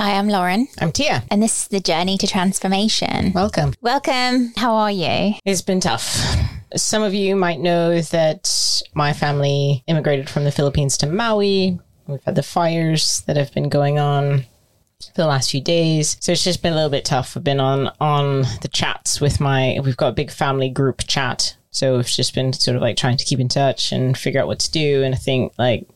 Hi, 0.00 0.12
I'm 0.16 0.28
Lauren, 0.28 0.66
I'm 0.80 0.92
Teia. 0.92 1.24
and 1.30 1.42
this 1.42 1.64
is 1.64 1.68
the 1.68 1.78
journey 1.78 2.16
to 2.16 2.26
transformation. 2.26 3.32
Welcome. 3.34 3.74
Welcome. 3.82 4.54
How 4.56 4.74
are 4.76 4.90
you? 4.90 5.34
It's 5.44 5.60
been 5.60 5.78
tough. 5.80 6.26
Some 6.74 7.02
of 7.02 7.12
you 7.12 7.36
might 7.36 7.60
know 7.60 8.00
that 8.00 8.82
my 8.94 9.12
family 9.12 9.84
immigrated 9.86 10.30
from 10.30 10.44
the 10.44 10.52
Philippines 10.52 10.96
to 10.96 11.06
Maui. 11.06 11.78
We've 12.06 12.24
had 12.24 12.34
the 12.34 12.42
fires 12.42 13.20
that 13.26 13.36
have 13.36 13.52
been 13.52 13.68
going 13.68 13.98
on 13.98 14.46
for 15.04 15.12
the 15.16 15.26
last 15.26 15.50
few 15.50 15.60
days. 15.60 16.16
So 16.20 16.32
it's 16.32 16.44
just 16.44 16.62
been 16.62 16.72
a 16.72 16.76
little 16.76 16.88
bit 16.88 17.04
tough. 17.04 17.36
I've 17.36 17.44
been 17.44 17.60
on 17.60 17.92
on 18.00 18.44
the 18.62 18.70
chats 18.72 19.20
with 19.20 19.38
my 19.38 19.80
we've 19.84 19.98
got 19.98 20.08
a 20.08 20.12
big 20.12 20.30
family 20.30 20.70
group 20.70 21.02
chat. 21.08 21.58
So 21.72 21.98
it's 21.98 22.16
just 22.16 22.34
been 22.34 22.54
sort 22.54 22.74
of 22.76 22.80
like 22.80 22.96
trying 22.96 23.18
to 23.18 23.24
keep 23.26 23.38
in 23.38 23.48
touch 23.48 23.92
and 23.92 24.16
figure 24.16 24.40
out 24.40 24.46
what 24.46 24.60
to 24.60 24.70
do. 24.70 25.02
And 25.02 25.14
I 25.14 25.18
think 25.18 25.52
like 25.58 25.86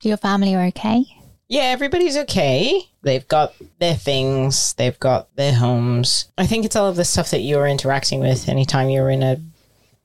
Your 0.00 0.16
family 0.16 0.54
are 0.54 0.66
okay? 0.66 1.06
Yeah, 1.50 1.62
everybody's 1.62 2.16
okay. 2.16 2.88
They've 3.02 3.26
got 3.26 3.54
their 3.80 3.96
things, 3.96 4.72
they've 4.74 4.98
got 5.00 5.34
their 5.34 5.52
homes. 5.52 6.30
I 6.38 6.46
think 6.46 6.64
it's 6.64 6.76
all 6.76 6.88
of 6.88 6.94
the 6.94 7.04
stuff 7.04 7.32
that 7.32 7.40
you're 7.40 7.66
interacting 7.66 8.20
with 8.20 8.48
anytime 8.48 8.88
you're 8.88 9.10
in 9.10 9.24
a 9.24 9.40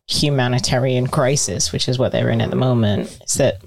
humanitarian 0.07 1.05
crisis, 1.05 1.71
which 1.71 1.87
is 1.87 1.99
what 1.99 2.11
they're 2.11 2.31
in 2.31 2.41
at 2.41 2.49
the 2.49 2.55
moment, 2.55 3.19
is 3.23 3.35
that 3.35 3.61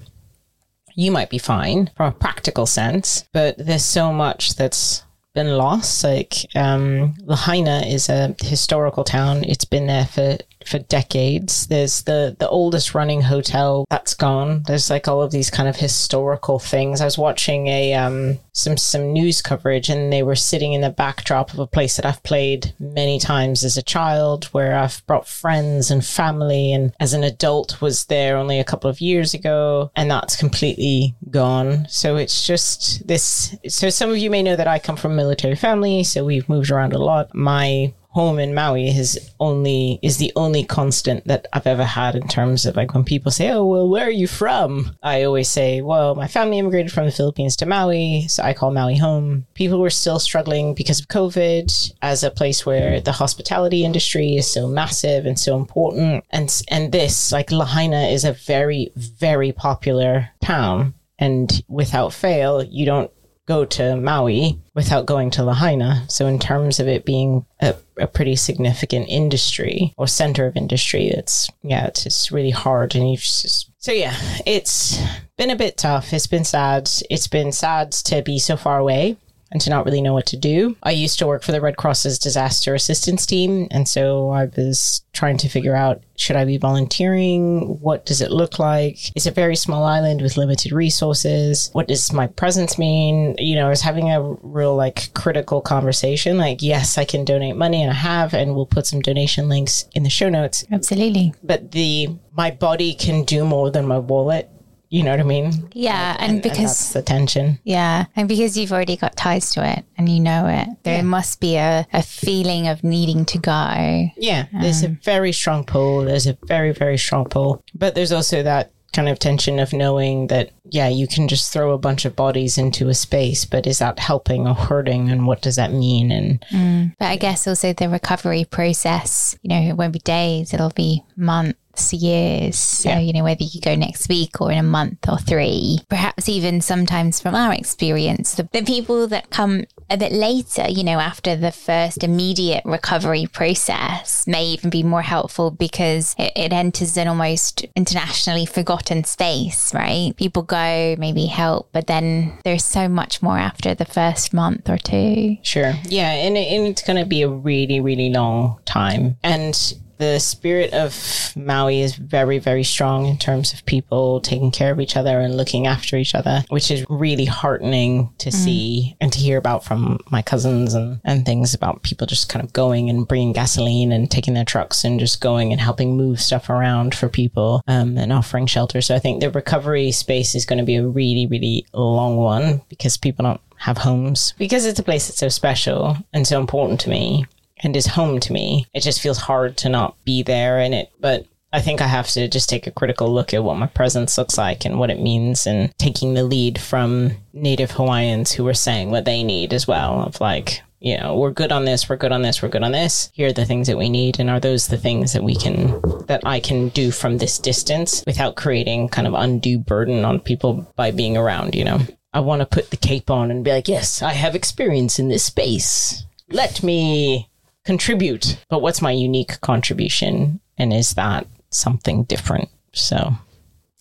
you 0.93 1.09
might 1.09 1.29
be 1.29 1.37
fine 1.37 1.89
from 1.95 2.07
a 2.07 2.11
practical 2.15 2.65
sense, 2.65 3.23
but 3.31 3.55
there's 3.57 3.85
so 3.85 4.11
much 4.11 4.55
that's 4.55 5.03
been 5.33 5.55
lost. 5.57 6.03
Like 6.03 6.33
um, 6.55 7.15
Lahaina 7.23 7.83
is 7.87 8.09
a 8.09 8.35
historical 8.41 9.05
town. 9.05 9.45
It's 9.45 9.63
been 9.63 9.87
there 9.87 10.05
for 10.05 10.37
for 10.65 10.79
decades. 10.79 11.67
There's 11.67 12.03
the 12.03 12.35
the 12.39 12.49
oldest 12.49 12.93
running 12.93 13.21
hotel 13.21 13.85
that's 13.89 14.13
gone. 14.13 14.63
There's 14.67 14.89
like 14.89 15.07
all 15.07 15.21
of 15.21 15.31
these 15.31 15.49
kind 15.49 15.69
of 15.69 15.75
historical 15.75 16.59
things. 16.59 17.01
I 17.01 17.05
was 17.05 17.17
watching 17.17 17.67
a 17.67 17.93
um 17.93 18.39
some 18.53 18.77
some 18.77 19.13
news 19.13 19.41
coverage 19.41 19.89
and 19.89 20.11
they 20.11 20.23
were 20.23 20.35
sitting 20.35 20.73
in 20.73 20.81
the 20.81 20.89
backdrop 20.89 21.53
of 21.53 21.59
a 21.59 21.67
place 21.67 21.95
that 21.95 22.05
I've 22.05 22.23
played 22.23 22.73
many 22.79 23.19
times 23.19 23.63
as 23.63 23.77
a 23.77 23.81
child 23.81 24.45
where 24.45 24.75
I've 24.75 25.05
brought 25.07 25.27
friends 25.27 25.91
and 25.91 26.05
family 26.05 26.73
and 26.73 26.93
as 26.99 27.13
an 27.13 27.23
adult 27.23 27.81
was 27.81 28.05
there 28.05 28.37
only 28.37 28.59
a 28.59 28.65
couple 28.65 28.89
of 28.89 29.01
years 29.01 29.33
ago 29.33 29.91
and 29.95 30.11
that's 30.11 30.35
completely 30.35 31.15
gone. 31.31 31.87
So 31.89 32.17
it's 32.17 32.45
just 32.45 33.07
this 33.07 33.55
so 33.67 33.89
some 33.89 34.09
of 34.09 34.17
you 34.17 34.29
may 34.29 34.43
know 34.43 34.55
that 34.55 34.67
I 34.67 34.79
come 34.79 34.97
from 34.97 35.13
a 35.13 35.15
military 35.15 35.55
family, 35.55 36.03
so 36.03 36.25
we've 36.25 36.49
moved 36.49 36.71
around 36.71 36.93
a 36.93 36.99
lot. 36.99 37.33
My 37.33 37.93
home 38.09 38.39
in 38.39 38.55
Maui 38.55 38.89
has 38.89 39.33
only 39.39 39.99
is 40.01 40.17
the 40.17 40.33
only 40.35 40.63
constant 40.63 41.25
that 41.27 41.45
I've 41.53 41.67
ever 41.67 41.83
had 41.83 42.15
in 42.15 42.27
terms 42.27 42.65
of 42.65 42.75
like 42.75 42.93
when 42.93 43.03
people 43.03 43.31
say, 43.31 43.51
"Oh, 43.51 43.65
well, 43.65 43.87
where 43.87 44.07
are 44.07 44.11
you 44.11 44.27
from?" 44.27 44.95
I 45.03 45.23
always 45.23 45.47
say, 45.47 45.81
"Well, 45.81 46.15
my 46.15 46.27
family 46.27 46.57
immigrated 46.57 46.91
from 46.91 47.05
the 47.05 47.11
Philippines 47.11 47.55
to 47.57 47.65
Maui, 47.65 48.27
so 48.27 48.43
I 48.43 48.53
call 48.53 48.71
Maui 48.71 48.97
home." 48.97 49.45
People 49.53 49.79
were 49.79 49.91
still 49.91 50.19
struggling 50.19 50.73
because 50.73 50.99
of 50.99 51.07
COVID 51.07 51.93
as 52.01 52.23
a 52.23 52.31
place 52.31 52.65
where 52.65 52.99
the 52.99 53.11
hospitality 53.11 53.85
industry 53.85 54.35
is 54.35 54.51
so 54.51 54.67
massive 54.67 55.25
and 55.25 55.39
so 55.39 55.55
important, 55.55 56.23
and 56.31 56.61
and 56.69 56.91
this 56.91 57.31
like 57.31 57.51
Lahaina 57.51 58.07
is 58.07 58.25
a 58.25 58.33
very 58.33 58.91
very 58.95 59.51
popular 59.51 60.29
town, 60.41 60.95
and 61.19 61.63
without 61.67 62.11
fail, 62.11 62.63
you 62.63 62.85
don't 62.85 63.11
go 63.49 63.65
to 63.65 63.97
Maui 63.97 64.59
without 64.75 65.07
going 65.07 65.31
to 65.31 65.43
Lahaina. 65.43 66.05
So, 66.07 66.27
in 66.27 66.39
terms 66.39 66.79
of 66.79 66.87
it 66.87 67.03
being 67.03 67.45
a, 67.59 67.75
a 67.97 68.07
pretty 68.07 68.35
significant 68.37 69.09
industry 69.09 69.93
or 69.97 70.07
center 70.07 70.45
of 70.45 70.55
industry, 70.55 71.07
it's 71.07 71.49
yeah, 71.63 71.87
it's 71.87 72.03
just 72.03 72.31
really 72.31 72.51
hard. 72.51 72.95
And 72.95 73.09
you 73.09 73.17
just 73.17 73.71
so 73.79 73.91
yeah, 73.91 74.15
it's 74.45 75.01
been 75.37 75.49
a 75.49 75.55
bit 75.55 75.77
tough. 75.77 76.13
It's 76.13 76.27
been 76.27 76.45
sad. 76.45 76.89
It's 77.09 77.27
been 77.27 77.51
sad 77.51 77.91
to 77.91 78.21
be 78.21 78.39
so 78.39 78.55
far 78.55 78.77
away 78.77 79.17
and 79.51 79.61
to 79.61 79.69
not 79.69 79.85
really 79.85 80.01
know 80.01 80.13
what 80.13 80.27
to 80.27 80.37
do. 80.37 80.75
I 80.83 80.91
used 80.91 81.19
to 81.19 81.27
work 81.27 81.43
for 81.43 81.51
the 81.51 81.61
Red 81.61 81.77
Cross's 81.77 82.19
disaster 82.19 82.75
assistance 82.75 83.25
team, 83.25 83.67
and 83.71 83.87
so 83.87 84.29
I 84.29 84.45
was 84.45 85.03
trying 85.13 85.37
to 85.37 85.49
figure 85.49 85.75
out 85.75 86.01
should 86.15 86.35
I 86.35 86.43
be 86.43 86.57
volunteering? 86.57 87.79
What 87.79 88.05
does 88.05 88.21
it 88.21 88.29
look 88.29 88.59
like? 88.59 89.15
It's 89.15 89.25
a 89.25 89.31
very 89.31 89.55
small 89.55 89.85
island 89.85 90.21
with 90.21 90.35
limited 90.35 90.73
resources. 90.73 91.69
What 91.71 91.87
does 91.87 92.11
my 92.11 92.27
presence 92.27 92.77
mean? 92.77 93.35
You 93.37 93.55
know, 93.55 93.67
I 93.67 93.69
was 93.69 93.81
having 93.81 94.11
a 94.11 94.21
real 94.21 94.75
like 94.75 95.13
critical 95.13 95.61
conversation. 95.61 96.37
Like, 96.37 96.61
yes, 96.61 96.97
I 96.97 97.05
can 97.05 97.23
donate 97.23 97.55
money, 97.55 97.81
and 97.81 97.91
I 97.91 97.95
have, 97.95 98.33
and 98.33 98.53
we'll 98.53 98.65
put 98.65 98.85
some 98.85 99.01
donation 99.01 99.47
links 99.47 99.85
in 99.93 100.03
the 100.03 100.09
show 100.09 100.29
notes. 100.29 100.65
Absolutely. 100.71 101.33
But 101.41 101.71
the 101.71 102.09
my 102.35 102.51
body 102.51 102.93
can 102.93 103.23
do 103.23 103.45
more 103.45 103.71
than 103.71 103.87
my 103.87 103.97
wallet. 103.97 104.49
You 104.89 105.03
know 105.03 105.11
what 105.11 105.19
I 105.19 105.23
mean? 105.23 105.69
Yeah, 105.73 106.15
and, 106.19 106.41
because 106.41 106.63
that's 106.63 106.93
the 106.93 107.01
tension. 107.03 107.59
yeah, 107.63 108.05
and 108.15 108.27
because 108.27 108.57
you've 108.57 108.71
already 108.71 108.97
got 108.97 109.15
ties 109.15 109.51
to 109.53 109.63
it 109.67 109.85
and 109.97 110.09
you 110.09 110.19
know 110.19 110.47
it, 110.47 110.67
there 110.83 110.97
Yeah. 110.97 111.01
must 111.03 111.39
be 111.39 111.57
a, 111.57 111.85
a 111.93 112.01
feeling 112.01 112.67
of 112.67 112.83
needing 112.83 113.23
to 113.25 113.37
go. 113.37 114.09
Yeah, 114.17 114.47
there's 114.51 114.81
a 114.83 114.87
um, 114.87 114.99
very 115.03 115.31
strong 115.31 115.63
pull. 115.63 116.01
There's 116.05 116.25
a 116.27 116.37
very, 116.47 116.71
very 116.73 116.97
strong 116.97 117.25
pull. 117.25 117.63
But 117.75 117.93
there's 117.95 118.11
also 118.11 118.41
that 118.43 118.71
kind 118.91 119.07
of 119.07 119.19
tension 119.19 119.59
of 119.59 119.71
knowing 119.71 120.25
that, 120.27 120.49
yeah, 120.71 120.87
you 120.87 121.07
can 121.07 121.27
just 121.27 121.53
throw 121.53 121.73
a 121.73 121.77
bunch 121.77 122.05
of 122.05 122.15
bodies 122.15 122.57
into 122.57 122.89
a 122.89 122.93
space, 122.95 123.45
but 123.45 123.67
is 123.67 123.77
that 123.77 123.99
helping 123.99 124.47
or 124.47 124.55
hurting? 124.55 125.11
And 125.11 125.27
what 125.27 125.43
does 125.43 125.57
that 125.57 125.71
mean? 125.71 126.11
And 126.11 126.41
mm, 126.51 126.95
But 126.97 127.05
I 127.05 127.15
guess 127.17 127.47
also 127.47 127.71
the 127.71 127.87
recovery 127.87 128.45
process, 128.45 129.37
you 129.43 129.49
know, 129.49 129.61
it 129.61 129.77
won't 129.77 129.93
be 129.93 129.99
days, 129.99 130.55
it'll 130.55 130.71
be 130.71 131.03
months, 131.15 131.59
years. 131.93 132.57
So, 132.57 132.89
Yeah. 132.89 132.99
you 132.99 133.13
know, 133.13 133.23
whether 133.23 133.43
you 133.43 133.61
go 133.61 133.75
next 133.75 134.09
week 134.09 134.39
or 134.41 134.51
in 134.51 134.57
a 134.57 134.63
month 134.63 135.07
or 135.07 135.17
three, 135.17 135.79
perhaps 135.89 136.27
even 136.29 136.61
sometimes 136.61 137.19
from 137.19 137.35
our 137.35 137.53
experience, 137.53 138.35
the, 138.35 138.47
the 138.51 138.63
people 138.63 139.07
that 139.07 139.29
come 139.29 139.63
a 139.89 139.97
bit 139.97 140.11
later, 140.11 140.65
you 140.69 140.83
know, 140.83 140.99
after 140.99 141.35
the 141.35 141.51
first 141.51 142.03
immediate 142.03 142.63
recovery 142.65 143.25
process 143.25 144.27
may 144.27 144.45
even 144.45 144.69
be 144.69 144.83
more 144.83 145.01
helpful 145.01 145.49
because 145.51 146.15
it, 146.19 146.31
it 146.35 146.53
enters 146.53 146.95
an 146.97 147.07
almost 147.07 147.65
internationally 147.75 148.45
forgotten 148.45 149.03
space, 149.03 149.73
right? 149.73 150.15
People 150.15 150.43
go, 150.43 150.95
maybe 150.99 151.25
help, 151.25 151.69
but 151.71 151.87
then 151.87 152.37
there's 152.43 152.65
so 152.65 152.87
much 152.87 153.21
more 153.21 153.37
after 153.37 153.73
the 153.73 153.85
first 153.85 154.33
month 154.33 154.69
or 154.69 154.77
two. 154.77 155.37
Sure. 155.41 155.73
Yeah. 155.85 156.11
And, 156.11 156.37
and 156.37 156.67
it's 156.67 156.83
going 156.83 156.99
to 156.99 157.05
be 157.05 157.23
a 157.23 157.29
really, 157.29 157.79
really 157.79 158.09
long 158.09 158.59
time. 158.65 159.17
And 159.23 159.55
the 159.99 160.17
spirit 160.19 160.73
of 160.73 161.33
Maui 161.35 161.81
is 161.81 161.95
very, 161.95 162.39
very 162.39 162.63
strong 162.63 163.05
in 163.05 163.17
terms 163.17 163.53
of 163.53 163.65
people 163.65 164.21
taking 164.21 164.49
care 164.49 164.71
of 164.71 164.79
each 164.79 164.95
other 164.95 165.19
and 165.19 165.35
looking 165.35 165.67
after 165.67 165.97
each 165.97 166.15
other, 166.15 166.43
which 166.49 166.71
is 166.71 166.85
really 166.89 167.25
heartening 167.25 168.09
to 168.17 168.31
see 168.31 168.95
and 169.01 169.11
to 169.11 169.19
hear 169.19 169.37
about 169.37 169.65
from 169.65 169.99
my 170.09 170.21
cousins 170.21 170.73
and, 170.73 171.01
and 171.03 171.25
things 171.25 171.53
about 171.53 171.83
people 171.83 172.07
just 172.07 172.29
kind 172.29 172.43
of 172.43 172.53
going 172.53 172.89
and 172.89 173.09
bringing 173.09 173.33
gasoline 173.33 173.91
and 173.91 174.09
taking 174.09 174.33
their 174.33 174.45
trucks 174.45 174.85
and 174.85 175.01
just 175.01 175.19
going 175.19 175.51
and 175.51 175.59
helping 175.59 175.97
move 175.97 176.21
stuff 176.21 176.49
around 176.49 176.95
for 176.95 177.09
people 177.09 177.61
um, 177.67 177.97
and 177.97 178.13
offering 178.13 178.47
shelter. 178.47 178.81
So 178.81 178.95
I 178.95 178.99
think 178.99 179.19
the 179.19 179.29
recovery 179.29 179.91
space 179.91 180.33
is 180.33 180.45
going 180.45 180.59
to 180.59 180.65
be 180.65 180.77
a 180.77 180.87
really, 180.87 181.27
really 181.27 181.65
long 181.73 182.15
one 182.15 182.61
because 182.69 182.95
people 182.95 183.23
don't 183.23 183.41
have 183.57 183.79
homes 183.79 184.33
because 184.37 184.65
it's 184.65 184.79
a 184.79 184.83
place 184.83 185.09
that's 185.09 185.19
so 185.19 185.27
special 185.27 185.97
and 186.13 186.25
so 186.25 186.39
important 186.39 186.79
to 186.79 186.89
me 186.89 187.25
and 187.61 187.75
is 187.75 187.87
home 187.87 188.19
to 188.21 188.33
me. 188.33 188.65
It 188.73 188.81
just 188.81 189.01
feels 189.01 189.17
hard 189.17 189.57
to 189.57 189.69
not 189.69 189.95
be 190.05 190.23
there 190.23 190.59
in 190.59 190.73
it. 190.73 190.91
But 190.99 191.25
I 191.51 191.61
think 191.61 191.81
I 191.81 191.87
have 191.87 192.07
to 192.09 192.27
just 192.27 192.49
take 192.49 192.67
a 192.67 192.71
critical 192.71 193.11
look 193.13 193.33
at 193.33 193.43
what 193.43 193.57
my 193.57 193.67
presence 193.67 194.17
looks 194.17 194.37
like 194.37 194.65
and 194.65 194.77
what 194.77 194.91
it 194.91 195.01
means 195.01 195.47
and 195.47 195.75
taking 195.77 196.13
the 196.13 196.23
lead 196.23 196.59
from 196.59 197.11
native 197.33 197.71
Hawaiians 197.71 198.31
who 198.31 198.47
are 198.47 198.53
saying 198.53 198.91
what 198.91 199.05
they 199.05 199.23
need 199.23 199.53
as 199.53 199.67
well 199.67 200.03
of 200.03 200.21
like, 200.21 200.61
you 200.79 200.97
know, 200.97 201.17
we're 201.17 201.31
good 201.31 201.51
on 201.51 201.65
this, 201.65 201.89
we're 201.89 201.97
good 201.97 202.11
on 202.11 202.21
this, 202.21 202.41
we're 202.41 202.49
good 202.49 202.63
on 202.63 202.71
this. 202.71 203.09
Here 203.13 203.29
are 203.29 203.33
the 203.33 203.45
things 203.45 203.67
that 203.67 203.77
we 203.77 203.89
need. 203.89 204.19
And 204.19 204.29
are 204.29 204.39
those 204.39 204.67
the 204.67 204.77
things 204.77 205.13
that 205.13 205.23
we 205.23 205.35
can, 205.35 205.81
that 206.05 206.21
I 206.23 206.39
can 206.39 206.69
do 206.69 206.91
from 206.91 207.17
this 207.17 207.39
distance 207.39 208.03
without 208.05 208.35
creating 208.35 208.89
kind 208.89 209.07
of 209.07 209.13
undue 209.15 209.57
burden 209.57 210.05
on 210.05 210.19
people 210.19 210.71
by 210.75 210.91
being 210.91 211.17
around, 211.17 211.55
you 211.55 211.65
know? 211.65 211.79
I 212.13 212.21
want 212.21 212.41
to 212.41 212.45
put 212.45 212.69
the 212.69 212.77
cape 212.77 213.11
on 213.11 213.29
and 213.29 213.43
be 213.43 213.51
like, 213.51 213.67
yes, 213.67 214.01
I 214.01 214.13
have 214.13 214.35
experience 214.35 214.99
in 214.99 215.09
this 215.09 215.23
space. 215.23 216.05
Let 216.29 216.63
me 216.63 217.29
contribute. 217.65 218.37
But 218.49 218.61
what's 218.61 218.81
my 218.81 218.91
unique 218.91 219.41
contribution? 219.41 220.39
And 220.57 220.73
is 220.73 220.93
that 220.95 221.27
something 221.49 222.03
different? 222.03 222.49
So, 222.73 223.13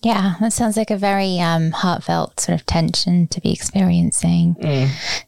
Yeah, 0.02 0.34
that 0.40 0.52
sounds 0.52 0.76
like 0.76 0.92
a 0.92 0.96
very 0.96 1.40
um, 1.40 1.72
heartfelt 1.72 2.38
sort 2.38 2.58
of 2.58 2.64
tension 2.66 3.26
to 3.28 3.40
be 3.40 3.52
experiencing. 3.52 4.54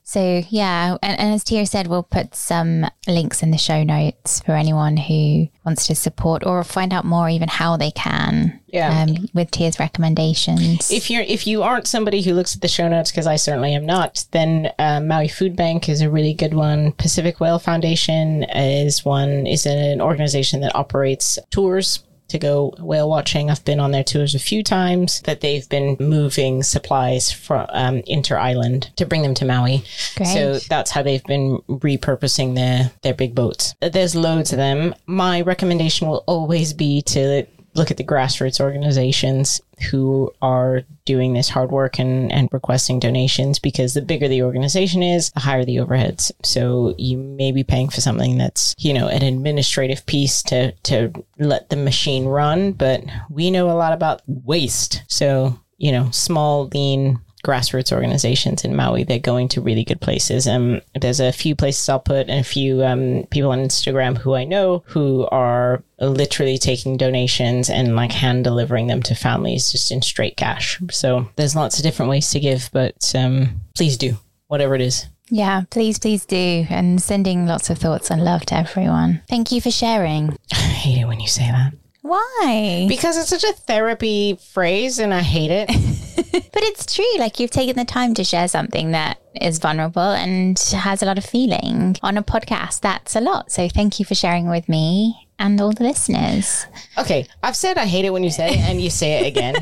So, 0.04 0.42
yeah, 0.48 0.96
and, 1.02 1.18
and 1.18 1.34
as 1.34 1.42
Teia 1.42 1.68
said, 1.68 1.88
we'll 1.88 2.04
put 2.04 2.36
some 2.36 2.86
links 3.08 3.42
in 3.42 3.50
the 3.50 3.58
show 3.58 3.82
notes 3.82 4.40
for 4.40 4.52
anyone 4.52 4.96
who 4.96 5.48
wants 5.64 5.88
to 5.88 5.96
support 5.96 6.46
or 6.46 6.62
find 6.62 6.92
out 6.92 7.04
more, 7.04 7.28
even 7.28 7.48
how 7.48 7.76
they 7.76 7.90
can. 7.90 8.60
Yeah. 8.68 9.02
Um, 9.02 9.28
with 9.34 9.50
Teia's 9.50 9.80
recommendations. 9.80 10.92
if 10.92 11.10
you're 11.10 11.22
if 11.22 11.44
you 11.44 11.64
aren't 11.64 11.88
somebody 11.88 12.22
who 12.22 12.34
looks 12.34 12.54
at 12.54 12.62
the 12.62 12.68
show 12.68 12.88
notes, 12.88 13.10
because 13.10 13.26
I 13.26 13.34
certainly 13.34 13.74
am 13.74 13.84
not, 13.84 14.24
then 14.30 14.70
uh, 14.78 15.00
Maui 15.00 15.26
Food 15.26 15.56
Bank 15.56 15.88
is 15.88 16.00
a 16.00 16.10
really 16.10 16.34
good 16.34 16.54
one. 16.54 16.92
Pacific 16.92 17.40
Whale 17.40 17.58
Foundation 17.58 18.44
is 18.44 19.04
one 19.04 19.48
is 19.48 19.66
an 19.66 20.00
organization 20.00 20.60
that 20.60 20.76
operates 20.76 21.40
tours 21.50 22.04
to 22.30 22.38
go 22.38 22.74
whale 22.78 23.08
watching. 23.08 23.50
I've 23.50 23.64
been 23.64 23.80
on 23.80 23.90
their 23.90 24.04
tours 24.04 24.34
a 24.34 24.38
few 24.38 24.62
times. 24.62 25.20
That 25.22 25.40
they've 25.40 25.68
been 25.68 25.96
moving 26.00 26.62
supplies 26.62 27.30
from 27.30 27.66
um, 27.70 28.02
inter 28.06 28.36
island 28.36 28.90
to 28.96 29.06
bring 29.06 29.22
them 29.22 29.34
to 29.34 29.44
Maui. 29.44 29.84
Great. 30.16 30.28
So 30.28 30.58
that's 30.58 30.90
how 30.90 31.02
they've 31.02 31.24
been 31.24 31.58
repurposing 31.68 32.54
their 32.54 32.90
their 33.02 33.14
big 33.14 33.34
boats. 33.34 33.74
There's 33.80 34.14
loads 34.14 34.52
of 34.52 34.58
them. 34.58 34.94
My 35.06 35.40
recommendation 35.42 36.08
will 36.08 36.24
always 36.26 36.72
be 36.72 37.02
to 37.02 37.46
look 37.74 37.90
at 37.90 37.96
the 37.96 38.04
grassroots 38.04 38.60
organizations 38.60 39.60
who 39.90 40.32
are 40.42 40.82
doing 41.04 41.32
this 41.32 41.48
hard 41.48 41.70
work 41.70 41.98
and, 41.98 42.30
and 42.32 42.48
requesting 42.52 42.98
donations 42.98 43.58
because 43.58 43.94
the 43.94 44.02
bigger 44.02 44.28
the 44.28 44.42
organization 44.42 45.02
is, 45.02 45.30
the 45.30 45.40
higher 45.40 45.64
the 45.64 45.76
overheads. 45.76 46.32
So 46.42 46.94
you 46.98 47.16
may 47.16 47.52
be 47.52 47.64
paying 47.64 47.88
for 47.88 48.00
something 48.00 48.38
that's, 48.38 48.74
you 48.78 48.92
know, 48.92 49.08
an 49.08 49.22
administrative 49.22 50.04
piece 50.06 50.42
to, 50.44 50.72
to 50.72 51.12
let 51.38 51.70
the 51.70 51.76
machine 51.76 52.26
run, 52.26 52.72
but 52.72 53.04
we 53.30 53.50
know 53.50 53.70
a 53.70 53.78
lot 53.78 53.92
about 53.92 54.22
waste. 54.26 55.02
So, 55.08 55.58
you 55.78 55.92
know, 55.92 56.10
small, 56.10 56.68
lean, 56.68 57.20
grassroots 57.44 57.92
organizations 57.92 58.64
in 58.64 58.76
Maui. 58.76 59.04
They're 59.04 59.18
going 59.18 59.48
to 59.48 59.60
really 59.60 59.84
good 59.84 60.00
places. 60.00 60.46
Um, 60.46 60.80
there's 61.00 61.20
a 61.20 61.32
few 61.32 61.54
places 61.54 61.88
I'll 61.88 62.00
put 62.00 62.28
and 62.28 62.40
a 62.40 62.44
few 62.44 62.84
um, 62.84 63.24
people 63.30 63.50
on 63.50 63.58
Instagram 63.58 64.18
who 64.18 64.34
I 64.34 64.44
know 64.44 64.84
who 64.86 65.26
are 65.30 65.82
literally 65.98 66.58
taking 66.58 66.96
donations 66.96 67.70
and 67.70 67.96
like 67.96 68.12
hand 68.12 68.44
delivering 68.44 68.86
them 68.86 69.02
to 69.04 69.14
families 69.14 69.70
just 69.70 69.90
in 69.90 70.02
straight 70.02 70.36
cash. 70.36 70.80
So 70.90 71.28
there's 71.36 71.56
lots 71.56 71.78
of 71.78 71.82
different 71.82 72.10
ways 72.10 72.30
to 72.30 72.40
give, 72.40 72.70
but 72.72 73.12
um, 73.14 73.60
please 73.74 73.96
do 73.96 74.16
whatever 74.48 74.74
it 74.74 74.80
is. 74.80 75.06
Yeah, 75.30 75.62
please, 75.70 75.98
please 75.98 76.26
do. 76.26 76.66
And 76.68 77.00
sending 77.00 77.46
lots 77.46 77.70
of 77.70 77.78
thoughts 77.78 78.10
and 78.10 78.24
love 78.24 78.44
to 78.46 78.56
everyone. 78.56 79.22
Thank 79.28 79.52
you 79.52 79.60
for 79.60 79.70
sharing. 79.70 80.36
I 80.52 80.56
hate 80.56 81.00
it 81.00 81.06
when 81.06 81.20
you 81.20 81.28
say 81.28 81.44
that. 81.44 81.72
Why? 82.02 82.86
Because 82.88 83.16
it's 83.16 83.28
such 83.28 83.44
a 83.44 83.52
therapy 83.52 84.38
phrase 84.52 84.98
and 84.98 85.14
I 85.14 85.20
hate 85.20 85.50
it. 85.50 85.70
But 86.52 86.64
it's 86.64 86.92
true. 86.94 87.18
Like 87.18 87.38
you've 87.38 87.50
taken 87.50 87.76
the 87.76 87.84
time 87.84 88.14
to 88.14 88.24
share 88.24 88.48
something 88.48 88.90
that 88.90 89.18
is 89.40 89.58
vulnerable 89.58 90.00
and 90.00 90.58
has 90.58 91.02
a 91.02 91.06
lot 91.06 91.16
of 91.16 91.24
feeling 91.24 91.96
on 92.02 92.16
a 92.18 92.22
podcast. 92.22 92.80
That's 92.80 93.14
a 93.14 93.20
lot. 93.20 93.52
So 93.52 93.68
thank 93.68 93.98
you 93.98 94.04
for 94.04 94.14
sharing 94.14 94.48
with 94.48 94.68
me 94.68 95.28
and 95.40 95.60
all 95.60 95.72
the 95.72 95.84
listeners. 95.84 96.66
Okay, 96.98 97.26
I've 97.42 97.56
said 97.56 97.78
I 97.78 97.86
hate 97.86 98.04
it 98.04 98.10
when 98.10 98.22
you 98.22 98.30
say 98.30 98.50
it, 98.50 98.58
and 98.58 98.80
you 98.80 98.90
say 98.90 99.20
it 99.20 99.26
again. 99.26 99.54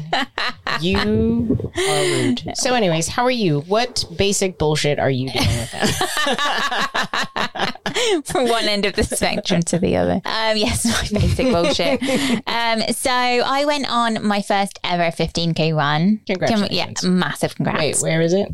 you 0.81 0.99
are 0.99 2.03
rude. 2.03 2.43
So, 2.55 2.75
anyways, 2.75 3.07
how 3.09 3.23
are 3.25 3.31
you? 3.31 3.61
What 3.61 4.05
basic 4.17 4.59
bullshit 4.59 4.99
are 4.99 5.11
you 5.11 5.31
doing 5.31 5.47
with? 5.47 5.75
From 8.25 8.49
one 8.49 8.65
end 8.65 8.85
of 8.85 8.95
the 8.95 9.05
spectrum 9.05 9.63
to 9.63 9.79
the 9.79 9.97
other. 9.97 10.21
Um, 10.25 10.57
yes, 10.57 10.85
my 11.13 11.21
basic 11.21 11.53
bullshit. 11.53 12.03
Um, 12.47 12.83
so 12.93 13.11
I 13.11 13.65
went 13.67 13.91
on 13.91 14.27
my 14.27 14.43
first 14.43 14.79
ever 14.85 15.05
15k 15.05 15.75
run. 15.77 16.21
Congratulations. 16.27 17.03
Yeah, 17.05 17.09
massive 17.09 17.55
congrats. 17.55 18.03
Wait, 18.03 18.03
where 18.03 18.21
is 18.21 18.33
it? 18.33 18.49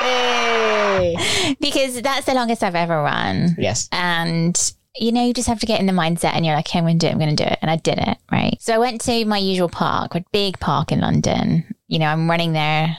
Hey. 0.00 1.16
Because 1.60 2.00
that's 2.02 2.26
the 2.26 2.34
longest 2.34 2.62
I've 2.62 2.74
ever 2.74 3.02
run. 3.02 3.56
Yes. 3.58 3.88
And 3.92 4.58
you 4.96 5.12
know, 5.12 5.24
you 5.24 5.34
just 5.34 5.48
have 5.48 5.58
to 5.60 5.66
get 5.66 5.80
in 5.80 5.86
the 5.86 5.92
mindset 5.92 6.34
and 6.34 6.46
you're 6.46 6.54
like, 6.54 6.68
okay, 6.68 6.78
I'm 6.78 6.84
going 6.84 6.98
to 6.98 7.06
do 7.06 7.08
it. 7.08 7.12
I'm 7.12 7.18
going 7.18 7.34
to 7.34 7.44
do 7.44 7.50
it. 7.50 7.58
And 7.62 7.70
I 7.70 7.76
did 7.76 7.98
it. 7.98 8.16
Right. 8.30 8.56
So 8.60 8.74
I 8.74 8.78
went 8.78 9.00
to 9.02 9.24
my 9.24 9.38
usual 9.38 9.68
park, 9.68 10.14
a 10.14 10.24
big 10.32 10.58
park 10.60 10.92
in 10.92 11.00
London. 11.00 11.74
You 11.88 11.98
know, 11.98 12.06
I'm 12.06 12.30
running 12.30 12.52
there 12.52 12.96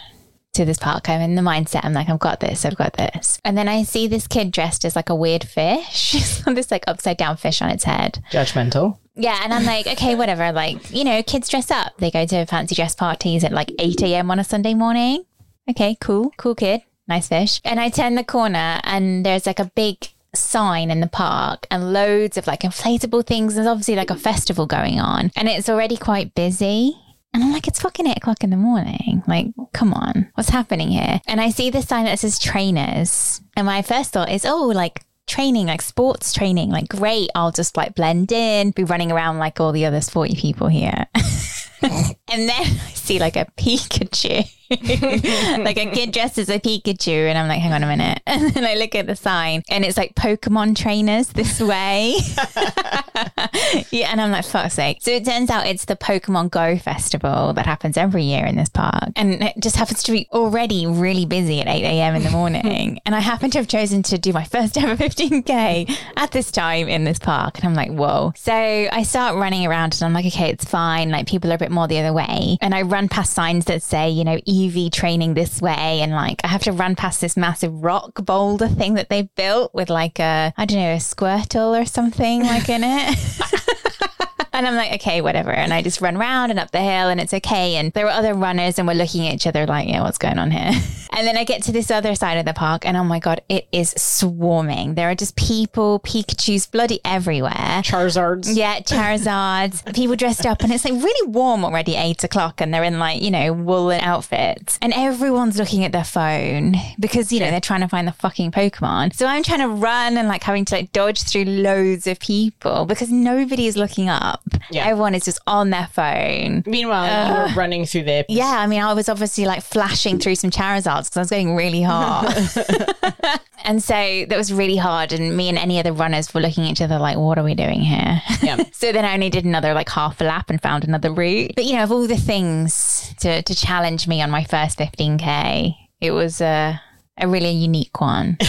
to 0.56 0.66
this 0.66 0.78
park. 0.78 1.10
I'm 1.10 1.22
in 1.22 1.36
the 1.36 1.42
mindset. 1.42 1.82
I'm 1.84 1.94
like, 1.94 2.10
I've 2.10 2.20
got 2.20 2.40
this. 2.40 2.66
I've 2.66 2.76
got 2.76 2.94
this. 2.94 3.40
And 3.46 3.58
then 3.58 3.68
I 3.68 3.84
see 3.84 4.08
this 4.08 4.28
kid 4.28 4.52
dressed 4.52 4.86
as 4.86 4.96
like 4.96 5.10
a 5.10 5.16
weird 5.16 5.44
fish. 5.44 6.14
this 6.46 6.72
like 6.72 6.84
upside 6.88 7.18
down 7.18 7.38
fish 7.38 7.62
on 7.62 7.70
its 7.70 7.84
head. 7.84 8.24
Judgmental. 8.32 8.98
Yeah. 9.16 9.40
And 9.44 9.54
I'm 9.54 9.66
like, 9.66 9.88
okay, 9.88 10.16
whatever. 10.16 10.52
Like, 10.52 10.92
you 10.92 11.04
know, 11.04 11.24
kids 11.24 11.48
dress 11.48 11.72
up. 11.72 11.98
They 11.98 12.12
go 12.12 12.26
to 12.26 12.46
fancy 12.46 12.76
dress 12.76 12.96
parties 12.96 13.44
at 13.44 13.52
like 13.52 13.72
8 13.80 14.02
a.m. 14.04 14.32
on 14.32 14.40
a 14.40 14.44
Sunday 14.44 14.74
morning. 14.74 15.26
Okay, 15.70 15.98
cool. 16.00 16.34
Cool 16.38 16.56
kid. 16.56 16.82
Nice 17.08 17.28
fish. 17.28 17.62
And 17.64 17.80
I 17.80 17.90
turn 17.90 18.16
the 18.16 18.24
corner 18.24 18.80
and 18.84 19.26
there's 19.26 19.46
like 19.46 19.60
a 19.60 19.72
big 19.76 20.08
sign 20.34 20.92
in 20.92 21.00
the 21.00 21.08
park 21.08 21.66
and 21.72 21.94
loads 21.94 22.38
of 22.38 22.48
like 22.48 22.62
inflatable 22.62 23.26
things. 23.26 23.56
There's 23.56 23.68
obviously 23.68 23.96
like 23.96 24.10
a 24.10 24.16
festival 24.16 24.66
going 24.66 25.00
on 25.00 25.32
and 25.36 25.48
it's 25.48 25.70
already 25.70 25.98
quite 25.98 26.36
busy. 26.36 26.98
And 27.36 27.44
I'm 27.44 27.52
like, 27.52 27.68
it's 27.68 27.82
fucking 27.82 28.08
eight 28.08 28.16
o'clock 28.16 28.46
in 28.46 28.50
the 28.50 28.56
morning. 28.56 29.22
Like, 29.28 29.48
come 29.74 29.94
on, 29.94 30.32
what's 30.36 30.48
happening 30.48 30.92
here? 30.92 31.20
And 31.28 31.42
I 31.42 31.50
see 31.50 31.70
this 31.70 31.86
sign 31.86 32.06
that 32.06 32.18
says 32.18 32.40
trainers. 32.40 33.42
And 33.58 33.66
my 33.66 33.82
first 33.82 34.14
thought 34.14 34.32
is, 34.32 34.46
oh, 34.46 34.68
like 34.68 35.04
training, 35.28 35.68
like 35.68 35.82
sports 35.82 36.32
training. 36.32 36.70
Like, 36.70 36.88
great. 36.88 37.30
I'll 37.36 37.52
just 37.52 37.76
like 37.76 37.94
blend 37.94 38.32
in, 38.32 38.72
be 38.72 38.86
running 38.86 39.12
around 39.12 39.38
like 39.38 39.60
all 39.60 39.74
the 39.74 39.86
other 39.86 40.00
sporty 40.00 40.34
people 40.34 40.70
here. 40.70 41.08
and 41.82 42.16
then 42.30 42.52
I 42.52 42.94
see 42.94 43.20
like 43.20 43.36
a 43.36 43.48
Pikachu. 43.58 44.50
Like 44.70 45.78
a 45.78 45.92
kid 45.92 46.12
dressed 46.12 46.38
as 46.38 46.50
a 46.50 46.60
Pikachu, 46.60 47.30
and 47.30 47.38
I'm 47.38 47.48
like, 47.48 47.62
hang 47.62 47.74
on 47.74 47.84
a 47.84 47.88
minute. 47.88 48.22
And 48.36 48.54
then 48.54 48.66
I 48.66 48.76
look 48.76 48.96
at 48.96 49.08
the 49.08 49.16
sign, 49.16 49.64
and 49.70 49.86
it's 49.86 49.98
like 49.98 50.14
Pokemon 50.14 50.76
trainers 50.76 51.30
this 51.30 51.62
way. 51.62 52.16
yeah, 53.92 54.12
and 54.12 54.20
I'm 54.20 54.32
like, 54.32 54.44
fuck's 54.44 54.74
sake. 54.74 54.98
So 55.02 55.12
it 55.12 55.24
turns 55.24 55.50
out 55.50 55.68
it's 55.68 55.86
the 55.86 55.96
Pokemon 55.96 56.52
Go 56.52 56.78
festival 56.78 57.54
that 57.54 57.66
happens 57.66 57.96
every 57.96 58.24
year 58.24 58.46
in 58.46 58.58
this 58.58 58.68
park, 58.68 59.12
and 59.16 59.42
it 59.42 59.54
just 59.60 59.78
happens 59.78 60.04
to 60.04 60.12
be 60.12 60.28
already 60.34 60.86
really 60.86 61.26
busy 61.26 61.62
at 61.62 61.68
8 61.68 61.84
a.m. 61.84 62.16
in 62.16 62.24
the 62.24 62.32
morning. 62.32 63.00
and 63.06 63.16
I 63.16 63.20
happen 63.20 63.50
to 63.52 63.58
have 63.58 63.68
chosen 63.68 64.04
to 64.04 64.18
do 64.18 64.34
my 64.34 64.44
first 64.44 64.78
ever 64.78 64.96
15k 64.96 65.98
at 66.18 66.32
this 66.32 66.52
time 66.52 66.90
in 66.90 67.06
this 67.06 67.20
park, 67.20 67.58
and 67.58 67.66
I'm 67.66 67.76
like, 67.76 67.92
whoa. 67.92 68.34
So 68.36 68.54
I 68.54 69.04
start 69.04 69.38
running 69.38 69.66
around, 69.66 69.94
and 69.94 70.04
I'm 70.04 70.14
like, 70.14 70.26
okay, 70.26 70.50
it's 70.50 70.66
fine. 70.66 71.10
Like 71.10 71.28
people 71.28 71.52
are 71.52 71.56
a 71.56 71.60
bit 71.60 71.72
more 71.72 71.88
the 71.88 72.00
other 72.00 72.14
way, 72.14 72.58
and 72.60 72.76
I 72.76 72.82
run 72.82 73.08
past 73.08 73.34
signs 73.34 73.66
that 73.66 73.82
say, 73.82 74.10
you 74.10 74.24
know, 74.24 74.40
Eevee 74.56 74.92
training 74.92 75.34
this 75.34 75.62
way. 75.62 76.02
And 76.02 76.12
like, 76.12 76.42
I 76.44 76.48
have 76.48 76.64
to 76.64 76.72
run 76.72 76.96
past 76.96 77.22
this 77.22 77.36
massive 77.36 77.84
rock 77.84 78.26
boulder 78.26 78.68
thing 78.68 78.94
that 78.96 79.10
they 79.10 79.24
built 79.24 79.74
with 79.74 79.90
like 79.90 80.20
a, 80.20 80.54
I 80.58 80.66
don't 80.66 80.80
know, 80.80 80.94
a 80.94 80.98
squirtle 80.98 81.80
or 81.80 81.86
something 81.86 82.44
like 82.44 82.70
in 82.70 82.82
it. 82.84 83.18
And 84.56 84.66
I'm 84.66 84.76
like, 84.76 84.94
okay, 84.94 85.20
whatever. 85.20 85.52
And 85.52 85.74
I 85.74 85.82
just 85.82 86.00
run 86.00 86.16
around 86.16 86.50
and 86.50 86.60
up 86.60 86.72
the 86.72 86.80
hill 86.80 87.10
and 87.10 87.20
it's 87.20 87.34
okay. 87.34 87.76
And 87.76 87.92
there 87.92 88.06
were 88.06 88.12
other 88.12 88.34
runners 88.34 88.80
and 88.80 88.88
we're 88.88 88.94
looking 88.94 89.28
at 89.28 89.34
each 89.34 89.48
other 89.48 89.66
like, 89.68 89.90
yeah, 89.90 90.02
what's 90.02 90.18
going 90.18 90.40
on 90.40 90.52
here? 90.52 90.72
And 91.16 91.26
then 91.26 91.38
I 91.38 91.46
get 91.46 91.64
to 91.64 91.72
this 91.72 91.92
other 91.92 92.14
side 92.14 92.38
of 92.38 92.46
the 92.46 92.54
park 92.54 92.86
and 92.86 92.98
oh 92.98 93.04
my 93.06 93.20
God, 93.20 93.42
it 93.48 93.70
is 93.72 93.92
swarming. 93.92 94.96
There 94.96 95.10
are 95.10 95.16
just 95.16 95.38
people, 95.38 96.02
Pikachu's 96.02 96.68
bloody 96.68 97.00
everywhere. 97.06 97.82
Charizards. 97.84 98.54
Yeah, 98.54 98.82
Charizards, 98.82 99.94
people 99.96 100.18
dressed 100.18 100.46
up, 100.46 100.62
and 100.62 100.74
it's 100.74 100.84
like 100.84 100.94
really 100.94 101.30
warm 101.30 101.64
already, 101.64 101.96
eight 101.96 102.24
o'clock, 102.26 102.60
and 102.60 102.74
they're 102.74 102.84
in 102.84 103.00
like, 103.00 103.22
you 103.22 103.32
know, 103.32 103.54
woolen 103.54 104.02
outfits. 104.02 104.78
And 104.82 104.92
everyone's 104.94 105.58
looking 105.58 105.86
at 105.86 105.94
their 105.94 106.04
phone 106.04 106.76
because, 107.00 107.32
you 107.32 107.40
know, 107.40 107.50
they're 107.50 107.62
trying 107.62 107.82
to 107.82 107.88
find 107.88 108.08
the 108.08 108.12
fucking 108.12 108.52
Pokemon. 108.52 109.16
So 109.16 109.26
I'm 109.26 109.44
trying 109.44 109.60
to 109.60 109.70
run 109.70 110.18
and 110.18 110.28
like 110.28 110.44
having 110.44 110.66
to 110.66 110.76
like 110.76 110.92
dodge 110.92 111.24
through 111.24 111.46
loads 111.46 112.08
of 112.08 112.20
people 112.20 112.86
because 112.86 113.10
nobody 113.10 113.68
is 113.68 113.78
looking 113.78 114.10
up. 114.10 114.42
Yeah. 114.70 114.86
Everyone 114.86 115.16
is 115.16 115.26
just 115.26 115.40
on 115.48 115.70
their 115.70 115.88
phone. 115.88 116.64
Meanwhile, 116.66 117.48
you 117.48 117.54
were 117.54 117.60
running 117.60 117.86
through 117.86 118.04
there. 118.04 118.26
Yeah, 118.30 118.60
I 118.60 118.68
mean, 118.68 118.82
I 118.82 118.94
was 118.94 119.10
obviously 119.10 119.46
like 119.46 119.64
flashing 119.64 120.20
through 120.20 120.36
some 120.36 120.50
Charizards 120.50 121.06
because 121.06 121.18
I 121.18 121.20
was 121.22 121.30
going 121.30 121.56
really 121.56 121.82
hard. 121.82 122.34
and 123.64 123.84
so 123.84 123.94
that 123.94 124.38
was 124.38 124.54
really 124.54 124.78
hard. 124.78 125.14
And 125.14 125.36
me 125.36 125.50
and 125.50 125.58
any 125.58 125.80
other 125.80 125.92
runners 125.92 126.34
were 126.34 126.42
looking 126.42 126.66
at 126.66 126.72
each 126.72 126.82
other 126.82 127.00
like, 127.00 127.18
what 127.18 127.38
are 127.38 127.44
we 127.44 127.56
doing 127.56 127.82
here? 127.82 128.22
Yeah. 128.42 128.64
so 128.72 128.92
then 128.92 129.06
I 129.06 129.14
only 129.14 129.30
did 129.30 129.46
another 129.46 129.74
like 129.74 129.90
half 129.90 130.22
a 130.22 130.24
lap 130.24 130.50
and 130.50 130.62
found 130.62 130.84
another 130.84 131.12
route. 131.12 131.52
But, 131.56 131.66
you 131.66 131.74
know, 131.74 131.84
of 131.84 131.92
all 131.92 132.08
the 132.08 132.18
things 132.18 133.14
to, 133.22 133.42
to 133.42 133.56
challenge 133.56 134.08
me 134.08 134.22
on 134.22 134.30
my 134.30 134.44
first 134.44 134.78
15K, 134.78 135.76
it 136.02 136.12
was 136.12 136.42
a, 136.42 136.82
a 137.18 137.28
really 137.28 137.52
unique 137.52 138.00
one. 138.00 138.38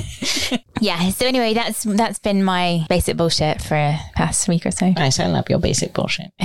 yeah. 0.80 1.10
So 1.10 1.26
anyway, 1.26 1.54
that's 1.54 1.84
that's 1.84 2.18
been 2.18 2.42
my 2.44 2.86
basic 2.88 3.16
bullshit 3.16 3.62
for 3.62 3.76
a 3.76 3.98
past 4.14 4.48
week 4.48 4.66
or 4.66 4.70
so. 4.70 4.90
Nice. 4.90 5.20
I 5.20 5.26
love 5.26 5.48
your 5.48 5.58
basic 5.58 5.92
bullshit. 5.92 6.32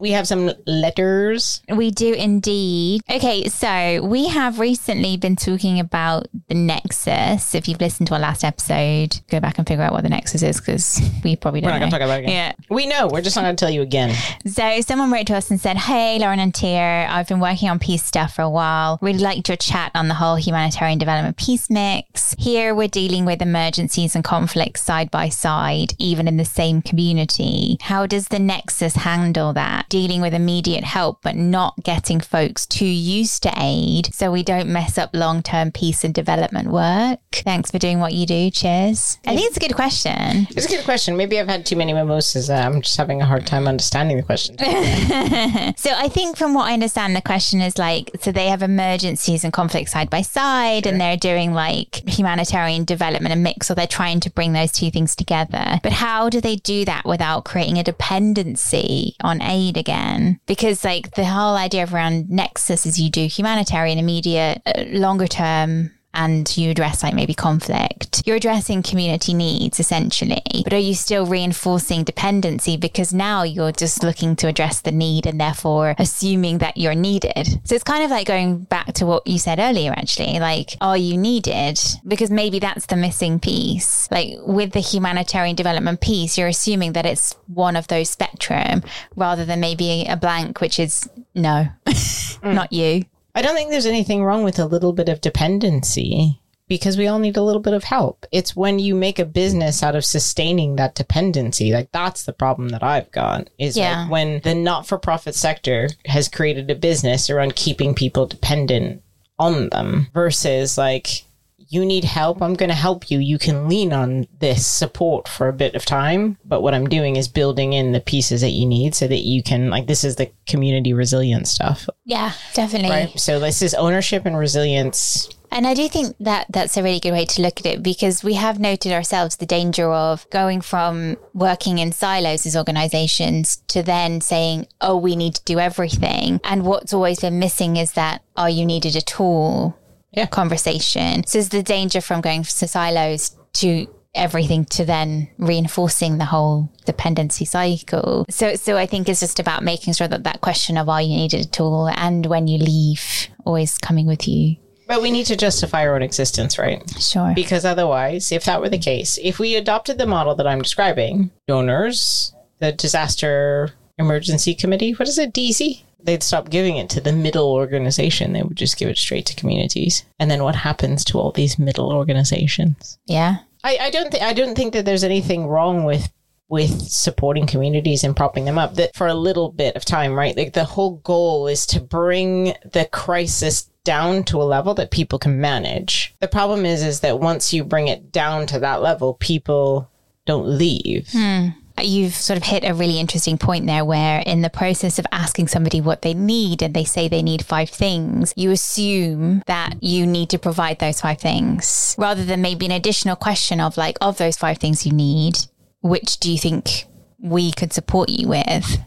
we 0.00 0.12
have 0.12 0.26
some 0.26 0.50
letters. 0.66 1.62
We 1.68 1.90
do 1.90 2.14
indeed. 2.14 3.02
Okay, 3.10 3.48
so 3.48 4.02
we 4.02 4.28
have 4.28 4.58
recently 4.58 5.16
been 5.18 5.36
talking 5.36 5.78
about 5.78 6.26
the 6.48 6.54
Nexus. 6.54 7.54
If 7.54 7.68
you've 7.68 7.80
listened 7.80 8.08
to 8.08 8.14
our 8.14 8.20
last 8.20 8.42
episode, 8.42 9.20
go 9.30 9.40
back 9.40 9.58
and 9.58 9.68
figure 9.68 9.84
out 9.84 9.92
what 9.92 10.02
the 10.02 10.08
Nexus 10.08 10.42
is 10.42 10.58
because 10.58 11.00
we 11.22 11.36
probably 11.36 11.60
don't 11.60 11.68
We're 11.68 11.72
not 11.74 11.78
going 11.80 11.90
to 11.90 11.98
talk 11.98 12.04
about 12.04 12.20
it 12.20 12.24
again. 12.24 12.56
Yeah. 12.58 12.74
We 12.74 12.86
know. 12.86 13.08
We're 13.08 13.20
just 13.20 13.36
not 13.36 13.42
going 13.42 13.56
to 13.56 13.60
tell 13.60 13.70
you 13.70 13.82
again. 13.82 14.16
So 14.46 14.80
someone 14.80 15.12
wrote 15.12 15.26
to 15.26 15.36
us 15.36 15.50
and 15.50 15.60
said, 15.60 15.76
Hey, 15.76 16.18
Lauren 16.18 16.40
and 16.40 16.52
Teia, 16.52 17.08
I've 17.08 17.28
been 17.28 17.40
working 17.40 17.68
on 17.68 17.78
peace 17.78 18.02
stuff 18.02 18.34
for 18.34 18.42
a 18.42 18.50
while. 18.50 18.98
Really 19.02 19.18
liked 19.18 19.48
your 19.48 19.56
chat 19.56 19.92
on 19.94 20.08
the 20.08 20.14
whole 20.14 20.36
humanitarian 20.36 20.98
development 20.98 21.36
peace 21.36 21.68
mix. 21.68 22.34
Here 22.38 22.74
we're 22.74 22.88
dealing 22.88 23.26
with 23.26 23.42
emergencies 23.42 24.14
and 24.14 24.24
conflicts 24.24 24.82
side 24.82 25.10
by 25.10 25.28
side, 25.28 25.92
even 25.98 26.26
in 26.26 26.38
the 26.38 26.44
same 26.46 26.80
community. 26.80 27.76
How 27.82 28.06
does 28.06 28.28
the 28.28 28.38
Nexus 28.38 28.94
handle 28.96 29.52
that? 29.52 29.89
Dealing 29.90 30.22
with 30.22 30.32
immediate 30.32 30.84
help, 30.84 31.20
but 31.22 31.36
not 31.36 31.74
getting 31.82 32.20
folks 32.20 32.66
too 32.66 32.86
used 32.86 33.42
to 33.42 33.52
aid 33.58 34.14
so 34.14 34.32
we 34.32 34.42
don't 34.42 34.68
mess 34.68 34.96
up 34.96 35.10
long 35.12 35.42
term 35.42 35.70
peace 35.70 36.02
and 36.04 36.14
development 36.14 36.68
work? 36.70 37.20
Thanks 37.32 37.70
for 37.70 37.78
doing 37.78 38.00
what 38.00 38.14
you 38.14 38.24
do. 38.24 38.50
Cheers. 38.50 39.18
I 39.26 39.36
think 39.36 39.48
it's 39.48 39.58
a 39.58 39.60
good 39.60 39.74
question. 39.74 40.46
It's 40.50 40.64
a 40.64 40.68
good 40.68 40.84
question. 40.84 41.16
Maybe 41.16 41.38
I've 41.38 41.48
had 41.48 41.66
too 41.66 41.76
many 41.76 41.92
mimosas. 41.92 42.48
Uh, 42.48 42.54
I'm 42.54 42.80
just 42.80 42.96
having 42.96 43.20
a 43.20 43.26
hard 43.26 43.46
time 43.46 43.68
understanding 43.68 44.16
the 44.16 44.22
question. 44.22 44.56
So 45.76 45.90
I 45.96 46.08
think 46.08 46.36
from 46.36 46.54
what 46.54 46.68
I 46.68 46.74
understand, 46.74 47.16
the 47.16 47.22
question 47.22 47.60
is 47.60 47.78
like, 47.78 48.10
so 48.20 48.32
they 48.32 48.48
have 48.48 48.62
emergencies 48.62 49.44
and 49.44 49.52
conflict 49.52 49.88
side 49.90 50.10
by 50.10 50.22
side, 50.22 50.86
and 50.86 51.00
they're 51.00 51.16
doing 51.16 51.52
like 51.52 52.06
humanitarian 52.08 52.84
development 52.84 53.32
and 53.32 53.42
mix, 53.42 53.70
or 53.70 53.74
they're 53.74 53.86
trying 53.86 54.20
to 54.20 54.30
bring 54.30 54.52
those 54.52 54.72
two 54.72 54.90
things 54.90 55.16
together. 55.16 55.80
But 55.82 55.92
how 55.92 56.28
do 56.28 56.40
they 56.40 56.56
do 56.56 56.84
that 56.84 57.04
without 57.04 57.44
creating 57.44 57.78
a 57.78 57.82
dependency 57.82 59.16
on 59.22 59.42
aid 59.42 59.76
again? 59.80 60.38
Because 60.46 60.84
like 60.84 61.14
the 61.16 61.24
whole 61.24 61.56
idea 61.56 61.82
of 61.82 61.92
around 61.92 62.30
Nexus 62.30 62.86
is 62.86 63.00
you 63.00 63.10
do 63.10 63.26
humanitarian, 63.26 63.98
immediate, 63.98 64.62
uh, 64.66 64.84
longer 64.86 65.26
term 65.26 65.90
and 66.14 66.56
you 66.56 66.70
address 66.70 67.02
like 67.02 67.14
maybe 67.14 67.34
conflict, 67.34 68.22
you're 68.26 68.36
addressing 68.36 68.82
community 68.82 69.34
needs 69.34 69.78
essentially. 69.78 70.42
But 70.64 70.72
are 70.72 70.78
you 70.78 70.94
still 70.94 71.26
reinforcing 71.26 72.04
dependency 72.04 72.76
because 72.76 73.14
now 73.14 73.42
you're 73.42 73.72
just 73.72 74.02
looking 74.02 74.36
to 74.36 74.48
address 74.48 74.80
the 74.80 74.92
need 74.92 75.26
and 75.26 75.40
therefore 75.40 75.94
assuming 75.98 76.58
that 76.58 76.76
you're 76.76 76.94
needed? 76.94 77.60
So 77.64 77.74
it's 77.74 77.84
kind 77.84 78.04
of 78.04 78.10
like 78.10 78.26
going 78.26 78.64
back 78.64 78.92
to 78.94 79.06
what 79.06 79.26
you 79.26 79.38
said 79.38 79.58
earlier, 79.58 79.92
actually. 79.92 80.38
Like, 80.38 80.76
are 80.80 80.96
you 80.96 81.16
needed? 81.16 81.78
Because 82.06 82.30
maybe 82.30 82.58
that's 82.58 82.86
the 82.86 82.96
missing 82.96 83.38
piece. 83.38 84.10
Like 84.10 84.34
with 84.42 84.72
the 84.72 84.80
humanitarian 84.80 85.56
development 85.56 86.00
piece, 86.00 86.36
you're 86.36 86.48
assuming 86.48 86.92
that 86.94 87.06
it's 87.06 87.34
one 87.46 87.76
of 87.76 87.88
those 87.88 88.10
spectrum 88.10 88.82
rather 89.16 89.44
than 89.44 89.60
maybe 89.60 90.06
a 90.08 90.16
blank, 90.16 90.60
which 90.60 90.78
is 90.80 91.08
no, 91.34 91.68
mm. 91.86 92.54
not 92.54 92.72
you. 92.72 93.04
I 93.34 93.42
don't 93.42 93.54
think 93.54 93.70
there's 93.70 93.86
anything 93.86 94.24
wrong 94.24 94.44
with 94.44 94.58
a 94.58 94.66
little 94.66 94.92
bit 94.92 95.08
of 95.08 95.20
dependency 95.20 96.40
because 96.68 96.96
we 96.96 97.08
all 97.08 97.18
need 97.18 97.36
a 97.36 97.42
little 97.42 97.60
bit 97.62 97.74
of 97.74 97.84
help. 97.84 98.24
It's 98.30 98.54
when 98.54 98.78
you 98.78 98.94
make 98.94 99.18
a 99.18 99.24
business 99.24 99.82
out 99.82 99.96
of 99.96 100.04
sustaining 100.04 100.76
that 100.76 100.94
dependency. 100.94 101.72
Like 101.72 101.90
that's 101.92 102.24
the 102.24 102.32
problem 102.32 102.68
that 102.68 102.82
I've 102.82 103.10
got 103.10 103.48
is 103.58 103.76
Yeah. 103.76 104.02
like 104.02 104.10
when 104.10 104.40
the 104.44 104.54
not-for-profit 104.54 105.34
sector 105.34 105.88
has 106.06 106.28
created 106.28 106.70
a 106.70 106.76
business 106.76 107.28
around 107.28 107.56
keeping 107.56 107.94
people 107.94 108.26
dependent 108.26 109.02
on 109.38 109.68
them 109.70 110.08
versus 110.14 110.78
like 110.78 111.24
you 111.70 111.86
need 111.86 112.02
help, 112.02 112.42
I'm 112.42 112.54
going 112.54 112.68
to 112.68 112.74
help 112.74 113.10
you. 113.12 113.20
You 113.20 113.38
can 113.38 113.68
lean 113.68 113.92
on 113.92 114.26
this 114.40 114.66
support 114.66 115.28
for 115.28 115.48
a 115.48 115.52
bit 115.52 115.76
of 115.76 115.84
time, 115.84 116.36
but 116.44 116.62
what 116.62 116.74
I'm 116.74 116.88
doing 116.88 117.14
is 117.14 117.28
building 117.28 117.72
in 117.72 117.92
the 117.92 118.00
pieces 118.00 118.40
that 118.40 118.50
you 118.50 118.66
need 118.66 118.96
so 118.96 119.06
that 119.06 119.20
you 119.20 119.42
can 119.42 119.70
like 119.70 119.86
this 119.86 120.02
is 120.02 120.16
the 120.16 120.32
community 120.48 120.92
resilience 120.92 121.50
stuff. 121.50 121.88
Yeah, 122.04 122.32
definitely. 122.54 122.90
Right. 122.90 123.20
So 123.20 123.38
this 123.38 123.62
is 123.62 123.72
ownership 123.74 124.26
and 124.26 124.36
resilience. 124.36 125.28
And 125.52 125.66
I 125.66 125.74
do 125.74 125.88
think 125.88 126.16
that 126.20 126.46
that's 126.50 126.76
a 126.76 126.82
really 126.82 127.00
good 127.00 127.12
way 127.12 127.24
to 127.24 127.42
look 127.42 127.58
at 127.58 127.66
it 127.66 127.82
because 127.82 128.22
we 128.22 128.34
have 128.34 128.60
noted 128.60 128.92
ourselves 128.92 129.36
the 129.36 129.46
danger 129.46 129.92
of 129.92 130.28
going 130.30 130.60
from 130.60 131.16
working 131.34 131.78
in 131.78 131.90
silos 131.90 132.46
as 132.46 132.56
organizations 132.56 133.56
to 133.68 133.82
then 133.82 134.20
saying, 134.20 134.66
oh, 134.80 134.96
we 134.96 135.16
need 135.16 135.34
to 135.36 135.44
do 135.44 135.58
everything. 135.58 136.40
And 136.44 136.64
what's 136.64 136.92
always 136.92 137.20
been 137.20 137.40
missing 137.40 137.76
is 137.76 137.92
that, 137.92 138.22
are 138.36 138.50
you 138.50 138.64
needed 138.64 138.94
at 138.94 139.20
all? 139.20 139.76
Yeah. 140.12 140.26
Conversation. 140.26 141.24
So 141.26 141.38
there's 141.38 141.48
the 141.50 141.62
danger 141.62 142.00
from 142.00 142.20
going 142.20 142.42
to 142.42 142.68
silos 142.68 143.36
to 143.54 143.86
everything 144.14 144.64
to 144.64 144.84
then 144.84 145.28
reinforcing 145.38 146.18
the 146.18 146.24
whole 146.24 146.70
dependency 146.84 147.44
cycle. 147.44 148.26
So, 148.28 148.56
so 148.56 148.76
I 148.76 148.86
think 148.86 149.08
it's 149.08 149.20
just 149.20 149.38
about 149.38 149.62
making 149.62 149.94
sure 149.94 150.08
that 150.08 150.24
that 150.24 150.40
question 150.40 150.76
of 150.76 150.88
are 150.88 151.00
you 151.00 151.16
needed 151.16 151.46
at 151.46 151.60
all 151.60 151.88
and 151.88 152.26
when 152.26 152.48
you 152.48 152.58
leave 152.58 153.28
always 153.44 153.78
coming 153.78 154.06
with 154.06 154.26
you. 154.26 154.56
But 154.88 155.02
we 155.02 155.12
need 155.12 155.26
to 155.26 155.36
justify 155.36 155.86
our 155.86 155.94
own 155.94 156.02
existence, 156.02 156.58
right? 156.58 156.82
Sure. 157.00 157.32
Because 157.32 157.64
otherwise, 157.64 158.32
if 158.32 158.44
that 158.46 158.60
were 158.60 158.68
the 158.68 158.78
case, 158.78 159.20
if 159.22 159.38
we 159.38 159.54
adopted 159.54 159.98
the 159.98 160.06
model 160.06 160.34
that 160.34 160.48
I'm 160.48 160.62
describing, 160.62 161.30
donors, 161.46 162.34
the 162.58 162.72
disaster 162.72 163.70
emergency 163.98 164.52
committee, 164.54 164.92
what 164.92 165.06
is 165.06 165.18
it, 165.18 165.32
DC? 165.32 165.84
They'd 166.02 166.22
stop 166.22 166.50
giving 166.50 166.76
it 166.76 166.90
to 166.90 167.00
the 167.00 167.12
middle 167.12 167.52
organization. 167.52 168.32
They 168.32 168.42
would 168.42 168.56
just 168.56 168.76
give 168.76 168.88
it 168.88 168.98
straight 168.98 169.26
to 169.26 169.36
communities. 169.36 170.04
And 170.18 170.30
then 170.30 170.42
what 170.42 170.56
happens 170.56 171.04
to 171.06 171.18
all 171.18 171.32
these 171.32 171.58
middle 171.58 171.92
organizations? 171.92 172.98
yeah. 173.06 173.38
I, 173.62 173.76
I 173.78 173.90
don't 173.90 174.10
think 174.10 174.22
I 174.22 174.32
don't 174.32 174.54
think 174.54 174.72
that 174.72 174.86
there's 174.86 175.04
anything 175.04 175.46
wrong 175.46 175.84
with 175.84 176.10
with 176.48 176.82
supporting 176.82 177.46
communities 177.46 178.02
and 178.02 178.16
propping 178.16 178.44
them 178.44 178.58
up 178.58 178.74
that 178.74 178.94
for 178.96 179.06
a 179.06 179.14
little 179.14 179.52
bit 179.52 179.76
of 179.76 179.84
time, 179.84 180.14
right? 180.14 180.36
Like 180.36 180.52
the 180.52 180.64
whole 180.64 180.96
goal 180.96 181.46
is 181.46 181.64
to 181.66 181.80
bring 181.80 182.54
the 182.64 182.88
crisis 182.90 183.70
down 183.84 184.24
to 184.24 184.42
a 184.42 184.44
level 184.44 184.74
that 184.74 184.90
people 184.90 185.18
can 185.18 185.40
manage. 185.40 186.14
The 186.20 186.28
problem 186.28 186.66
is 186.66 186.82
is 186.82 187.00
that 187.00 187.20
once 187.20 187.52
you 187.52 187.62
bring 187.64 187.88
it 187.88 188.10
down 188.10 188.46
to 188.46 188.58
that 188.58 188.82
level, 188.82 189.14
people 189.14 189.88
don't 190.26 190.46
leave. 190.46 191.08
Hmm. 191.12 191.48
You've 191.82 192.14
sort 192.14 192.36
of 192.36 192.42
hit 192.44 192.64
a 192.64 192.74
really 192.74 192.98
interesting 192.98 193.38
point 193.38 193.66
there 193.66 193.84
where, 193.84 194.22
in 194.26 194.42
the 194.42 194.50
process 194.50 194.98
of 194.98 195.06
asking 195.12 195.48
somebody 195.48 195.80
what 195.80 196.02
they 196.02 196.14
need 196.14 196.62
and 196.62 196.74
they 196.74 196.84
say 196.84 197.08
they 197.08 197.22
need 197.22 197.44
five 197.44 197.70
things, 197.70 198.32
you 198.36 198.50
assume 198.50 199.42
that 199.46 199.82
you 199.82 200.06
need 200.06 200.30
to 200.30 200.38
provide 200.38 200.78
those 200.78 201.00
five 201.00 201.18
things 201.18 201.94
rather 201.98 202.24
than 202.24 202.42
maybe 202.42 202.66
an 202.66 202.72
additional 202.72 203.16
question 203.16 203.60
of, 203.60 203.76
like, 203.76 203.98
of 204.00 204.18
those 204.18 204.36
five 204.36 204.58
things 204.58 204.86
you 204.86 204.92
need, 204.92 205.38
which 205.80 206.18
do 206.18 206.30
you 206.30 206.38
think 206.38 206.84
we 207.18 207.52
could 207.52 207.72
support 207.72 208.08
you 208.08 208.28
with? 208.28 208.78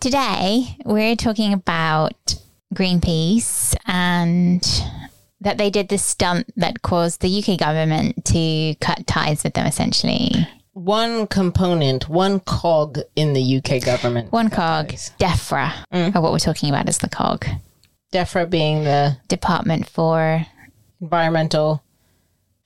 Today, 0.00 0.76
we're 0.84 1.16
talking 1.16 1.52
about 1.52 2.36
Greenpeace 2.74 3.74
and 3.86 4.62
that 5.40 5.58
they 5.58 5.70
did 5.70 5.88
this 5.88 6.04
stunt 6.04 6.52
that 6.56 6.82
caused 6.82 7.20
the 7.20 7.42
UK 7.42 7.58
government 7.58 8.24
to 8.26 8.74
cut 8.80 9.06
ties 9.06 9.44
with 9.44 9.54
them 9.54 9.66
essentially. 9.66 10.48
One 10.74 11.28
component, 11.28 12.08
one 12.08 12.40
cog 12.40 12.98
in 13.14 13.32
the 13.32 13.56
UK 13.58 13.80
government. 13.80 14.32
One 14.32 14.50
cog. 14.50 14.88
DEFRA, 14.88 15.72
mm. 15.92 16.16
or 16.16 16.20
what 16.20 16.32
we're 16.32 16.38
talking 16.38 16.68
about 16.68 16.88
is 16.88 16.98
the 16.98 17.08
cog, 17.08 17.46
DEFRA 18.12 18.50
being 18.50 18.82
the 18.82 19.16
Department 19.28 19.88
for 19.88 20.44
environmental 21.00 21.84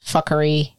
fuckery 0.02 0.72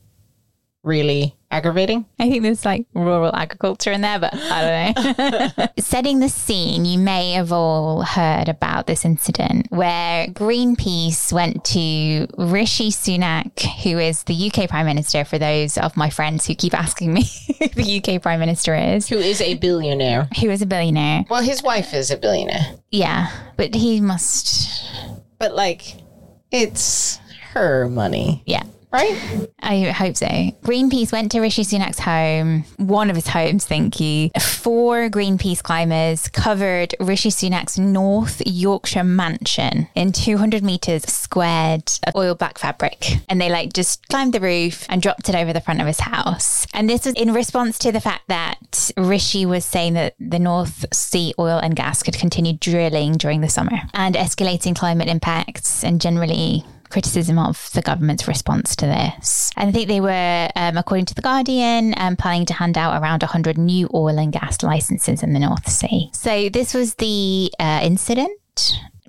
really 0.82 1.36
aggravating. 1.52 2.06
I 2.20 2.30
think 2.30 2.44
there's 2.44 2.66
like 2.66 2.86
rural 2.94 3.36
agriculture 3.36 3.92
in 3.92 4.02
there, 4.02 4.20
but 4.20 4.34
I 4.36 4.94
don't 4.94 5.58
know. 5.58 5.66
Setting 5.80 6.20
the 6.20 6.30
scene, 6.30 6.86
you 6.86 7.00
may 7.00 7.32
have 7.34 7.52
all 7.52 8.04
heard 8.04 8.48
about 8.50 8.88
this 8.88 9.04
incident 9.06 9.68
where 9.70 10.28
Greenpeace 10.28 11.32
went 11.34 11.64
to 11.66 12.28
Rishi 12.38 12.90
Sunak, 12.92 13.60
who 13.84 13.98
is 13.98 14.24
the 14.24 14.52
UK 14.52 14.70
Prime 14.70 14.86
Minister, 14.86 15.26
for 15.26 15.38
those 15.40 15.78
of 15.78 15.98
my 15.98 16.10
friends 16.10 16.46
who 16.46 16.56
keep 16.56 16.74
asking 16.78 17.14
me 17.14 17.24
who 17.60 17.68
the 17.70 18.02
UK 18.04 18.22
Prime 18.22 18.40
Minister 18.40 18.76
is, 18.76 19.08
Who 19.10 19.18
is 19.18 19.42
a 19.42 19.56
billionaire. 19.56 20.30
who 20.40 20.50
is 20.50 20.62
a 20.62 20.66
billionaire. 20.66 21.26
Well, 21.30 21.42
his 21.42 21.64
wife 21.64 21.94
is 21.94 22.12
a 22.12 22.18
billionaire. 22.18 22.76
Yeah, 22.92 23.30
but 23.58 23.74
he 23.76 24.02
must, 24.02 24.86
But 25.40 25.56
like 25.56 25.96
it's 26.52 27.20
her 27.54 27.88
money, 27.88 28.44
yeah. 28.46 28.64
Right? 28.92 29.48
I 29.62 29.92
hope 29.92 30.18
so. 30.18 30.28
Greenpeace 30.28 31.12
went 31.12 31.32
to 31.34 31.42
Rishi 31.42 31.64
Sunak's 31.64 32.00
home, 32.00 32.64
one 32.78 33.10
of 33.10 33.16
his 33.16 33.28
homes, 33.28 33.66
thank 33.66 34.00
you. 34.00 34.30
Four 34.40 35.10
Greenpeace 35.10 35.62
climbers 35.62 36.28
covered 36.30 36.96
Rishi 37.00 37.30
Sunak's 37.30 37.78
North 37.78 38.42
Yorkshire 38.46 39.04
mansion 39.04 39.88
in 39.96 40.12
200 40.12 40.64
meters 40.64 41.04
squared 41.04 41.92
of 42.08 42.16
oil 42.16 42.36
black 42.36 42.58
fabric. 42.58 43.18
And 43.30 43.40
they 43.40 43.50
like 43.50 43.74
just 43.74 44.08
climbed 44.10 44.34
the 44.34 44.40
roof 44.40 44.86
and 44.90 45.02
dropped 45.02 45.30
it 45.30 45.36
over 45.36 45.54
the 45.54 45.62
front 45.62 45.82
of 45.82 45.88
his 45.88 46.00
house. 46.00 46.66
And 46.74 46.90
this 46.90 47.06
was 47.06 47.14
in 47.16 47.34
response 47.34 47.78
to 47.80 47.92
the 47.92 48.02
fact 48.02 48.28
that 48.28 48.92
Rishi 48.98 49.46
was 49.46 49.66
saying 49.66 49.94
that 49.94 50.16
the 50.20 50.40
North 50.40 50.86
Sea 50.94 51.34
oil 51.38 51.60
and 51.60 51.76
gas 51.76 52.02
could 52.02 52.16
continue 52.16 52.54
drilling 52.54 53.14
during 53.14 53.42
the 53.42 53.50
summer 53.50 53.82
and 53.94 54.16
escalating 54.16 54.76
climate 54.76 55.08
impacts 55.08 55.84
and 55.84 56.02
generally 56.02 56.66
criticism 56.90 57.38
of 57.40 57.70
the 57.74 57.82
government's 57.82 58.28
response 58.28 58.76
to 58.78 58.86
this. 58.86 59.52
And 59.56 59.70
I 59.70 59.72
think 59.72 59.88
they 59.88 60.02
were, 60.02 60.50
um, 60.56 60.78
according 60.78 61.06
to 61.06 61.16
The 61.16 61.22
Guardian, 61.22 61.94
um, 61.98 62.16
planning 62.16 62.46
to 62.48 62.54
hand 62.54 62.78
out 62.78 63.02
around 63.02 63.24
100 63.24 63.58
new 63.58 63.90
oil 63.94 64.18
and 64.20 64.32
gas 64.32 64.64
licenses 64.64 65.24
in 65.24 65.34
the 65.34 65.40
North 65.40 65.70
Sea. 65.70 66.10
So 66.14 66.50
this 66.50 66.74
was 66.74 66.96
the 66.96 67.52
uh, 67.60 67.82
incident. 67.84 68.32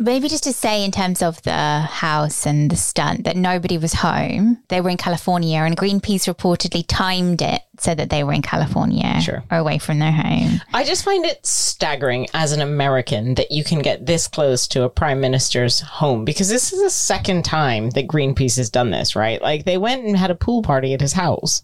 Maybe 0.03 0.29
just 0.29 0.45
to 0.45 0.53
say, 0.55 0.83
in 0.83 0.91
terms 0.93 1.21
of 1.23 1.43
the 1.43 1.81
house 1.83 2.47
and 2.47 2.71
the 2.71 2.77
stunt, 2.77 3.25
that 3.25 3.37
nobody 3.37 3.77
was 3.77 3.93
home. 3.93 4.63
They 4.69 4.81
were 4.81 4.89
in 4.89 4.97
California, 4.97 5.59
and 5.59 5.77
Greenpeace 5.77 6.27
reportedly 6.33 6.85
timed 6.89 7.43
it 7.43 7.61
so 7.79 7.95
that 7.95 8.09
they 8.09 8.25
were 8.25 8.33
in 8.33 8.41
California 8.41 9.21
Sure. 9.21 9.45
or 9.51 9.59
away 9.59 9.77
from 9.79 9.99
their 9.99 10.11
home. 10.13 10.63
I 10.73 10.85
just 10.85 11.05
find 11.05 11.25
it 11.27 11.45
staggering 11.45 12.27
as 12.33 12.53
an 12.53 12.63
American 12.63 13.35
that 13.35 13.51
you 13.51 13.63
can 13.63 13.81
get 13.81 14.07
this 14.07 14.27
close 14.27 14.67
to 14.69 14.85
a 14.85 14.89
prime 14.89 15.21
minister's 15.21 15.81
home 15.81 16.25
because 16.25 16.49
this 16.49 16.73
is 16.73 16.83
the 16.83 16.91
second 16.91 17.45
time 17.45 17.91
that 17.91 18.07
Greenpeace 18.09 18.57
has 18.57 18.71
done 18.71 18.91
this, 18.91 19.15
right? 19.15 19.41
Like 19.43 19.67
they 19.67 19.77
went 19.79 20.05
and 20.07 20.17
had 20.17 20.31
a 20.31 20.35
pool 20.35 20.63
party 20.63 20.95
at 20.95 21.01
his 21.03 21.13
house. 21.13 21.63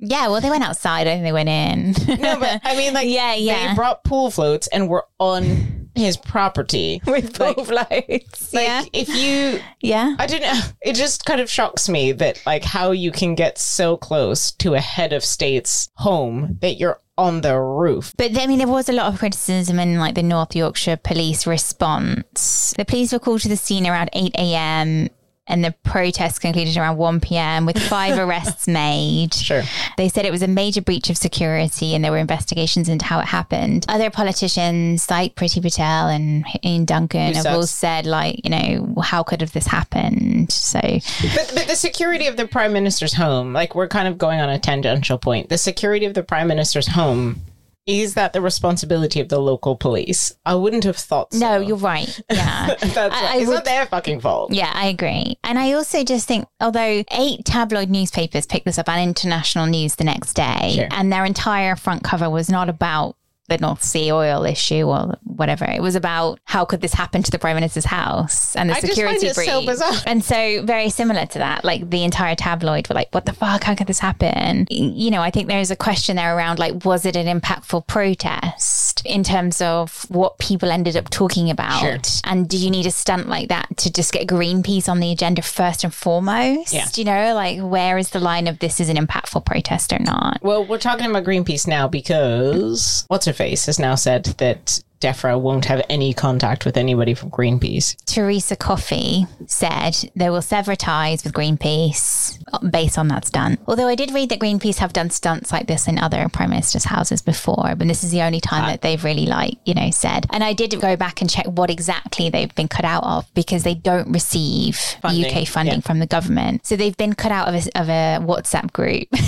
Yeah, 0.00 0.26
well, 0.28 0.40
they 0.40 0.50
went 0.50 0.62
outside. 0.64 1.06
I 1.06 1.12
think 1.12 1.22
they 1.24 1.32
went 1.32 1.48
in. 1.48 1.92
No, 2.20 2.38
but 2.38 2.60
I 2.64 2.76
mean, 2.76 2.92
like, 2.94 3.08
Yeah, 3.08 3.34
yeah. 3.34 3.68
they 3.68 3.74
brought 3.74 4.02
pool 4.04 4.30
floats 4.30 4.66
and 4.66 4.88
were 4.88 5.04
on 5.18 5.85
his 5.96 6.16
property. 6.16 7.00
with 7.06 7.38
Like- 7.40 7.56
pool 7.56 7.64
floats. 7.64 8.52
Like, 8.52 8.66
yeah, 8.66 8.84
if 8.92 9.08
you, 9.08 9.60
yeah. 9.80 10.14
I 10.18 10.26
don't 10.26 10.42
know, 10.42 10.60
it 10.82 10.94
just 10.94 11.24
kind 11.24 11.40
of 11.40 11.50
shocks 11.50 11.88
me 11.88 12.12
that, 12.12 12.40
like, 12.46 12.64
how 12.64 12.90
you 12.92 13.10
can 13.12 13.34
get 13.34 13.58
so 13.58 13.96
close 13.96 14.52
to 14.52 14.74
a 14.74 14.80
head 14.80 15.12
of 15.12 15.24
state's 15.24 15.88
home 15.94 16.58
that 16.60 16.74
you're 16.78 17.00
on 17.18 17.40
the 17.40 17.58
roof. 17.58 18.12
But 18.18 18.38
I 18.38 18.46
mean, 18.46 18.58
there 18.58 18.68
was 18.68 18.90
a 18.90 18.92
lot 18.92 19.10
of 19.10 19.18
criticism 19.18 19.78
in 19.78 19.98
like 19.98 20.14
the 20.14 20.22
North 20.22 20.54
Yorkshire 20.54 20.98
police 20.98 21.46
response. 21.46 22.74
The 22.76 22.84
police 22.84 23.12
were 23.12 23.18
called 23.18 23.40
to 23.40 23.48
the 23.48 23.56
scene 23.56 23.86
around 23.86 24.10
8 24.12 24.34
a.m. 24.36 25.08
and 25.48 25.64
the 25.64 25.72
protest 25.84 26.40
concluded 26.40 26.76
around 26.76 26.96
1 26.96 27.20
p.m. 27.20 27.66
with 27.66 27.78
five 27.78 28.18
arrests 28.18 28.66
made. 28.66 29.34
Sure. 29.34 29.62
They 29.96 30.08
said 30.08 30.24
it 30.24 30.32
was 30.32 30.42
a 30.42 30.48
major 30.48 30.82
breach 30.82 31.08
of 31.10 31.16
security 31.16 31.94
and 31.94 32.04
there 32.04 32.10
were 32.10 32.18
investigations 32.18 32.88
into 32.88 33.04
how 33.04 33.20
it 33.20 33.26
happened. 33.26 33.86
Other 33.88 34.10
politicians 34.10 35.08
like 35.10 35.34
Priti 35.34 35.62
Patel 35.62 36.08
and 36.08 36.44
Iain 36.64 36.84
Duncan 36.84 37.28
Who 37.28 37.42
have 37.42 37.46
all 37.46 37.66
said, 37.66 38.06
like, 38.06 38.40
you 38.44 38.50
know, 38.50 39.02
how 39.02 39.22
could 39.22 39.40
have 39.40 39.52
this 39.52 39.66
happened? 39.66 40.50
So, 40.50 40.80
But, 40.80 41.52
but 41.54 41.66
the 41.68 41.76
security 41.76 42.26
of 42.26 42.36
the 42.36 42.46
prime 42.46 42.72
minister's 42.72 43.14
home, 43.14 43.52
like 43.52 43.74
we're 43.74 43.88
kind 43.88 44.08
of 44.08 44.18
going 44.18 44.40
on 44.40 44.48
a 44.48 44.58
tangential 44.58 45.18
point. 45.18 45.48
The 45.48 45.58
security 45.58 46.06
of 46.06 46.14
the 46.14 46.22
prime 46.22 46.48
minister's 46.48 46.88
home 46.88 47.40
is 47.86 48.14
that 48.14 48.32
the 48.32 48.40
responsibility 48.40 49.20
of 49.20 49.28
the 49.28 49.38
local 49.38 49.76
police? 49.76 50.34
I 50.44 50.54
wouldn't 50.56 50.84
have 50.84 50.96
thought. 50.96 51.32
So. 51.32 51.38
no, 51.38 51.60
you're 51.60 51.76
right. 51.76 52.08
Yeah. 52.30 52.74
That's 52.80 52.96
I- 52.96 53.34
I 53.34 53.36
it's 53.38 53.46
would- 53.46 53.54
not 53.54 53.64
their 53.64 53.86
fucking 53.86 54.20
fault. 54.20 54.52
Yeah, 54.52 54.70
I 54.74 54.86
agree. 54.86 55.38
And 55.44 55.58
I 55.58 55.72
also 55.72 56.02
just 56.04 56.26
think, 56.26 56.46
although 56.60 57.04
eight 57.12 57.44
tabloid 57.44 57.88
newspapers 57.90 58.46
picked 58.46 58.64
this 58.66 58.78
up 58.78 58.88
and 58.88 59.00
international 59.08 59.66
news 59.66 59.94
the 59.96 60.04
next 60.04 60.34
day, 60.34 60.72
Sure. 60.74 60.88
and 60.90 61.12
their 61.12 61.24
entire 61.24 61.76
front 61.76 62.02
cover 62.02 62.28
was 62.28 62.50
not 62.50 62.68
about 62.68 63.16
the 63.48 63.58
North 63.58 63.82
Sea 63.82 64.12
oil 64.12 64.44
issue 64.44 64.84
or 64.84 65.16
whatever. 65.24 65.64
It 65.64 65.82
was 65.82 65.94
about 65.94 66.40
how 66.44 66.64
could 66.64 66.80
this 66.80 66.94
happen 66.94 67.22
to 67.22 67.30
the 67.30 67.38
Prime 67.38 67.56
Minister's 67.56 67.84
house 67.84 68.56
and 68.56 68.70
the 68.70 68.74
I 68.74 68.80
just 68.80 68.94
security 68.94 69.32
breach. 69.32 69.76
so. 69.76 69.94
And 70.06 70.24
so 70.24 70.62
very 70.64 70.90
similar 70.90 71.26
to 71.26 71.38
that, 71.38 71.64
like 71.64 71.88
the 71.90 72.04
entire 72.04 72.34
tabloid 72.34 72.88
were 72.88 72.94
like, 72.94 73.14
what 73.14 73.26
the 73.26 73.32
fuck? 73.32 73.64
How 73.64 73.74
could 73.74 73.86
this 73.86 73.98
happen? 73.98 74.66
You 74.70 75.10
know, 75.10 75.22
I 75.22 75.30
think 75.30 75.48
there's 75.48 75.70
a 75.70 75.76
question 75.76 76.16
there 76.16 76.36
around 76.36 76.58
like, 76.58 76.84
was 76.84 77.04
it 77.04 77.16
an 77.16 77.26
impactful 77.40 77.86
protest 77.86 79.04
in 79.04 79.22
terms 79.22 79.60
of 79.60 80.06
what 80.08 80.38
people 80.38 80.70
ended 80.70 80.96
up 80.96 81.10
talking 81.10 81.50
about? 81.50 81.80
Sure. 81.80 81.98
And 82.24 82.48
do 82.48 82.56
you 82.56 82.70
need 82.70 82.86
a 82.86 82.90
stunt 82.90 83.28
like 83.28 83.48
that 83.48 83.76
to 83.78 83.92
just 83.92 84.12
get 84.12 84.26
Greenpeace 84.26 84.88
on 84.88 85.00
the 85.00 85.12
agenda 85.12 85.42
first 85.42 85.84
and 85.84 85.94
foremost? 85.94 86.72
Yeah. 86.72 86.86
Do 86.92 87.00
you 87.00 87.04
know, 87.04 87.34
like, 87.34 87.60
where 87.60 87.98
is 87.98 88.10
the 88.10 88.20
line 88.20 88.46
of 88.48 88.58
this 88.58 88.80
is 88.80 88.88
an 88.88 88.96
impactful 88.96 89.44
protest 89.44 89.92
or 89.92 89.98
not? 89.98 90.38
Well, 90.42 90.64
we're 90.64 90.78
talking 90.78 91.06
about 91.06 91.24
Greenpeace 91.24 91.66
now 91.66 91.88
because 91.88 93.04
what's 93.08 93.26
her 93.26 93.32
face 93.36 93.66
has 93.66 93.78
now 93.78 93.94
said 93.94 94.24
that 94.38 94.80
DEFRA 95.00 95.38
won't 95.38 95.66
have 95.66 95.84
any 95.90 96.14
contact 96.14 96.64
with 96.64 96.76
anybody 96.76 97.12
from 97.12 97.30
Greenpeace. 97.30 97.96
Teresa 98.06 98.56
Coffey 98.56 99.26
said 99.46 100.10
they 100.16 100.30
will 100.30 100.42
sever 100.42 100.74
ties 100.74 101.22
with 101.22 101.34
Greenpeace 101.34 102.38
based 102.70 102.96
on 102.96 103.08
that 103.08 103.26
stunt. 103.26 103.60
Although 103.66 103.88
I 103.88 103.94
did 103.94 104.12
read 104.12 104.30
that 104.30 104.38
Greenpeace 104.38 104.78
have 104.78 104.94
done 104.94 105.10
stunts 105.10 105.52
like 105.52 105.66
this 105.66 105.86
in 105.86 105.98
other 105.98 106.28
prime 106.30 106.50
ministers' 106.50 106.84
houses 106.84 107.20
before, 107.20 107.74
but 107.76 107.86
this 107.86 108.04
is 108.04 108.10
the 108.10 108.22
only 108.22 108.40
time 108.40 108.66
that 108.66 108.80
they've 108.80 109.04
really 109.04 109.26
like, 109.26 109.58
you 109.66 109.74
know, 109.74 109.90
said. 109.90 110.26
And 110.30 110.42
I 110.42 110.54
did 110.54 110.80
go 110.80 110.96
back 110.96 111.20
and 111.20 111.28
check 111.28 111.46
what 111.46 111.70
exactly 111.70 112.30
they've 112.30 112.54
been 112.54 112.68
cut 112.68 112.86
out 112.86 113.04
of 113.04 113.32
because 113.34 113.64
they 113.64 113.74
don't 113.74 114.10
receive 114.10 114.76
Funding, 114.76 115.26
UK 115.26 115.46
funding 115.46 115.74
yeah. 115.74 115.80
from 115.80 115.98
the 115.98 116.06
government. 116.06 116.66
So 116.66 116.76
they've 116.76 116.96
been 116.96 117.14
cut 117.14 117.32
out 117.32 117.48
of 117.48 117.54
a, 117.54 117.78
of 117.78 117.88
a 117.88 118.18
WhatsApp 118.24 118.72
group 118.72 119.08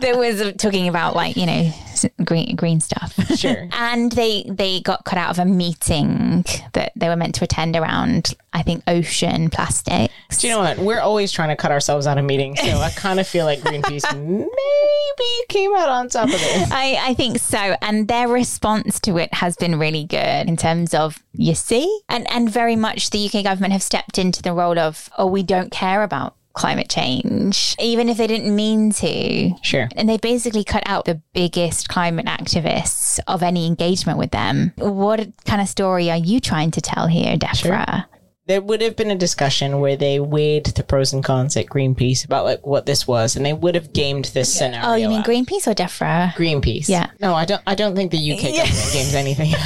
that 0.00 0.14
was 0.16 0.52
talking 0.56 0.88
about 0.88 1.16
like, 1.16 1.36
you 1.36 1.46
know, 1.46 1.72
green 2.24 2.56
green 2.56 2.80
stuff. 2.80 3.14
Sure. 3.36 3.68
And 3.78 4.10
they 4.12 4.44
they 4.48 4.80
got 4.80 5.04
cut 5.04 5.18
out 5.18 5.30
of 5.30 5.38
a 5.38 5.44
meeting 5.44 6.44
that 6.72 6.92
they 6.96 7.08
were 7.08 7.16
meant 7.16 7.34
to 7.36 7.44
attend 7.44 7.76
around, 7.76 8.34
I 8.52 8.62
think, 8.62 8.82
ocean 8.86 9.50
plastics. 9.50 10.12
Do 10.38 10.48
you 10.48 10.52
know 10.52 10.60
what? 10.60 10.78
We're 10.78 11.00
always 11.00 11.30
trying 11.32 11.50
to 11.50 11.56
cut 11.56 11.70
ourselves 11.70 12.06
out 12.06 12.18
of 12.18 12.24
meetings, 12.24 12.60
so 12.60 12.78
I 12.78 12.90
kind 12.96 13.20
of 13.20 13.26
feel 13.26 13.44
like 13.44 13.60
Greenpeace 13.60 14.04
maybe 14.16 15.46
came 15.48 15.74
out 15.74 15.88
on 15.88 16.08
top 16.08 16.24
of 16.26 16.32
this. 16.32 16.70
I, 16.70 16.98
I 17.00 17.14
think 17.14 17.38
so. 17.38 17.76
And 17.82 18.08
their 18.08 18.28
response 18.28 19.00
to 19.00 19.16
it 19.18 19.32
has 19.34 19.56
been 19.56 19.78
really 19.78 20.04
good 20.04 20.48
in 20.48 20.56
terms 20.56 20.94
of, 20.94 21.22
you 21.32 21.54
see? 21.54 22.00
And 22.08 22.28
and 22.30 22.50
very 22.50 22.76
much 22.76 23.10
the 23.10 23.24
UK 23.26 23.44
government 23.44 23.72
have 23.72 23.82
stepped 23.82 24.18
into 24.18 24.42
the 24.42 24.52
role 24.52 24.78
of, 24.78 25.08
oh, 25.18 25.26
we 25.26 25.42
don't 25.42 25.70
care 25.70 26.02
about 26.02 26.34
climate 26.58 26.88
change, 26.88 27.76
even 27.78 28.08
if 28.08 28.18
they 28.18 28.26
didn't 28.26 28.54
mean 28.54 28.90
to. 28.90 29.52
Sure. 29.62 29.88
And 29.94 30.08
they 30.08 30.18
basically 30.18 30.64
cut 30.64 30.82
out 30.86 31.04
the 31.04 31.22
biggest 31.32 31.88
climate 31.88 32.26
activists 32.26 33.20
of 33.28 33.42
any 33.42 33.66
engagement 33.66 34.18
with 34.18 34.32
them. 34.32 34.72
What 34.76 35.28
kind 35.44 35.62
of 35.62 35.68
story 35.68 36.10
are 36.10 36.16
you 36.16 36.40
trying 36.40 36.72
to 36.72 36.80
tell 36.80 37.06
here, 37.06 37.36
Defra? 37.36 38.06
There 38.48 38.60
would 38.62 38.80
have 38.80 38.96
been 38.96 39.10
a 39.10 39.14
discussion 39.14 39.78
where 39.80 39.94
they 39.96 40.18
weighed 40.18 40.64
the 40.66 40.82
pros 40.82 41.12
and 41.12 41.22
cons 41.22 41.56
at 41.56 41.66
Greenpeace 41.66 42.24
about 42.24 42.44
like 42.46 42.66
what 42.66 42.86
this 42.86 43.06
was, 43.06 43.36
and 43.36 43.44
they 43.46 43.52
would 43.52 43.74
have 43.74 43.92
gamed 43.92 44.24
this 44.26 44.52
scenario. 44.52 44.88
Oh, 44.88 44.94
you 44.94 45.08
mean 45.08 45.18
out. 45.20 45.26
Greenpeace 45.26 45.66
or 45.66 45.74
Defra? 45.74 46.32
Greenpeace? 46.32 46.88
Yeah. 46.88 47.10
No, 47.20 47.34
I 47.34 47.44
don't. 47.44 47.62
I 47.66 47.74
don't 47.74 47.94
think 47.94 48.10
the 48.10 48.32
UK 48.32 48.40
government 48.56 48.90
games 48.92 49.14
anything. 49.14 49.52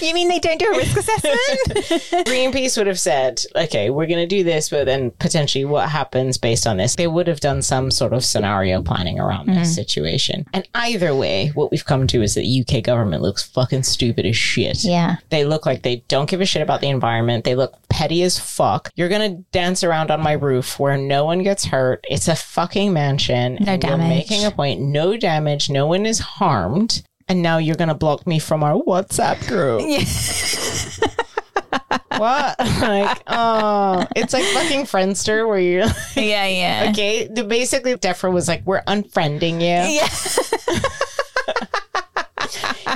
You 0.00 0.12
mean 0.12 0.28
they 0.28 0.40
don't 0.40 0.58
do 0.58 0.72
a 0.72 0.76
risk 0.76 0.96
assessment? 0.96 1.38
Greenpeace 2.26 2.76
would 2.76 2.86
have 2.88 2.98
said, 2.98 3.40
okay, 3.54 3.90
we're 3.90 4.06
going 4.06 4.18
to 4.18 4.26
do 4.26 4.42
this, 4.42 4.68
but 4.70 4.86
then 4.86 5.10
potentially 5.12 5.64
what 5.64 5.88
happens 5.88 6.36
based 6.36 6.66
on 6.66 6.78
this? 6.78 6.96
They 6.96 7.06
would 7.06 7.26
have 7.28 7.38
done 7.40 7.62
some 7.62 7.90
sort 7.90 8.12
of 8.12 8.24
scenario 8.24 8.82
planning 8.82 9.20
around 9.20 9.44
Mm-hmm. 9.46 9.58
this 9.58 9.74
situation. 9.74 10.46
And 10.52 10.66
either 10.74 11.14
way, 11.14 11.48
what 11.54 11.70
we've 11.70 11.84
come 11.84 12.06
to 12.08 12.22
is 12.22 12.34
that 12.34 12.40
the 12.40 12.64
UK 12.66 12.82
government 12.82 13.22
looks 13.22 13.42
fucking 13.42 13.82
stupid 13.82 14.24
as 14.26 14.36
shit. 14.36 14.82
yeah. 14.84 15.16
They 15.30 15.44
look 15.44 15.64
like 15.66 15.82
they 15.82 15.96
don't 16.08 16.28
give 16.30 16.40
a 16.40 16.46
shit 16.46 16.62
about 16.62 16.80
the 16.80 16.88
environment. 16.88 17.44
They 17.44 17.54
look 17.54 17.76
petty 18.04 18.22
as 18.22 18.38
fuck. 18.38 18.90
You're 18.96 19.08
to 19.36 19.42
dance 19.50 19.82
around 19.82 20.10
on 20.10 20.20
my 20.20 20.32
roof 20.32 20.78
where 20.78 20.98
no 20.98 21.24
one 21.24 21.42
gets 21.42 21.64
hurt. 21.64 22.04
It's 22.10 22.28
a 22.28 22.36
fucking 22.36 22.92
mansion. 22.92 23.56
No 23.60 23.78
damage. 23.78 24.08
making 24.08 24.44
a 24.44 24.50
point. 24.50 24.82
No 24.82 25.16
damage. 25.16 25.70
No 25.70 25.86
one 25.86 26.04
is 26.04 26.18
harmed. 26.18 27.02
And 27.28 27.40
now 27.40 27.56
you're 27.56 27.76
to 27.88 27.94
block 27.94 28.26
me 28.26 28.38
from 28.38 28.62
our 28.62 28.74
WhatsApp 28.74 29.48
group. 29.48 29.80
what? 32.18 32.56
Like, 32.84 33.22
oh, 33.28 34.06
it's 34.14 34.34
like 34.34 34.44
fucking 34.44 34.84
Friendster 34.84 35.48
where 35.48 35.58
you're 35.58 35.86
like, 35.86 35.96
Yeah, 36.16 36.46
yeah. 36.46 36.86
okay. 36.90 37.26
The, 37.26 37.44
basically, 37.44 37.94
Defra 37.94 38.30
was 38.30 38.46
like, 38.46 38.62
we're 38.66 38.82
unfriending 38.82 39.54
you. 39.54 39.94
Yeah. 39.94 40.08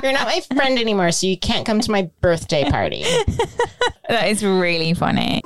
You're 0.03 0.13
not 0.13 0.27
my 0.27 0.41
friend 0.55 0.79
anymore, 0.79 1.11
so 1.11 1.27
you 1.27 1.37
can't 1.37 1.65
come 1.65 1.79
to 1.81 1.91
my 1.91 2.09
birthday 2.21 2.69
party. 2.69 3.03
That 4.09 4.27
is 4.29 4.43
really 4.43 4.95
funny. 4.95 5.43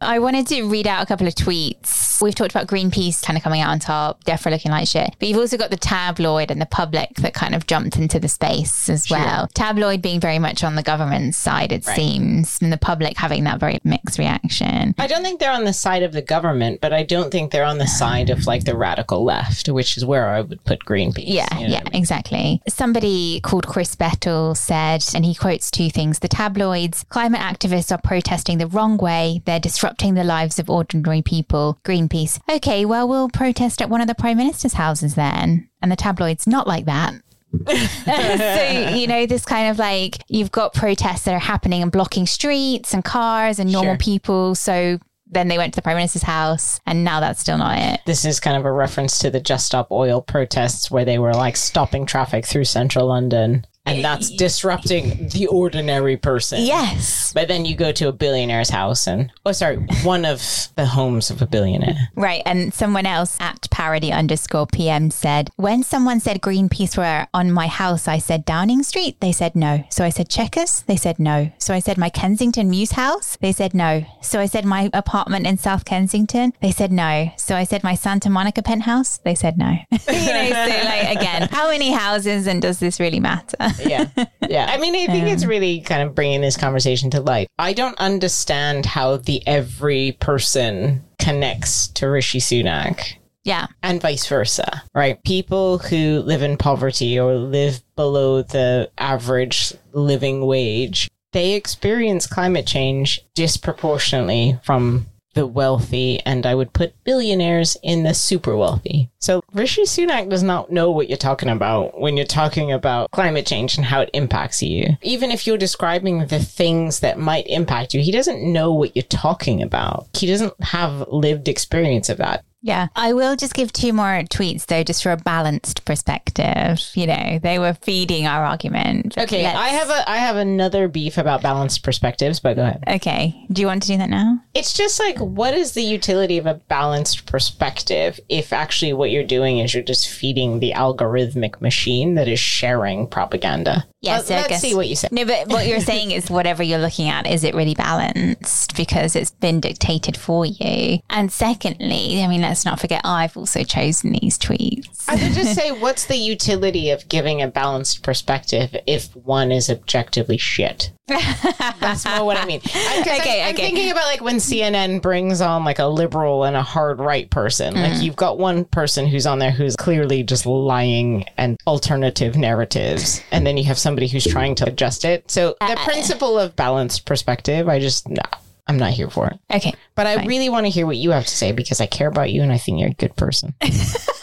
I 0.00 0.18
wanted 0.18 0.48
to 0.48 0.64
read 0.64 0.88
out 0.88 1.04
a 1.04 1.06
couple 1.06 1.28
of 1.28 1.36
tweets. 1.36 2.09
We've 2.20 2.34
talked 2.34 2.52
about 2.52 2.66
Greenpeace 2.66 3.22
kind 3.22 3.36
of 3.36 3.42
coming 3.42 3.60
out 3.60 3.70
on 3.70 3.78
top, 3.78 4.24
DEFRA 4.24 4.50
looking 4.50 4.72
like 4.72 4.88
shit. 4.88 5.14
But 5.18 5.28
you've 5.28 5.38
also 5.38 5.56
got 5.56 5.70
the 5.70 5.76
tabloid 5.76 6.50
and 6.50 6.60
the 6.60 6.66
public 6.66 7.14
that 7.16 7.34
kind 7.34 7.54
of 7.54 7.66
jumped 7.66 7.96
into 7.96 8.18
the 8.18 8.28
space 8.28 8.88
as 8.88 9.10
well. 9.10 9.48
Tabloid 9.54 10.02
being 10.02 10.20
very 10.20 10.38
much 10.38 10.62
on 10.62 10.74
the 10.74 10.82
government 10.82 11.34
side, 11.34 11.72
it 11.72 11.84
seems, 11.84 12.60
and 12.60 12.72
the 12.72 12.76
public 12.76 13.16
having 13.16 13.44
that 13.44 13.58
very 13.60 13.78
mixed 13.84 14.18
reaction. 14.18 14.94
I 14.98 15.06
don't 15.06 15.22
think 15.22 15.40
they're 15.40 15.52
on 15.52 15.64
the 15.64 15.72
side 15.72 16.02
of 16.02 16.12
the 16.12 16.22
government, 16.22 16.80
but 16.80 16.92
I 16.92 17.02
don't 17.02 17.30
think 17.30 17.52
they're 17.52 17.64
on 17.64 17.78
the 17.78 17.86
side 17.86 18.30
of 18.30 18.46
like 18.46 18.64
the 18.64 18.76
radical 18.76 19.24
left, 19.24 19.68
which 19.68 19.96
is 19.96 20.04
where 20.04 20.28
I 20.28 20.40
would 20.40 20.64
put 20.64 20.84
Greenpeace. 20.84 21.24
Yeah, 21.26 21.46
you 21.54 21.68
know 21.68 21.72
yeah, 21.72 21.80
I 21.80 21.84
mean? 21.84 21.94
exactly. 21.94 22.62
Somebody 22.68 23.40
called 23.40 23.66
Chris 23.66 23.96
Bettel 23.96 24.56
said, 24.56 25.02
and 25.14 25.24
he 25.24 25.34
quotes 25.34 25.70
two 25.70 25.90
things 25.90 26.18
the 26.18 26.28
tabloids, 26.28 27.04
climate 27.08 27.40
activists 27.40 27.92
are 27.92 28.00
protesting 28.02 28.58
the 28.58 28.66
wrong 28.66 28.96
way. 28.96 29.42
They're 29.44 29.60
disrupting 29.60 30.14
the 30.14 30.24
lives 30.24 30.58
of 30.58 30.68
ordinary 30.68 31.22
people. 31.22 31.78
Greenpeace, 31.84 32.09
okay, 32.48 32.84
well, 32.84 33.08
we'll 33.08 33.28
protest 33.28 33.80
at 33.80 33.88
one 33.90 34.00
of 34.00 34.06
the 34.06 34.14
Prime 34.14 34.36
Minister's 34.36 34.74
houses 34.74 35.14
then. 35.14 35.68
And 35.82 35.90
the 35.90 35.96
tabloids, 35.96 36.46
not 36.46 36.66
like 36.66 36.84
that. 36.86 37.14
so, 37.66 38.94
you 38.96 39.06
know, 39.06 39.26
this 39.26 39.44
kind 39.44 39.70
of 39.70 39.78
like 39.78 40.18
you've 40.28 40.52
got 40.52 40.72
protests 40.74 41.24
that 41.24 41.34
are 41.34 41.38
happening 41.40 41.82
and 41.82 41.90
blocking 41.90 42.26
streets 42.26 42.94
and 42.94 43.04
cars 43.04 43.58
and 43.58 43.72
normal 43.72 43.94
Sure. 43.94 43.98
people. 43.98 44.54
So 44.54 44.98
then 45.26 45.48
they 45.48 45.58
went 45.58 45.72
to 45.74 45.76
the 45.78 45.82
Prime 45.82 45.96
Minister's 45.96 46.22
house, 46.22 46.80
and 46.86 47.04
now 47.04 47.20
that's 47.20 47.40
still 47.40 47.58
not 47.58 47.78
it. 47.78 48.00
This 48.06 48.24
is 48.24 48.40
kind 48.40 48.56
of 48.56 48.64
a 48.64 48.72
reference 48.72 49.18
to 49.20 49.30
the 49.30 49.40
Just 49.40 49.66
Stop 49.66 49.90
Oil 49.92 50.20
protests 50.20 50.90
where 50.90 51.04
they 51.04 51.18
were 51.18 51.34
like 51.34 51.56
stopping 51.56 52.04
traffic 52.06 52.44
through 52.46 52.64
central 52.64 53.06
London. 53.06 53.64
And 53.86 54.04
that's 54.04 54.30
disrupting 54.30 55.28
the 55.28 55.46
ordinary 55.46 56.16
person. 56.16 56.62
Yes. 56.62 57.32
But 57.32 57.48
then 57.48 57.64
you 57.64 57.74
go 57.74 57.92
to 57.92 58.08
a 58.08 58.12
billionaire's 58.12 58.68
house 58.68 59.06
and, 59.06 59.32
oh, 59.44 59.52
sorry, 59.52 59.76
one 60.04 60.24
of 60.24 60.68
the 60.76 60.86
homes 60.86 61.30
of 61.30 61.42
a 61.42 61.46
billionaire. 61.46 61.96
Right. 62.14 62.42
And 62.46 62.72
someone 62.72 63.06
else 63.06 63.36
at 63.40 63.68
parody 63.70 64.12
underscore 64.12 64.66
PM 64.66 65.10
said, 65.10 65.50
when 65.56 65.82
someone 65.82 66.20
said 66.20 66.40
Greenpeace 66.40 66.96
were 66.96 67.26
on 67.32 67.50
my 67.50 67.66
house, 67.66 68.06
I 68.06 68.18
said 68.18 68.44
Downing 68.44 68.82
Street. 68.82 69.18
They 69.20 69.32
said 69.32 69.56
no. 69.56 69.84
So 69.90 70.04
I 70.04 70.10
said 70.10 70.28
Checkers. 70.28 70.82
They 70.82 70.96
said 70.96 71.18
no. 71.18 71.50
So 71.58 71.74
I 71.74 71.80
said 71.80 71.98
my 71.98 72.10
Kensington 72.10 72.70
Mews 72.70 72.92
house. 72.92 73.36
They 73.40 73.52
said 73.52 73.74
no. 73.74 74.04
So 74.20 74.38
I 74.40 74.46
said 74.46 74.64
my 74.64 74.90
apartment 74.92 75.46
in 75.46 75.56
South 75.56 75.84
Kensington. 75.84 76.52
They 76.60 76.70
said 76.70 76.92
no. 76.92 77.32
So 77.36 77.56
I 77.56 77.64
said 77.64 77.82
my 77.82 77.94
Santa 77.94 78.30
Monica 78.30 78.62
penthouse. 78.62 79.18
They 79.18 79.34
said 79.34 79.58
no. 79.58 79.70
you 79.90 79.98
know, 79.98 80.48
so 80.50 80.84
like 80.84 81.16
again, 81.16 81.48
how 81.50 81.68
many 81.70 81.92
houses 81.92 82.46
and 82.46 82.60
does 82.60 82.78
this 82.78 83.00
really 83.00 83.20
matter? 83.20 83.56
Yeah. 83.78 84.06
Yeah. 84.48 84.66
I 84.68 84.78
mean, 84.78 84.96
I 84.96 85.06
think 85.06 85.28
it's 85.28 85.44
really 85.44 85.80
kind 85.80 86.02
of 86.02 86.14
bringing 86.14 86.40
this 86.40 86.56
conversation 86.56 87.10
to 87.10 87.20
life. 87.20 87.46
I 87.58 87.72
don't 87.72 87.98
understand 87.98 88.84
how 88.84 89.16
the 89.16 89.46
every 89.46 90.12
person 90.20 91.04
connects 91.18 91.88
to 91.88 92.08
Rishi 92.08 92.40
Sunak 92.40 93.14
yeah. 93.44 93.66
and 93.82 94.00
vice 94.00 94.26
versa, 94.26 94.82
right? 94.94 95.22
People 95.24 95.78
who 95.78 96.20
live 96.20 96.42
in 96.42 96.56
poverty 96.56 97.18
or 97.18 97.34
live 97.34 97.82
below 97.96 98.42
the 98.42 98.90
average 98.98 99.72
living 99.92 100.46
wage, 100.46 101.10
they 101.32 101.52
experience 101.54 102.26
climate 102.26 102.66
change 102.66 103.20
disproportionately 103.34 104.58
from 104.64 105.06
the 105.34 105.46
wealthy, 105.46 106.20
and 106.20 106.44
I 106.44 106.54
would 106.54 106.72
put 106.72 106.92
billionaires 107.04 107.76
in 107.82 108.02
the 108.02 108.14
super 108.14 108.56
wealthy. 108.56 109.10
So 109.18 109.42
Rishi 109.52 109.82
Sunak 109.82 110.28
does 110.28 110.42
not 110.42 110.72
know 110.72 110.90
what 110.90 111.08
you're 111.08 111.18
talking 111.18 111.48
about 111.48 112.00
when 112.00 112.16
you're 112.16 112.26
talking 112.26 112.72
about 112.72 113.10
climate 113.10 113.46
change 113.46 113.76
and 113.76 113.84
how 113.84 114.00
it 114.00 114.10
impacts 114.12 114.62
you. 114.62 114.96
Even 115.02 115.30
if 115.30 115.46
you're 115.46 115.58
describing 115.58 116.26
the 116.26 116.40
things 116.40 117.00
that 117.00 117.18
might 117.18 117.46
impact 117.46 117.94
you, 117.94 118.00
he 118.00 118.12
doesn't 118.12 118.42
know 118.42 118.72
what 118.72 118.96
you're 118.96 119.02
talking 119.04 119.62
about. 119.62 120.08
He 120.14 120.26
doesn't 120.26 120.60
have 120.62 121.06
lived 121.08 121.48
experience 121.48 122.08
of 122.08 122.18
that. 122.18 122.44
Yeah. 122.62 122.88
I 122.94 123.12
will 123.12 123.36
just 123.36 123.54
give 123.54 123.72
two 123.72 123.92
more 123.92 124.22
tweets 124.22 124.66
though, 124.66 124.82
just 124.82 125.02
for 125.02 125.12
a 125.12 125.16
balanced 125.16 125.84
perspective. 125.84 126.80
You 126.94 127.06
know, 127.06 127.38
they 127.42 127.58
were 127.58 127.74
feeding 127.74 128.26
our 128.26 128.44
argument. 128.44 129.16
Okay, 129.16 129.46
I 129.46 129.68
have 129.68 129.90
a 129.90 130.08
I 130.08 130.18
have 130.18 130.36
another 130.36 130.88
beef 130.88 131.18
about 131.18 131.42
balanced 131.42 131.82
perspectives, 131.82 132.40
but 132.40 132.56
go 132.56 132.62
ahead. 132.62 132.84
Okay. 132.86 133.46
Do 133.50 133.62
you 133.62 133.66
want 133.66 133.82
to 133.82 133.88
do 133.88 133.96
that 133.98 134.10
now? 134.10 134.40
It's 134.54 134.72
just 134.72 135.00
like 135.00 135.18
what 135.18 135.54
is 135.54 135.72
the 135.72 135.82
utility 135.82 136.38
of 136.38 136.46
a 136.46 136.54
balanced 136.54 137.26
perspective 137.26 138.20
if 138.28 138.52
actually 138.52 138.92
what 138.92 139.10
you're 139.10 139.24
doing 139.24 139.58
is 139.58 139.74
you're 139.74 139.82
just 139.82 140.08
feeding 140.08 140.60
the 140.60 140.72
algorithmic 140.72 141.60
machine 141.60 142.14
that 142.16 142.28
is 142.28 142.38
sharing 142.38 143.06
propaganda? 143.06 143.86
Yes, 144.02 144.30
Let, 144.30 144.50
us 144.50 144.62
see 144.62 144.74
what 144.74 144.88
you 144.88 144.96
say. 144.96 145.08
No, 145.10 145.26
but 145.26 145.48
what 145.48 145.66
you're 145.66 145.80
saying 145.92 146.10
is 146.10 146.30
whatever 146.30 146.62
you're 146.62 146.78
looking 146.78 147.08
at, 147.08 147.26
is 147.26 147.44
it 147.44 147.54
really 147.54 147.74
balanced 147.74 148.74
because 148.74 149.14
it's 149.14 149.30
been 149.30 149.60
dictated 149.60 150.16
for 150.16 150.46
you? 150.46 151.00
And 151.10 151.30
secondly, 151.30 152.22
I 152.22 152.26
mean, 152.26 152.40
let's 152.50 152.64
not 152.64 152.80
forget, 152.80 153.00
I've 153.04 153.36
also 153.36 153.62
chosen 153.62 154.10
these 154.10 154.36
tweets. 154.36 155.04
I 155.08 155.14
would 155.14 155.34
just 155.34 155.54
say, 155.58 155.70
what's 155.70 156.06
the 156.06 156.16
utility 156.16 156.90
of 156.90 157.08
giving 157.08 157.40
a 157.40 157.46
balanced 157.46 158.02
perspective 158.02 158.74
if 158.88 159.14
one 159.14 159.52
is 159.52 159.70
objectively 159.70 160.36
shit? 160.36 160.90
That's 161.06 162.04
more 162.04 162.24
what 162.24 162.36
I 162.36 162.44
mean. 162.46 162.60
I, 162.74 163.00
Okay, 163.00 163.42
I, 163.42 163.48
am 163.48 163.54
okay. 163.54 163.66
thinking 163.66 163.90
about 163.92 164.04
like 164.04 164.20
when 164.20 164.36
CNN 164.36 165.00
brings 165.00 165.40
on 165.40 165.64
like 165.64 165.78
a 165.78 165.86
liberal 165.86 166.42
and 166.44 166.56
a 166.56 166.62
hard 166.62 166.98
right 166.98 167.30
person. 167.30 167.74
Mm. 167.74 167.82
Like 167.90 168.02
you've 168.02 168.16
got 168.16 168.38
one 168.38 168.64
person 168.64 169.06
who's 169.06 169.26
on 169.26 169.38
there 169.38 169.50
who's 169.52 169.76
clearly 169.76 170.22
just 170.24 170.44
lying 170.44 171.24
and 171.36 171.56
alternative 171.68 172.36
narratives, 172.36 173.22
and 173.30 173.46
then 173.46 173.56
you 173.56 173.64
have 173.64 173.78
somebody 173.78 174.08
who's 174.08 174.24
trying 174.26 174.54
to 174.56 174.66
adjust 174.66 175.04
it. 175.04 175.30
So 175.30 175.54
the 175.60 175.78
Uh, 175.78 175.84
principle 175.84 176.38
of 176.38 176.56
balanced 176.56 177.06
perspective, 177.06 177.68
I 177.68 177.78
just 177.78 178.08
no, 178.08 178.22
I'm 178.70 178.78
not 178.78 178.92
here 178.92 179.10
for 179.10 179.26
it. 179.28 179.38
Okay. 179.52 179.74
But 179.94 180.06
I 180.06 180.24
really 180.24 180.48
want 180.48 180.66
to 180.66 180.70
hear 180.70 180.86
what 180.86 180.96
you 180.96 181.10
have 181.10 181.26
to 181.26 181.36
say 181.36 181.52
because 181.52 181.80
I 181.80 181.86
care 181.86 182.08
about 182.08 182.30
you 182.30 182.42
and 182.42 182.52
I 182.52 182.58
think 182.58 182.78
you're 182.78 182.88
a 182.88 182.94
good 182.94 183.16
person. 183.16 183.54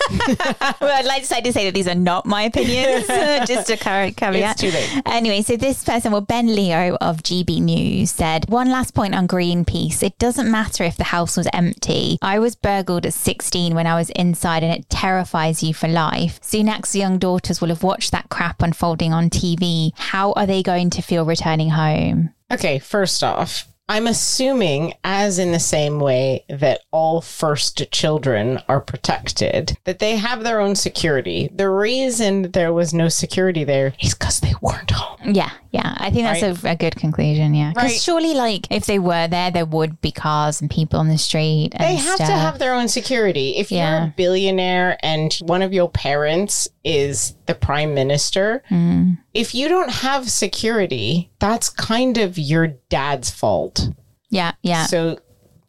Well, 0.09 0.91
I'd 0.97 1.05
like 1.05 1.23
to 1.23 1.27
say 1.27 1.41
to 1.41 1.51
say 1.51 1.65
that 1.65 1.73
these 1.73 1.87
are 1.87 1.95
not 1.95 2.25
my 2.25 2.43
opinions, 2.43 3.07
just 3.47 3.69
a 3.69 3.77
current 3.77 4.15
caveat. 4.15 4.51
It's 4.51 4.61
too 4.61 4.71
late. 4.71 5.01
Anyway, 5.05 5.41
so 5.41 5.57
this 5.57 5.83
person, 5.83 6.11
well, 6.11 6.21
Ben 6.21 6.55
Leo 6.55 6.97
of 7.01 7.23
GB 7.23 7.61
News 7.61 8.11
said, 8.11 8.49
one 8.49 8.69
last 8.69 8.93
point 8.93 9.15
on 9.15 9.27
Greenpeace. 9.27 10.03
It 10.03 10.17
doesn't 10.17 10.49
matter 10.49 10.83
if 10.83 10.97
the 10.97 11.03
house 11.05 11.35
was 11.35 11.47
empty. 11.53 12.17
I 12.21 12.39
was 12.39 12.55
burgled 12.55 13.05
at 13.05 13.13
16 13.13 13.75
when 13.75 13.87
I 13.87 13.95
was 13.95 14.09
inside 14.11 14.63
and 14.63 14.73
it 14.73 14.89
terrifies 14.89 15.61
you 15.61 15.73
for 15.73 15.87
life. 15.87 16.39
Sunak's 16.41 16.95
young 16.95 17.17
daughters 17.17 17.59
will 17.59 17.69
have 17.69 17.83
watched 17.83 18.11
that 18.11 18.29
crap 18.29 18.61
unfolding 18.61 19.13
on 19.13 19.29
TV. 19.29 19.91
How 19.95 20.31
are 20.33 20.45
they 20.45 20.63
going 20.63 20.89
to 20.91 21.01
feel 21.01 21.25
returning 21.25 21.71
home? 21.71 22.33
Okay, 22.51 22.79
first 22.79 23.23
off, 23.23 23.67
I'm 23.89 24.07
assuming, 24.07 24.95
as 25.05 25.39
in 25.39 25.53
the 25.53 25.59
same 25.59 26.01
way 26.01 26.43
that 26.49 26.81
all 26.91 27.21
first 27.21 27.89
children 27.91 28.61
are 28.67 28.81
protected, 28.81 29.77
that 29.85 29.99
they 29.99 30.17
have 30.17 30.43
their 30.43 30.59
own 30.59 30.75
security. 30.75 31.49
The 31.55 31.69
reason 31.69 32.51
there 32.51 32.73
was 32.73 32.93
no 32.93 33.07
security 33.07 33.63
there 33.63 33.93
is 34.01 34.13
because 34.13 34.41
they 34.41 34.53
weren't 34.61 34.91
home. 34.91 35.33
Yeah, 35.33 35.51
yeah. 35.71 35.95
I 35.97 36.09
think 36.09 36.23
that's 36.25 36.63
a, 36.63 36.69
a 36.71 36.75
good 36.75 36.95
conclusion. 36.95 37.53
Yeah. 37.53 37.69
Because 37.69 37.91
Right. 37.91 37.99
surely, 38.01 38.33
like, 38.33 38.67
if 38.71 38.85
they 38.85 38.99
were 38.99 39.27
there, 39.27 39.51
there 39.51 39.65
would 39.65 39.99
be 40.01 40.11
cars 40.11 40.61
and 40.61 40.69
people 40.69 40.99
on 40.99 41.07
the 41.09 41.17
street. 41.17 41.69
And 41.73 41.83
They 41.83 41.95
have 41.95 42.15
stuff. 42.15 42.27
to 42.27 42.33
have 42.35 42.59
their 42.59 42.73
own 42.73 42.87
security. 42.87 43.57
If 43.57 43.71
you're 43.71 43.83
a 43.85 44.13
billionaire 44.15 44.97
and 45.03 45.33
one 45.41 45.61
of 45.61 45.73
your 45.73 45.89
parents 45.89 46.67
is 46.83 47.35
the 47.45 47.55
prime 47.55 47.93
minister, 47.93 48.63
Mm. 48.71 49.17
if 49.33 49.53
you 49.53 49.67
don't 49.67 49.91
have 49.91 50.29
security, 50.29 51.31
that's 51.39 51.69
kind 51.69 52.17
of 52.17 52.37
your 52.37 52.67
dad's 52.89 53.29
fault. 53.29 53.89
Yeah, 54.29 54.51
yeah. 54.61 54.85
So 54.87 55.19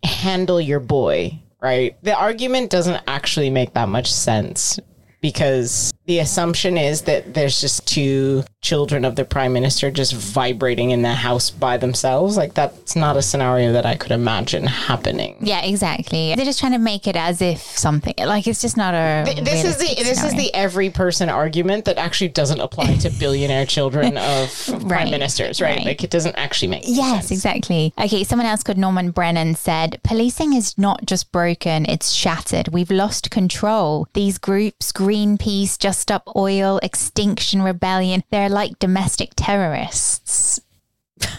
handle 0.04 0.60
your 0.60 0.80
boy, 0.80 1.40
right? 1.60 1.96
The 2.02 2.14
argument 2.14 2.70
doesn't 2.70 3.02
actually 3.06 3.50
make 3.50 3.74
that 3.74 3.88
much 3.88 4.12
sense 4.12 4.78
because 5.20 5.92
the 6.08 6.20
assumption 6.20 6.78
is 6.78 7.02
that 7.02 7.34
there's 7.34 7.60
just 7.60 7.86
two 7.86 8.42
children 8.62 9.04
of 9.04 9.14
the 9.14 9.26
prime 9.26 9.52
minister 9.52 9.90
just 9.90 10.14
vibrating 10.14 10.90
in 10.90 11.02
the 11.02 11.12
house 11.12 11.50
by 11.50 11.76
themselves. 11.76 12.34
Like 12.34 12.54
that's 12.54 12.96
not 12.96 13.18
a 13.18 13.22
scenario 13.22 13.72
that 13.72 13.84
I 13.84 13.94
could 13.94 14.10
imagine 14.10 14.66
happening. 14.66 15.36
Yeah, 15.40 15.60
exactly. 15.60 16.34
They're 16.34 16.46
just 16.46 16.60
trying 16.60 16.72
to 16.72 16.78
make 16.78 17.06
it 17.06 17.14
as 17.14 17.42
if 17.42 17.60
something 17.60 18.14
like 18.24 18.46
it's 18.46 18.62
just 18.62 18.78
not 18.78 18.94
a. 18.94 19.34
This 19.42 19.64
is 19.66 19.76
the 19.76 20.02
this 20.02 20.24
is 20.24 20.32
the 20.32 20.52
every 20.54 20.88
person 20.88 21.28
argument 21.28 21.84
that 21.84 21.98
actually 21.98 22.28
doesn't 22.28 22.60
apply 22.60 22.96
to 22.96 23.10
billionaire 23.18 23.66
children 23.66 24.16
of 24.16 24.50
prime 24.88 25.10
ministers, 25.10 25.60
right? 25.60 25.76
right. 25.76 25.86
Like 25.86 26.02
it 26.02 26.10
doesn't 26.10 26.36
actually 26.36 26.68
make 26.68 26.84
sense. 26.84 26.96
Yes, 26.96 27.28
sense. 27.28 27.30
exactly. 27.32 27.92
Okay, 28.00 28.24
someone 28.24 28.46
else 28.46 28.62
called 28.62 28.78
Norman 28.78 29.10
Brennan 29.10 29.56
said 29.56 30.00
policing 30.04 30.54
is 30.54 30.78
not 30.78 31.04
just 31.04 31.30
broken, 31.32 31.84
it's 31.84 32.12
shattered. 32.12 32.68
We've 32.68 32.90
lost 32.90 33.30
control. 33.30 34.08
These 34.14 34.38
groups, 34.38 34.90
Greenpeace, 34.90 35.78
Just 35.78 35.97
Stop 35.98 36.22
Oil, 36.36 36.78
Extinction 36.82 37.62
Rebellion, 37.62 38.22
they're 38.30 38.48
like 38.48 38.78
domestic 38.78 39.32
terrorists. 39.36 40.60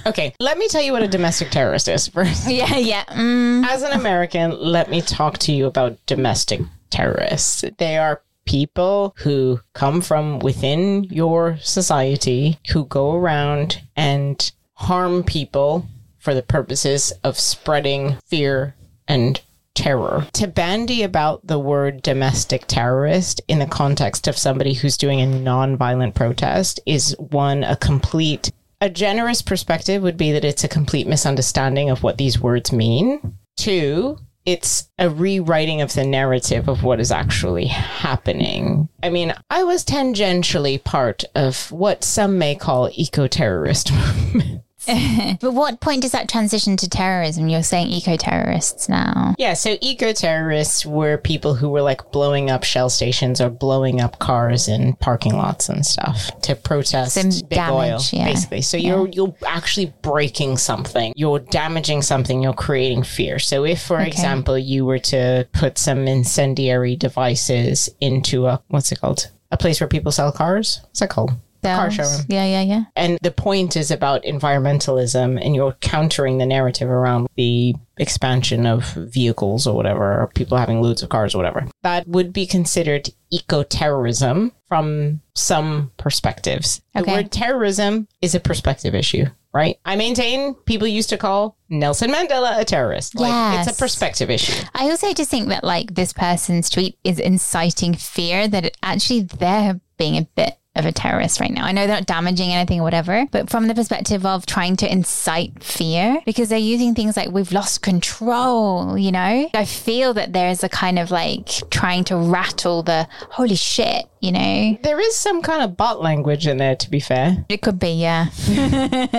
Okay, 0.06 0.34
let 0.40 0.58
me 0.58 0.68
tell 0.68 0.82
you 0.82 0.92
what 0.92 1.04
a 1.04 1.08
domestic 1.08 1.50
terrorist 1.52 1.88
is 1.88 2.08
first. 2.08 2.48
Yeah, 2.50 2.76
yeah. 2.78 3.06
Mm, 3.06 3.66
As 3.66 3.82
an 3.82 3.94
American, 3.94 4.52
let 4.60 4.90
me 4.90 5.02
talk 5.02 5.38
to 5.40 5.52
you 5.54 5.66
about 5.68 5.98
domestic 6.06 6.62
terrorists. 6.90 7.64
They 7.78 7.98
are 7.98 8.22
people 8.46 9.14
who 9.20 9.62
come 9.74 10.02
from 10.02 10.40
within 10.40 11.06
your 11.06 11.58
society 11.62 12.60
who 12.74 12.86
go 12.86 13.14
around 13.16 13.82
and 13.96 14.52
harm 14.74 15.24
people 15.24 15.86
for 16.18 16.34
the 16.34 16.42
purposes 16.42 17.14
of 17.24 17.40
spreading 17.40 18.18
fear 18.26 18.76
and 19.08 19.40
terror. 19.80 20.28
To 20.34 20.48
bandy 20.48 21.04
about 21.04 21.48
the 21.48 21.58
word 21.58 22.02
domestic 22.02 22.68
terrorist 22.68 23.42
in 23.48 23.60
the 23.60 23.66
context 23.66 24.28
of 24.28 24.38
somebody 24.38 24.74
who's 24.74 24.98
doing 24.98 25.22
a 25.22 25.26
nonviolent 25.26 26.16
protest 26.16 26.80
is 26.86 27.16
one, 27.18 27.64
a 27.64 27.76
complete 27.76 28.52
a 28.82 28.90
generous 28.90 29.42
perspective 29.42 30.02
would 30.04 30.16
be 30.16 30.32
that 30.32 30.46
it's 30.46 30.64
a 30.64 30.70
complete 30.70 31.06
misunderstanding 31.06 31.90
of 31.90 32.02
what 32.02 32.18
these 32.18 32.40
words 32.40 32.72
mean. 32.72 33.36
Two, 33.58 34.18
it's 34.46 34.90
a 34.98 35.10
rewriting 35.10 35.82
of 35.82 35.94
the 35.94 36.06
narrative 36.06 36.70
of 36.70 36.84
what 36.84 37.02
is 37.02 37.12
actually 37.12 37.66
happening. 37.68 38.88
I 39.04 39.10
mean, 39.10 39.34
I 39.50 39.64
was 39.64 39.84
tangentially 39.84 40.82
part 40.82 41.26
of 41.36 41.72
what 41.74 42.06
some 42.06 42.38
may 42.38 42.56
call 42.56 42.90
eco 42.94 43.28
terrorist 43.28 43.92
movement. 44.34 44.64
but 45.42 45.54
what 45.54 45.80
point 45.80 46.02
does 46.02 46.12
that 46.12 46.30
transition 46.30 46.78
to 46.78 46.90
terrorism? 46.90 47.48
You're 47.48 47.64
saying 47.64 47.88
eco 47.88 48.18
terrorists 48.18 48.90
now. 48.90 49.36
Yeah, 49.38 49.54
so 49.54 49.78
eco 49.82 50.14
terrorists 50.14 50.86
were 50.86 51.18
people 51.18 51.56
who 51.56 51.70
were 51.70 51.82
like 51.82 52.12
blowing 52.12 52.50
up 52.50 52.64
shell 52.64 52.90
stations 52.90 53.42
or 53.42 53.50
blowing 53.50 54.02
up 54.02 54.20
cars 54.20 54.68
in 54.68 54.94
parking 54.94 55.34
lots 55.36 55.70
and 55.70 55.86
stuff 55.86 56.32
to 56.42 56.56
protest 56.56 57.16
Some 57.16 57.30
big 57.30 57.50
damage, 57.50 57.74
oil, 57.74 58.02
yeah. 58.20 58.26
basically. 58.26 58.62
So 58.62 58.78
you're 58.78 59.08
you're 59.10 59.36
actually 59.46 59.94
breaking 60.02 60.58
something, 60.58 61.14
you're 61.16 61.40
damaging 61.40 62.02
something, 62.02 62.42
you're 62.42 62.54
creating 62.54 63.04
fear. 63.04 63.40
So 63.40 63.66
if, 63.66 63.82
for 63.82 64.00
example, 64.00 64.58
you 64.58 64.86
were 64.86 65.00
to 65.00 65.48
put 65.54 65.78
some 65.78 66.08
incendiary 66.08 66.96
devices 66.96 67.90
into 68.00 68.48
a 68.48 68.62
what's 68.68 68.92
it 68.92 69.00
called, 69.00 69.32
a 69.52 69.58
place 69.58 69.80
where 69.80 69.88
people 69.88 70.12
sell 70.12 70.32
cars, 70.32 70.80
what's 70.84 71.00
that 71.00 71.10
called? 71.10 71.32
Car 71.62 71.92
showroom. 71.92 72.26
Yeah, 72.28 72.46
yeah, 72.46 72.62
yeah. 72.62 72.84
And 72.96 73.18
the 73.22 73.32
point 73.32 73.76
is 73.76 73.92
about 73.92 74.24
environmentalism, 74.24 75.44
and 75.44 75.56
you're 75.56 75.74
countering 75.82 76.38
the 76.38 76.46
narrative 76.46 76.90
around 76.90 77.28
the 77.36 77.76
expansion 77.98 78.66
of 78.66 78.86
vehicles 78.94 79.68
or 79.68 79.76
whatever, 79.76 80.22
or 80.22 80.32
people 80.34 80.58
having 80.58 80.82
loads 80.82 81.04
of 81.04 81.10
cars 81.10 81.36
or 81.36 81.38
whatever. 81.38 81.68
That 81.84 82.08
would 82.08 82.32
be 82.32 82.46
considered 82.46 83.10
eco 83.32 83.64
terrorism 83.64 84.54
from 84.68 85.22
some 85.36 85.92
perspectives. 85.98 86.82
The 86.96 87.04
word 87.04 87.32
terrorism 87.32 88.08
is 88.22 88.36
a 88.36 88.40
perspective 88.40 88.96
issue, 88.96 89.26
right? 89.54 89.78
I 89.86 89.96
maintain 89.96 90.54
people 90.54 90.88
used 90.88 91.10
to 91.10 91.18
call 91.18 91.58
Nelson 91.70 92.12
Mandela 92.12 92.60
a 92.60 92.66
terrorist. 92.66 93.16
Like, 93.16 93.68
it's 93.68 93.76
a 93.76 93.80
perspective 93.80 94.30
issue. 94.30 94.64
I 94.74 94.90
also 94.90 95.14
just 95.14 95.30
think 95.30 95.50
that 95.50 95.64
like 95.64 95.96
this 95.96 96.14
person's 96.14 96.70
tweet 96.70 96.98
is 97.04 97.20
inciting 97.20 97.96
fear 97.96 98.48
that 98.48 98.66
it, 98.66 98.78
actually 98.82 99.22
they're 99.22 99.80
being 99.98 100.18
a 100.18 100.28
bit 100.36 100.58
of 100.80 100.86
a 100.86 100.92
terrorist 100.92 101.40
right 101.40 101.52
now. 101.52 101.66
I 101.66 101.72
know 101.72 101.86
they're 101.86 101.98
not 101.98 102.06
damaging 102.06 102.52
anything 102.52 102.80
or 102.80 102.84
whatever, 102.84 103.26
but 103.32 103.50
from 103.50 103.68
the 103.68 103.76
perspective 103.76 104.26
of 104.26 104.46
trying 104.46 104.76
to 104.78 104.92
incite 104.92 105.64
fear 105.64 106.20
because 106.26 106.50
they're 106.50 106.58
using 106.58 106.96
things 106.96 107.16
like 107.16 107.30
we've 107.30 107.52
lost 107.52 107.82
control, 107.82 108.98
you 108.98 109.12
know? 109.12 109.50
I 109.54 109.66
feel 109.66 110.14
that 110.16 110.34
there's 110.34 110.64
a 110.64 110.70
kind 110.70 110.98
of 110.98 111.12
like 111.12 111.48
trying 111.70 112.04
to 112.06 112.18
rattle 112.18 112.84
the 112.84 113.08
holy 113.30 113.56
shit, 113.56 114.06
you 114.20 114.32
know? 114.32 114.78
There 114.84 115.00
is 115.00 115.16
some 115.16 115.42
kind 115.42 115.64
of 115.64 115.78
bot 115.78 116.02
language 116.02 116.48
in 116.48 116.58
there, 116.58 116.76
to 116.76 116.90
be 116.90 117.00
fair. 117.00 117.46
It 117.50 117.62
could 117.62 117.80
be, 117.80 117.92
yeah. 117.92 118.28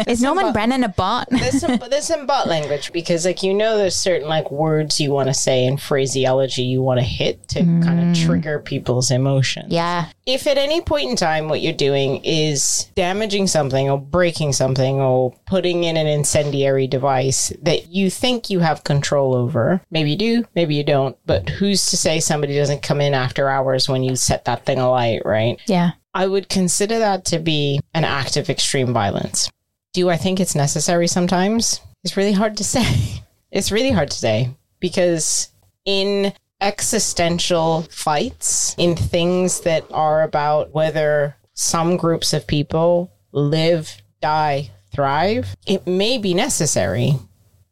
is 0.06 0.22
Norman 0.22 0.46
bot- 0.46 0.54
Brennan 0.54 0.84
a 0.84 0.88
bot? 0.88 1.28
there's 1.30 1.60
some 1.60 1.78
there's 1.90 2.06
some 2.06 2.26
bot 2.26 2.46
language 2.46 2.92
because 2.92 3.24
like 3.24 3.42
you 3.42 3.54
know 3.54 3.76
there's 3.76 3.96
certain 3.96 4.28
like 4.28 4.50
words 4.50 5.00
you 5.00 5.10
want 5.10 5.28
to 5.28 5.34
say 5.34 5.66
and 5.66 5.80
phraseology 5.80 6.62
you 6.62 6.82
want 6.82 6.98
to 6.98 7.04
hit 7.04 7.48
to 7.48 7.60
kind 7.60 8.00
of 8.00 8.06
mm. 8.06 8.26
trigger 8.26 8.58
people's 8.58 9.10
emotions. 9.10 9.72
yeah. 9.72 10.10
If 10.26 10.46
at 10.46 10.58
any 10.58 10.80
point 10.80 11.10
in 11.10 11.16
time 11.16 11.48
what 11.48 11.60
you're 11.60 11.72
doing 11.72 12.24
is 12.24 12.88
damaging 12.94 13.48
something 13.48 13.90
or 13.90 14.00
breaking 14.00 14.52
something 14.52 15.00
or 15.00 15.34
putting 15.46 15.84
in 15.84 15.96
an 15.96 16.06
incendiary 16.06 16.86
device 16.86 17.52
that 17.62 17.88
you 17.88 18.10
think 18.10 18.48
you 18.48 18.60
have 18.60 18.84
control 18.84 19.34
over, 19.34 19.80
maybe 19.90 20.12
you 20.12 20.16
do, 20.16 20.44
maybe 20.54 20.76
you 20.76 20.84
don't, 20.84 21.16
but 21.26 21.48
who's 21.48 21.86
to 21.86 21.96
say 21.96 22.20
somebody 22.20 22.54
doesn't 22.54 22.82
come 22.82 23.00
in 23.00 23.12
after 23.12 23.48
hours 23.48 23.88
when 23.88 24.04
you 24.04 24.14
set 24.14 24.44
that 24.44 24.64
thing 24.64 24.78
alight, 24.90 25.22
right? 25.24 25.60
Yeah. 25.66 25.92
I 26.12 26.26
would 26.26 26.48
consider 26.48 26.98
that 26.98 27.24
to 27.26 27.38
be 27.38 27.80
an 27.94 28.04
act 28.04 28.36
of 28.36 28.50
extreme 28.50 28.92
violence. 28.92 29.50
Do 29.92 30.10
I 30.10 30.16
think 30.16 30.40
it's 30.40 30.54
necessary 30.54 31.06
sometimes? 31.06 31.80
It's 32.04 32.16
really 32.16 32.32
hard 32.32 32.56
to 32.58 32.64
say. 32.76 33.22
It's 33.50 33.72
really 33.72 33.90
hard 33.90 34.10
to 34.10 34.18
say 34.18 34.50
because 34.80 35.48
in 35.84 36.32
existential 36.60 37.82
fights, 37.90 38.74
in 38.78 38.96
things 38.96 39.60
that 39.60 39.84
are 39.92 40.22
about 40.22 40.72
whether 40.74 41.36
some 41.54 41.96
groups 41.96 42.32
of 42.32 42.46
people 42.46 43.10
live, 43.32 44.02
die, 44.20 44.70
thrive, 44.94 45.56
it 45.66 45.86
may 45.86 46.18
be 46.18 46.34
necessary. 46.34 47.14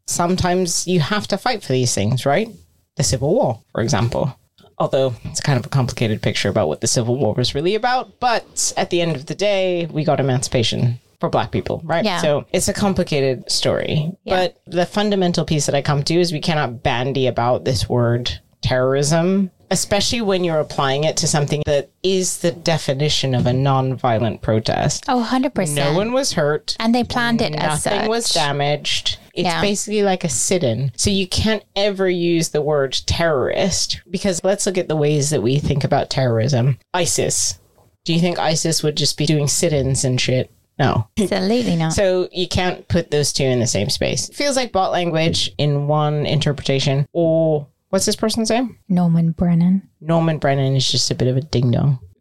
Sometimes 0.06 0.86
you 0.86 1.00
have 1.00 1.26
to 1.28 1.38
fight 1.38 1.62
for 1.62 1.72
these 1.72 1.94
things, 1.94 2.24
right? 2.24 2.48
The 2.96 3.04
Civil 3.04 3.34
War, 3.34 3.62
for 3.72 3.82
example 3.82 4.37
although 4.78 5.14
it's 5.24 5.40
kind 5.40 5.58
of 5.58 5.66
a 5.66 5.68
complicated 5.68 6.22
picture 6.22 6.48
about 6.48 6.68
what 6.68 6.80
the 6.80 6.86
Civil 6.86 7.16
War 7.16 7.34
was 7.34 7.54
really 7.54 7.74
about. 7.74 8.20
But 8.20 8.72
at 8.76 8.90
the 8.90 9.00
end 9.00 9.16
of 9.16 9.26
the 9.26 9.34
day, 9.34 9.86
we 9.86 10.04
got 10.04 10.20
emancipation 10.20 10.98
for 11.20 11.28
black 11.28 11.50
people, 11.50 11.80
right? 11.84 12.04
Yeah. 12.04 12.20
So 12.20 12.46
it's 12.52 12.68
a 12.68 12.72
complicated 12.72 13.50
story. 13.50 14.12
But 14.24 14.60
the 14.66 14.86
fundamental 14.86 15.44
piece 15.44 15.66
that 15.66 15.74
I 15.74 15.82
come 15.82 16.02
to 16.04 16.14
is 16.14 16.32
we 16.32 16.40
cannot 16.40 16.82
bandy 16.82 17.26
about 17.26 17.64
this 17.64 17.88
word 17.88 18.30
terrorism, 18.62 19.50
especially 19.70 20.20
when 20.20 20.44
you're 20.44 20.60
applying 20.60 21.04
it 21.04 21.16
to 21.18 21.26
something 21.26 21.62
that 21.66 21.90
is 22.02 22.38
the 22.38 22.52
definition 22.52 23.34
of 23.34 23.46
a 23.46 23.52
non-violent 23.52 24.40
protest. 24.42 25.04
Oh, 25.08 25.26
100%. 25.30 25.74
No 25.74 25.92
one 25.94 26.12
was 26.12 26.32
hurt. 26.32 26.76
and 26.80 26.94
they 26.94 27.04
planned 27.04 27.42
it 27.42 27.54
as 27.54 27.84
Nothing 27.84 28.08
was 28.08 28.30
damaged. 28.30 29.18
It's 29.34 29.44
Yeah. 29.46 29.60
basically 29.60 30.02
like 30.02 30.24
a 30.24 30.28
sit 30.28 30.64
in. 30.64 30.90
So 30.96 31.10
you 31.10 31.26
can't 31.28 31.62
ever 31.76 32.08
use 32.08 32.48
the 32.48 32.62
word 32.62 32.92
terrorist 33.06 34.00
because 34.10 34.42
let's 34.42 34.66
look 34.66 34.78
at 34.78 34.88
the 34.88 34.96
ways 34.96 35.30
that 35.30 35.42
we 35.42 35.58
think 35.58 35.84
about 35.84 36.10
terrorism. 36.10 36.78
ISIS. 36.94 37.58
Do 38.04 38.14
you 38.14 38.20
think 38.20 38.38
ISIS 38.38 38.82
would 38.82 38.96
just 38.96 39.16
be 39.18 39.26
doing 39.26 39.46
sit 39.48 39.72
ins 39.72 40.04
and 40.04 40.20
shit? 40.20 40.50
No. 40.78 41.08
Absolutely 41.20 41.76
not. 41.76 41.92
So 41.92 42.28
you 42.32 42.48
can't 42.48 42.86
put 42.88 43.10
those 43.10 43.32
two 43.32 43.44
in 43.44 43.60
the 43.60 43.66
same 43.66 43.90
space. 43.90 44.28
It 44.28 44.34
feels 44.34 44.56
like 44.56 44.72
bot 44.72 44.92
language 44.92 45.52
in 45.58 45.86
one 45.88 46.24
interpretation. 46.24 47.06
Or 47.12 47.66
what's 47.90 48.06
this 48.06 48.16
person's 48.16 48.50
name? 48.50 48.78
Norman 48.88 49.32
Brennan. 49.32 49.88
Norman 50.00 50.38
Brennan 50.38 50.74
is 50.74 50.90
just 50.90 51.10
a 51.10 51.14
bit 51.14 51.28
of 51.28 51.36
a 51.36 51.40
ding 51.40 51.70
dong. 51.70 51.98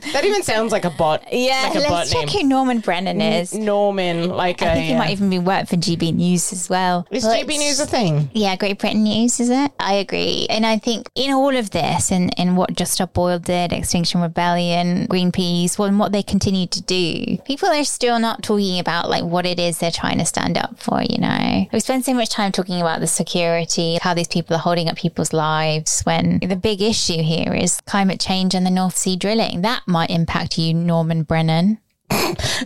that 0.12 0.24
even 0.24 0.42
sounds 0.42 0.72
like 0.72 0.84
a 0.84 0.90
bot. 0.90 1.22
Yeah, 1.32 1.70
like 1.74 1.84
a 1.84 1.88
bot 1.88 1.90
let's 1.90 2.12
check 2.12 2.26
name. 2.26 2.42
who 2.42 2.48
Norman 2.48 2.80
Brennan 2.80 3.20
is. 3.20 3.54
Norman, 3.54 4.28
like 4.30 4.62
I 4.62 4.66
a. 4.66 4.74
think 4.74 4.86
he 4.86 4.94
might 4.96 5.10
even 5.10 5.30
be 5.30 5.38
work 5.38 5.68
for 5.68 5.76
GB 5.76 6.14
News 6.14 6.52
as 6.52 6.68
well. 6.68 7.06
Is 7.10 7.24
But- 7.24 7.40
GB 7.46 7.58
News 7.58 7.80
a 7.80 7.86
thing? 7.86 8.30
Yeah, 8.32 8.56
Great 8.56 8.78
Britain 8.78 9.02
News, 9.04 9.40
is 9.40 9.50
it? 9.50 9.72
I 9.78 9.94
agree. 9.94 10.46
And 10.50 10.64
I 10.66 10.78
think 10.78 11.08
in 11.14 11.32
all 11.32 11.54
of 11.56 11.70
this 11.70 12.10
and 12.10 12.32
in 12.38 12.56
what 12.56 12.74
Just 12.74 12.92
Stop 12.92 13.16
Oil 13.18 13.38
did, 13.38 13.72
Extinction 13.72 14.20
Rebellion, 14.20 15.06
Greenpeace, 15.08 15.78
well, 15.78 15.88
and 15.88 15.98
what 15.98 16.12
they 16.12 16.22
continue 16.22 16.66
to 16.66 16.82
do, 16.82 17.38
people 17.44 17.68
are 17.68 17.84
still 17.84 18.18
not 18.18 18.42
talking 18.42 18.78
about 18.78 19.08
like 19.10 19.24
what 19.24 19.46
it 19.46 19.58
is 19.58 19.78
they're 19.78 19.90
trying 19.90 20.18
to 20.18 20.24
stand 20.24 20.56
up 20.58 20.78
for, 20.78 21.02
you 21.02 21.18
know? 21.18 21.66
We 21.72 21.80
spend 21.80 22.04
so 22.04 22.14
much 22.14 22.30
time 22.30 22.52
talking 22.52 22.80
about 22.80 23.00
the 23.00 23.06
security, 23.06 23.98
how 24.00 24.14
these 24.14 24.28
people 24.28 24.56
are 24.56 24.60
holding 24.60 24.88
up 24.88 24.96
people's 24.96 25.32
lives 25.32 26.02
when 26.02 26.38
the 26.40 26.56
big 26.56 26.80
issue 26.82 27.22
here 27.22 27.52
is 27.54 27.80
climate 27.86 28.20
change 28.20 28.54
and 28.54 28.64
the 28.66 28.70
North 28.70 28.96
Sea 28.96 29.16
drilling. 29.16 29.62
That 29.62 29.82
might 29.88 30.10
impact 30.10 30.58
you, 30.58 30.74
Norman 30.74 31.22
Brennan. 31.22 31.78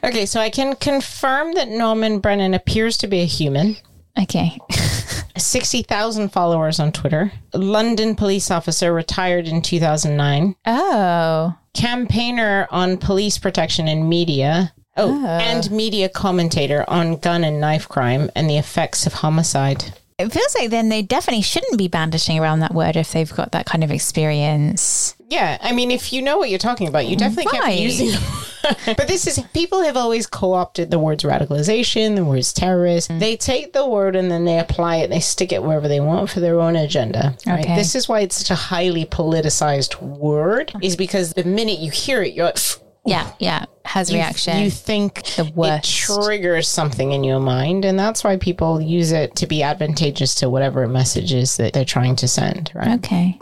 Okay, 0.05 0.27
so 0.27 0.41
I 0.41 0.51
can 0.51 0.75
confirm 0.77 1.55
that 1.55 1.69
Norman 1.69 2.19
Brennan 2.19 2.55
appears 2.55 2.97
to 2.99 3.07
be 3.07 3.21
a 3.21 3.27
human. 3.27 3.77
Okay. 4.21 4.59
60,000 5.37 6.31
followers 6.31 6.81
on 6.81 6.93
Twitter. 6.93 7.33
London 7.55 8.15
police 8.15 8.51
officer 8.51 8.93
retired 8.93 9.47
in 9.47 9.63
2009. 9.63 10.57
Oh. 10.67 11.55
Campaigner 11.75 12.67
on 12.71 12.99
police 12.99 13.39
protection 13.39 13.89
and 13.89 14.09
media. 14.09 14.73
Oh, 14.97 15.23
oh, 15.25 15.27
and 15.27 15.71
media 15.71 16.09
commentator 16.09 16.85
on 16.89 17.17
gun 17.17 17.45
and 17.45 17.61
knife 17.61 17.89
crime 17.89 18.31
and 18.35 18.49
the 18.49 18.59
effects 18.59 19.07
of 19.07 19.15
homicide. 19.15 19.99
It 20.23 20.33
feels 20.33 20.55
like 20.55 20.71
then 20.71 20.89
they 20.89 21.03
definitely 21.03 21.43
shouldn't 21.43 21.79
be 21.79 21.89
bandishing 21.89 22.39
around 22.39 22.61
that 22.61 22.75
word 22.75 22.97
if 22.97 23.13
they've 23.13 23.33
got 23.33 23.53
that 23.53 23.67
kind 23.67 23.83
of 23.85 23.91
experience. 23.91 25.15
Yeah, 25.29 25.57
I 25.61 25.73
mean, 25.73 25.91
if 25.91 26.13
you 26.13 26.21
know 26.21 26.37
what 26.37 26.51
you're 26.51 26.59
talking 26.59 26.89
about, 26.89 27.07
you 27.07 27.17
definitely 27.17 27.51
can't 27.51 27.65
Right. 27.65 27.79
be 27.79 27.83
using. 27.85 28.21
but 28.87 29.09
this 29.09 29.27
is 29.27 29.43
people 29.55 29.83
have 29.83 29.97
always 29.97 30.27
co-opted 30.27 30.91
the 30.91 30.99
words 30.99 31.25
radicalization, 31.25 32.17
the 32.17 32.25
words 32.25 32.53
terrorist. 32.53 33.11
Mm. 33.11 33.19
They 33.19 33.37
take 33.37 33.73
the 33.73 33.87
word 33.87 34.15
and 34.15 34.31
then 34.31 34.45
they 34.45 34.59
apply 34.59 34.97
it. 34.97 35.09
They 35.09 35.21
stick 35.21 35.53
it 35.53 35.63
wherever 35.63 35.89
they 35.89 36.01
want 36.01 36.31
for 36.31 36.41
their 36.41 36.61
own 36.61 36.77
agenda. 36.77 37.35
Right? 37.47 37.65
Okay. 37.65 37.77
This 37.77 37.95
is 37.95 38.09
why 38.09 38.21
it's 38.21 38.37
such 38.37 38.51
a 38.51 38.55
highly 38.55 39.07
politicized 39.07 40.01
word. 40.03 40.73
Is 40.83 40.97
because 40.97 41.33
the 41.33 41.45
minute 41.45 41.79
you 41.79 41.91
hear 41.91 42.23
it, 42.23 42.35
you're 42.35 42.47
like. 42.47 42.59
Yeah, 43.05 43.33
yeah. 43.41 43.65
Has 43.85 44.11
you- 44.11 44.19
reaction. 44.19 44.59
You 44.61 44.71
think 44.71 45.25
The 45.37 45.47
it 45.47 45.57
worst. 45.57 45.91
triggers 45.91 46.69
something 46.69 47.11
in 47.13 47.25
your 47.25 47.41
mind, 47.41 47.85
and 47.85 47.99
that's 47.99 48.23
why 48.23 48.37
people 48.37 48.81
use 48.81 49.11
it 49.13 49.35
to 49.37 49.47
be 49.47 49.63
advantageous 49.63 50.35
to 50.37 50.49
whatever 50.49 50.87
message 50.87 51.33
is 51.33 51.57
that 51.57 51.73
they're 51.73 51.85
trying 51.85 52.15
to 52.17 52.29
send. 52.29 52.71
Right. 52.75 52.99
okay. 53.05 53.39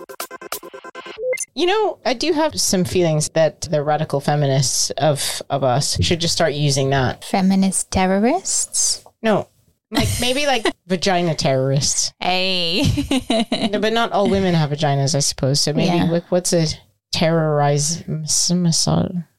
You 1.55 1.67
know, 1.67 1.99
I 2.07 2.15
do 2.15 2.33
have 2.33 2.59
some 2.61 2.85
feelings 2.85 3.29
that 3.31 3.63
the 3.63 3.83
radical 3.83 4.21
feminists 4.21 4.91
of 4.93 5.43
of 5.51 5.63
us 5.65 6.03
should 6.03 6.21
just 6.21 6.35
start 6.35 6.55
using 6.55 6.91
that. 6.91 7.25
Feminist 7.25 7.91
terrorists? 7.91 9.05
No, 9.23 9.49
like 9.91 10.09
maybe 10.21 10.47
like 10.47 10.65
vagina 10.87 11.35
terrorists, 11.35 12.13
Hey. 12.21 12.83
No, 13.71 13.79
but 13.81 13.93
not 13.93 14.13
all 14.13 14.31
women 14.31 14.55
have 14.55 14.71
vaginas, 14.71 15.15
I 15.15 15.19
suppose. 15.21 15.61
So 15.61 15.73
maybe 15.73 15.97
Yeah. 15.97 16.05
like 16.05 16.31
what's 16.31 16.53
a 16.53 16.67
terrorize 17.13 18.07
mis- 18.09 18.51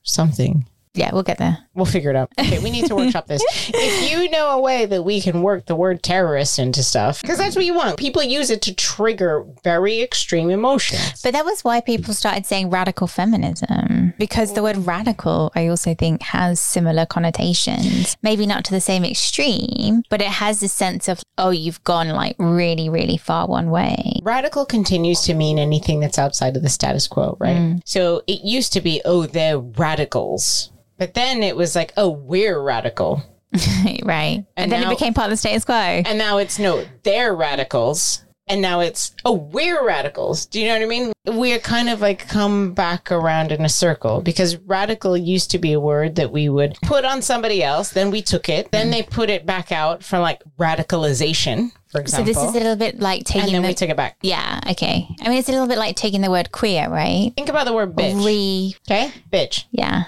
something. 0.03 0.65
Yeah, 0.93 1.11
we'll 1.13 1.23
get 1.23 1.37
there. 1.37 1.57
We'll 1.73 1.85
figure 1.85 2.09
it 2.09 2.15
out. 2.15 2.31
Okay, 2.37 2.59
we 2.59 2.69
need 2.69 2.87
to 2.87 2.95
workshop 2.95 3.27
this. 3.27 3.43
If 3.73 4.11
you 4.11 4.29
know 4.29 4.49
a 4.49 4.61
way 4.61 4.85
that 4.85 5.03
we 5.03 5.21
can 5.21 5.41
work 5.41 5.65
the 5.65 5.75
word 5.75 6.03
terrorist 6.03 6.59
into 6.59 6.83
stuff, 6.83 7.21
because 7.21 7.37
that's 7.37 7.55
what 7.55 7.65
you 7.65 7.73
want. 7.73 7.97
People 7.97 8.21
use 8.23 8.49
it 8.49 8.61
to 8.63 8.73
trigger 8.73 9.45
very 9.63 10.01
extreme 10.01 10.49
emotions. 10.49 11.21
But 11.21 11.33
that 11.33 11.45
was 11.45 11.63
why 11.63 11.81
people 11.81 12.13
started 12.13 12.45
saying 12.45 12.69
radical 12.69 13.07
feminism 13.07 14.13
because 14.17 14.53
the 14.53 14.63
word 14.63 14.77
radical, 14.77 15.51
I 15.55 15.67
also 15.67 15.95
think, 15.95 16.21
has 16.21 16.59
similar 16.59 17.05
connotations. 17.05 18.17
Maybe 18.21 18.45
not 18.45 18.65
to 18.65 18.71
the 18.71 18.81
same 18.81 19.03
extreme, 19.03 20.03
but 20.09 20.21
it 20.21 20.27
has 20.27 20.59
this 20.59 20.73
sense 20.73 21.07
of, 21.07 21.23
oh, 21.37 21.49
you've 21.49 21.83
gone 21.83 22.09
like 22.09 22.35
really, 22.37 22.89
really 22.89 23.17
far 23.17 23.47
one 23.47 23.71
way. 23.71 24.19
Radical 24.23 24.65
continues 24.65 25.21
to 25.21 25.33
mean 25.33 25.57
anything 25.57 25.99
that's 25.99 26.19
outside 26.19 26.55
of 26.55 26.63
the 26.63 26.69
status 26.69 27.07
quo, 27.07 27.37
right? 27.39 27.57
Mm. 27.57 27.81
So 27.85 28.21
it 28.27 28.41
used 28.43 28.73
to 28.73 28.81
be, 28.81 29.01
oh, 29.05 29.25
they're 29.25 29.59
radicals. 29.59 30.71
But 31.01 31.15
then 31.15 31.41
it 31.41 31.55
was 31.55 31.75
like, 31.75 31.93
oh, 31.97 32.09
we're 32.11 32.61
radical. 32.61 33.23
right. 34.03 34.35
And, 34.35 34.45
And 34.55 34.71
then 34.71 34.81
now- 34.81 34.91
it 34.91 34.99
became 34.99 35.15
part 35.15 35.25
of 35.25 35.31
the 35.31 35.37
status 35.37 35.65
quo. 35.65 35.73
And 35.73 36.19
now 36.19 36.37
it's 36.37 36.59
no, 36.59 36.85
they're 37.01 37.33
radicals. 37.33 38.23
and 38.47 38.61
now 38.61 38.81
it's 38.81 39.15
oh 39.25 39.31
we're 39.33 39.83
radicals. 39.83 40.45
Do 40.45 40.59
you 40.61 40.67
know 40.67 40.73
what 40.75 40.83
I 40.83 40.85
mean? 40.85 41.11
We're 41.25 41.57
kind 41.57 41.89
of 41.89 42.01
like 42.01 42.27
come 42.27 42.73
back 42.73 43.11
around 43.11 43.51
in 43.51 43.65
a 43.65 43.69
circle 43.69 44.21
because 44.21 44.57
radical 44.57 45.17
used 45.17 45.49
to 45.51 45.57
be 45.57 45.73
a 45.73 45.79
word 45.79 46.15
that 46.17 46.31
we 46.31 46.49
would 46.49 46.77
put 46.83 47.03
on 47.03 47.23
somebody 47.23 47.63
else, 47.63 47.89
then 47.89 48.11
we 48.11 48.21
took 48.21 48.47
it, 48.47 48.71
then 48.71 48.91
they 48.91 49.01
put 49.01 49.31
it 49.31 49.43
back 49.45 49.71
out 49.71 50.03
for 50.03 50.19
like 50.19 50.43
radicalization, 50.59 51.71
for 51.91 51.99
example. 52.01 52.33
So 52.33 52.39
this 52.41 52.49
is 52.49 52.55
a 52.55 52.59
little 52.59 52.75
bit 52.75 52.99
like 52.99 53.19
and 53.21 53.25
taking 53.25 53.53
then 53.53 53.61
the 53.63 53.69
we 53.69 53.73
took 53.73 53.89
it 53.89 53.97
back. 53.97 54.17
yeah 54.21 54.59
okay. 54.69 55.07
I 55.21 55.29
mean, 55.29 55.39
it's 55.39 55.49
a 55.49 55.51
little 55.51 55.67
bit 55.67 55.77
like 55.79 55.95
taking 55.95 56.21
the 56.21 56.29
word 56.29 56.51
queer, 56.51 56.89
right? 56.89 57.31
Think 57.35 57.49
about 57.49 57.65
the 57.65 57.73
word 57.73 57.95
bitch. 57.95 58.23
Re 58.23 58.75
okay? 58.87 59.11
Bitch. 59.31 59.65
yeah 59.71 60.03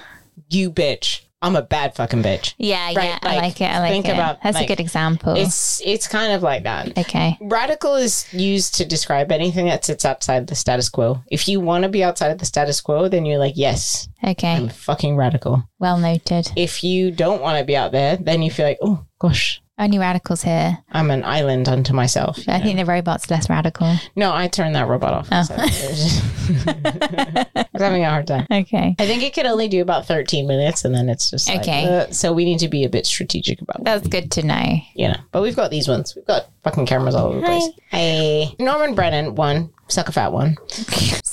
You 0.53 0.71
bitch. 0.71 1.21
I'm 1.41 1.57
a 1.57 1.61
bad 1.61 1.93
fucking 1.93 2.23
bitch. 2.23 2.53
yeah 2.57 2.85
Right, 2.85 2.95
yeah. 2.95 3.19
I 3.21 3.27
like, 3.27 3.41
like 3.41 3.61
it. 3.61 3.65
I 3.65 3.79
like 3.79 3.91
think 3.91 4.07
it. 4.07 4.11
about, 4.13 4.41
That's 4.41 4.55
like, 4.55 4.63
a 4.63 4.67
good 4.67 4.79
example. 4.79 5.35
It's 5.35 5.81
it's 5.83 6.07
kind 6.07 6.31
of 6.31 6.41
like 6.41 6.63
that. 6.63 6.97
okay. 6.97 7.37
Radical 7.41 7.95
is 7.95 8.25
used 8.33 8.75
to 8.75 8.85
describe 8.85 9.29
anything 9.29 9.65
that 9.65 9.83
sits 9.83 10.05
outside 10.05 10.47
the 10.47 10.55
status 10.55 10.87
quo. 10.87 11.21
If 11.29 11.49
you 11.49 11.59
want 11.59 11.83
to 11.83 11.89
be 11.89 12.01
outside 12.01 12.31
of 12.31 12.37
the 12.37 12.45
status 12.45 12.79
quo, 12.79 13.09
then 13.09 13.25
you're 13.25 13.39
like, 13.39 13.57
yes, 13.57 14.07
Okay. 14.23 14.53
I'm 14.55 14.69
fucking 14.69 15.17
radical. 15.17 15.67
Well 15.79 15.97
noted. 15.97 16.49
If 16.55 16.81
you 16.81 17.11
don't 17.11 17.41
want 17.41 17.57
to 17.59 17.65
be 17.65 17.75
out 17.75 17.91
there, 17.91 18.15
then 18.15 18.41
you 18.41 18.49
feel 18.49 18.65
like, 18.67 18.79
oh 18.81 19.03
gosh, 19.19 19.61
Only 19.79 19.97
radicals 19.97 20.43
here. 20.43 20.77
I'm 20.91 21.09
an 21.09 21.23
island 21.23 21.67
unto 21.67 21.93
myself. 21.93 22.37
I 22.47 22.59
think 22.59 22.77
the 22.77 22.85
robot's 22.85 23.31
less 23.31 23.49
radical. 23.49 23.95
No, 24.15 24.31
I 24.31 24.47
turned 24.47 24.75
that 24.75 24.87
robot 24.87 25.13
off. 25.13 25.27
Oh. 25.31 25.41
So 25.41 25.55
it 25.57 25.61
was 25.61 25.99
just- 26.03 26.67
I 27.55 27.65
was 27.73 27.81
having 27.81 28.03
a 28.03 28.09
hard 28.09 28.27
time. 28.27 28.45
Okay. 28.51 28.95
I 28.99 29.07
think 29.07 29.23
it 29.23 29.33
could 29.33 29.47
only 29.47 29.67
do 29.67 29.81
about 29.81 30.05
13 30.05 30.45
minutes 30.47 30.85
and 30.85 30.93
then 30.93 31.09
it's 31.09 31.31
just 31.31 31.49
like, 31.49 31.61
Okay. 31.61 31.85
uh, 31.85 32.11
so 32.11 32.33
we 32.33 32.45
need 32.45 32.59
to 32.59 32.67
be 32.67 32.83
a 32.83 32.89
bit 32.89 33.07
strategic 33.07 33.61
about. 33.61 33.83
That's 33.83 34.07
good 34.07 34.29
to 34.33 34.43
know. 34.45 34.75
you 34.93 35.07
know. 35.07 35.17
But 35.31 35.41
we've 35.41 35.55
got 35.55 35.71
these 35.71 35.87
ones. 35.87 36.13
We've 36.15 36.27
got 36.27 36.49
fucking 36.63 36.85
cameras 36.85 37.15
all 37.15 37.29
over 37.29 37.39
the 37.39 37.45
place. 37.45 37.69
Hey. 37.89 38.55
Norman 38.59 38.93
Brennan 38.93 39.33
one. 39.33 39.71
Suck 39.87 40.07
a 40.07 40.11
fat 40.11 40.31
one. 40.31 40.55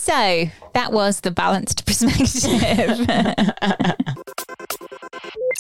So 0.01 0.45
that 0.75 0.93
was 0.93 1.21
the 1.21 1.31
balanced 1.31 1.87
perspective. 1.87 3.07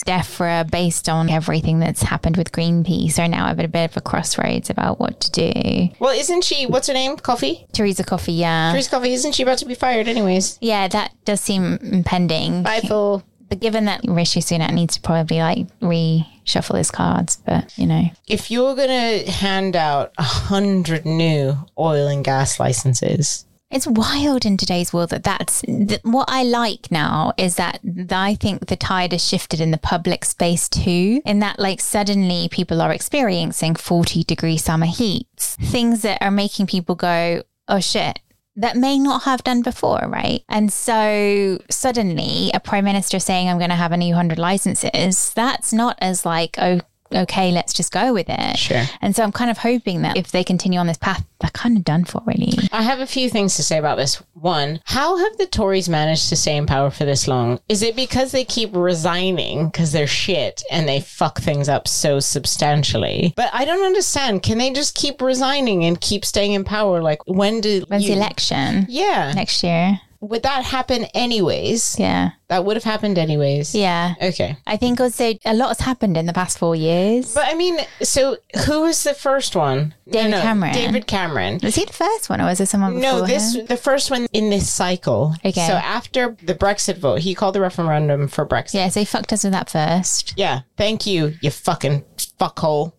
DEFRA, 0.04 0.70
based 0.70 1.08
on 1.08 1.28
everything 1.28 1.78
that's 1.80 2.02
happened 2.02 2.36
with 2.36 2.52
Greenpeace, 2.52 3.18
are 3.18 3.28
now 3.28 3.48
at 3.48 3.64
a 3.64 3.68
bit 3.68 3.90
of 3.90 3.96
a 3.96 4.00
crossroads 4.00 4.70
about 4.70 4.98
what 5.00 5.20
to 5.20 5.30
do. 5.30 5.88
Well, 5.98 6.16
isn't 6.18 6.44
she, 6.44 6.66
what's 6.66 6.88
her 6.88 6.94
name? 6.94 7.16
Coffey? 7.16 7.66
Teresa 7.72 8.04
Coffey, 8.04 8.32
yeah. 8.32 8.72
Grace 8.72 8.88
Coffey, 8.88 9.12
isn't 9.12 9.34
she 9.34 9.42
about 9.42 9.58
to 9.58 9.66
be 9.66 9.74
fired 9.74 10.08
anyways? 10.08 10.58
Yeah, 10.60 10.88
that 10.88 11.12
does 11.24 11.40
seem 11.40 11.78
impending. 11.82 12.62
Bye, 12.62 12.80
Phil. 12.80 13.22
But 13.48 13.58
given 13.58 13.86
that 13.86 14.02
Rishi 14.06 14.40
Sunak 14.40 14.72
needs 14.72 14.94
to 14.94 15.00
probably 15.00 15.38
like 15.38 15.66
reshuffle 15.80 16.78
his 16.78 16.92
cards, 16.92 17.36
but 17.44 17.76
you 17.76 17.84
know, 17.84 18.04
If 18.28 18.48
you're 18.48 18.76
going 18.76 19.24
to 19.24 19.30
hand 19.30 19.74
out 19.74 20.12
a 20.18 20.22
hundred 20.22 21.04
new 21.04 21.56
oil 21.76 22.06
and 22.06 22.24
gas 22.24 22.60
licenses, 22.60 23.44
It's 23.70 23.86
wild 23.86 24.44
in 24.44 24.56
today's 24.56 24.92
world 24.92 25.10
that 25.10 25.22
that's 25.22 25.60
th- 25.62 26.00
what 26.02 26.28
I 26.28 26.42
like 26.42 26.90
now 26.90 27.32
is 27.36 27.54
that 27.54 27.78
th- 27.82 28.10
I 28.10 28.34
think 28.34 28.66
the 28.66 28.74
tide 28.74 29.12
has 29.12 29.24
shifted 29.24 29.60
in 29.60 29.70
the 29.70 29.78
public 29.78 30.24
space 30.24 30.68
too. 30.68 31.22
In 31.24 31.38
that, 31.38 31.60
like, 31.60 31.80
suddenly 31.80 32.48
people 32.50 32.82
are 32.82 32.92
experiencing 32.92 33.76
40 33.76 34.24
degree 34.24 34.56
summer 34.56 34.86
heats, 34.86 35.54
things 35.54 36.02
that 36.02 36.20
are 36.20 36.32
making 36.32 36.66
people 36.66 36.96
go, 36.96 37.44
oh 37.68 37.80
shit. 37.80 38.18
That 38.56 38.76
may 38.76 38.98
not 38.98 39.22
have 39.22 39.44
done 39.44 39.62
before, 39.62 40.00
right? 40.08 40.42
And 40.48 40.72
so 40.72 41.58
suddenly, 41.70 42.50
a 42.52 42.58
prime 42.58 42.84
minister 42.84 43.20
saying, 43.20 43.48
I'm 43.48 43.58
going 43.58 43.70
to 43.70 43.76
have 43.76 43.92
a 43.92 43.96
new 43.96 44.14
100 44.14 44.38
licenses, 44.38 45.32
that's 45.32 45.72
not 45.72 45.96
as 46.00 46.26
like, 46.26 46.56
oh, 46.58 46.80
okay, 47.14 47.52
let's 47.52 47.72
just 47.72 47.92
go 47.92 48.12
with 48.12 48.26
it. 48.28 48.56
Sure. 48.58 48.82
And 49.00 49.14
so 49.14 49.22
I'm 49.22 49.32
kind 49.32 49.50
of 49.50 49.58
hoping 49.58 50.02
that 50.02 50.16
if 50.16 50.30
they 50.30 50.44
continue 50.44 50.78
on 50.78 50.86
this 50.86 50.98
path, 50.98 51.24
they're 51.40 51.50
kind 51.50 51.76
of 51.76 51.84
done 51.84 52.04
for, 52.04 52.22
really. 52.26 52.52
I 52.72 52.82
have 52.82 53.00
a 53.00 53.06
few 53.06 53.30
things 53.30 53.56
to 53.56 53.62
say 53.62 53.78
about 53.78 53.96
this. 53.96 54.16
One, 54.34 54.80
how 54.84 55.16
have 55.16 55.36
the 55.38 55.46
Tories 55.46 55.88
managed 55.88 56.28
to 56.28 56.36
stay 56.36 56.56
in 56.56 56.66
power 56.66 56.90
for 56.90 57.04
this 57.04 57.26
long? 57.26 57.60
Is 57.68 57.82
it 57.82 57.96
because 57.96 58.32
they 58.32 58.44
keep 58.44 58.74
resigning 58.76 59.66
because 59.66 59.92
they're 59.92 60.06
shit 60.06 60.62
and 60.70 60.88
they 60.88 61.00
fuck 61.00 61.40
things 61.40 61.68
up 61.68 61.88
so 61.88 62.20
substantially? 62.20 63.32
But 63.36 63.50
I 63.52 63.64
don't 63.64 63.84
understand. 63.84 64.42
Can 64.42 64.58
they 64.58 64.70
just 64.72 64.94
keep 64.94 65.20
resigning 65.22 65.84
and 65.84 66.00
keep 66.00 66.24
staying 66.24 66.52
in 66.52 66.64
power? 66.64 67.00
Like, 67.02 67.26
when 67.26 67.60
do 67.60 67.84
When's 67.88 68.04
you- 68.04 68.10
the 68.14 68.16
election? 68.20 68.86
Yeah. 68.88 69.32
Next 69.34 69.62
year. 69.62 70.00
Would 70.20 70.42
that 70.42 70.64
happen 70.64 71.06
anyways? 71.14 71.98
Yeah. 71.98 72.32
That 72.50 72.64
would 72.64 72.76
have 72.76 72.82
happened 72.82 73.16
anyways. 73.16 73.76
Yeah. 73.76 74.14
Okay. 74.20 74.56
I 74.66 74.76
think 74.76 75.00
also 75.00 75.34
a 75.44 75.54
lot 75.54 75.68
has 75.68 75.78
happened 75.78 76.16
in 76.16 76.26
the 76.26 76.32
past 76.32 76.58
four 76.58 76.74
years. 76.74 77.32
But 77.32 77.44
I 77.46 77.54
mean, 77.54 77.78
so 78.02 78.38
who 78.66 78.80
was 78.80 79.04
the 79.04 79.14
first 79.14 79.54
one? 79.54 79.94
David 80.10 80.42
Cameron. 80.42 80.74
David 80.74 81.06
Cameron. 81.06 81.60
was 81.62 81.76
he 81.76 81.84
the 81.84 81.92
first 81.92 82.28
one 82.28 82.40
or 82.40 82.46
was 82.46 82.58
there 82.58 82.66
someone 82.66 82.94
before 82.96 83.20
No, 83.20 83.24
this 83.24 83.54
him? 83.54 83.66
the 83.66 83.76
first 83.76 84.10
one 84.10 84.26
in 84.32 84.50
this 84.50 84.68
cycle. 84.68 85.32
Okay. 85.44 85.64
So 85.64 85.74
after 85.74 86.36
the 86.42 86.56
Brexit 86.56 86.98
vote, 86.98 87.20
he 87.20 87.36
called 87.36 87.54
the 87.54 87.60
referendum 87.60 88.26
for 88.26 88.44
Brexit. 88.44 88.74
Yeah, 88.74 88.88
so 88.88 88.98
he 88.98 89.06
fucked 89.06 89.32
us 89.32 89.44
with 89.44 89.52
that 89.52 89.70
first. 89.70 90.34
Yeah. 90.36 90.62
Thank 90.76 91.06
you, 91.06 91.34
you 91.40 91.52
fucking 91.52 92.04
fuckhole. 92.40 92.94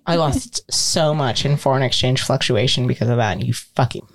I 0.06 0.16
lost 0.16 0.62
so 0.72 1.12
much 1.12 1.44
in 1.44 1.58
foreign 1.58 1.82
exchange 1.82 2.22
fluctuation 2.22 2.86
because 2.86 3.10
of 3.10 3.18
that. 3.18 3.42
You 3.42 3.52
fucking 3.52 4.06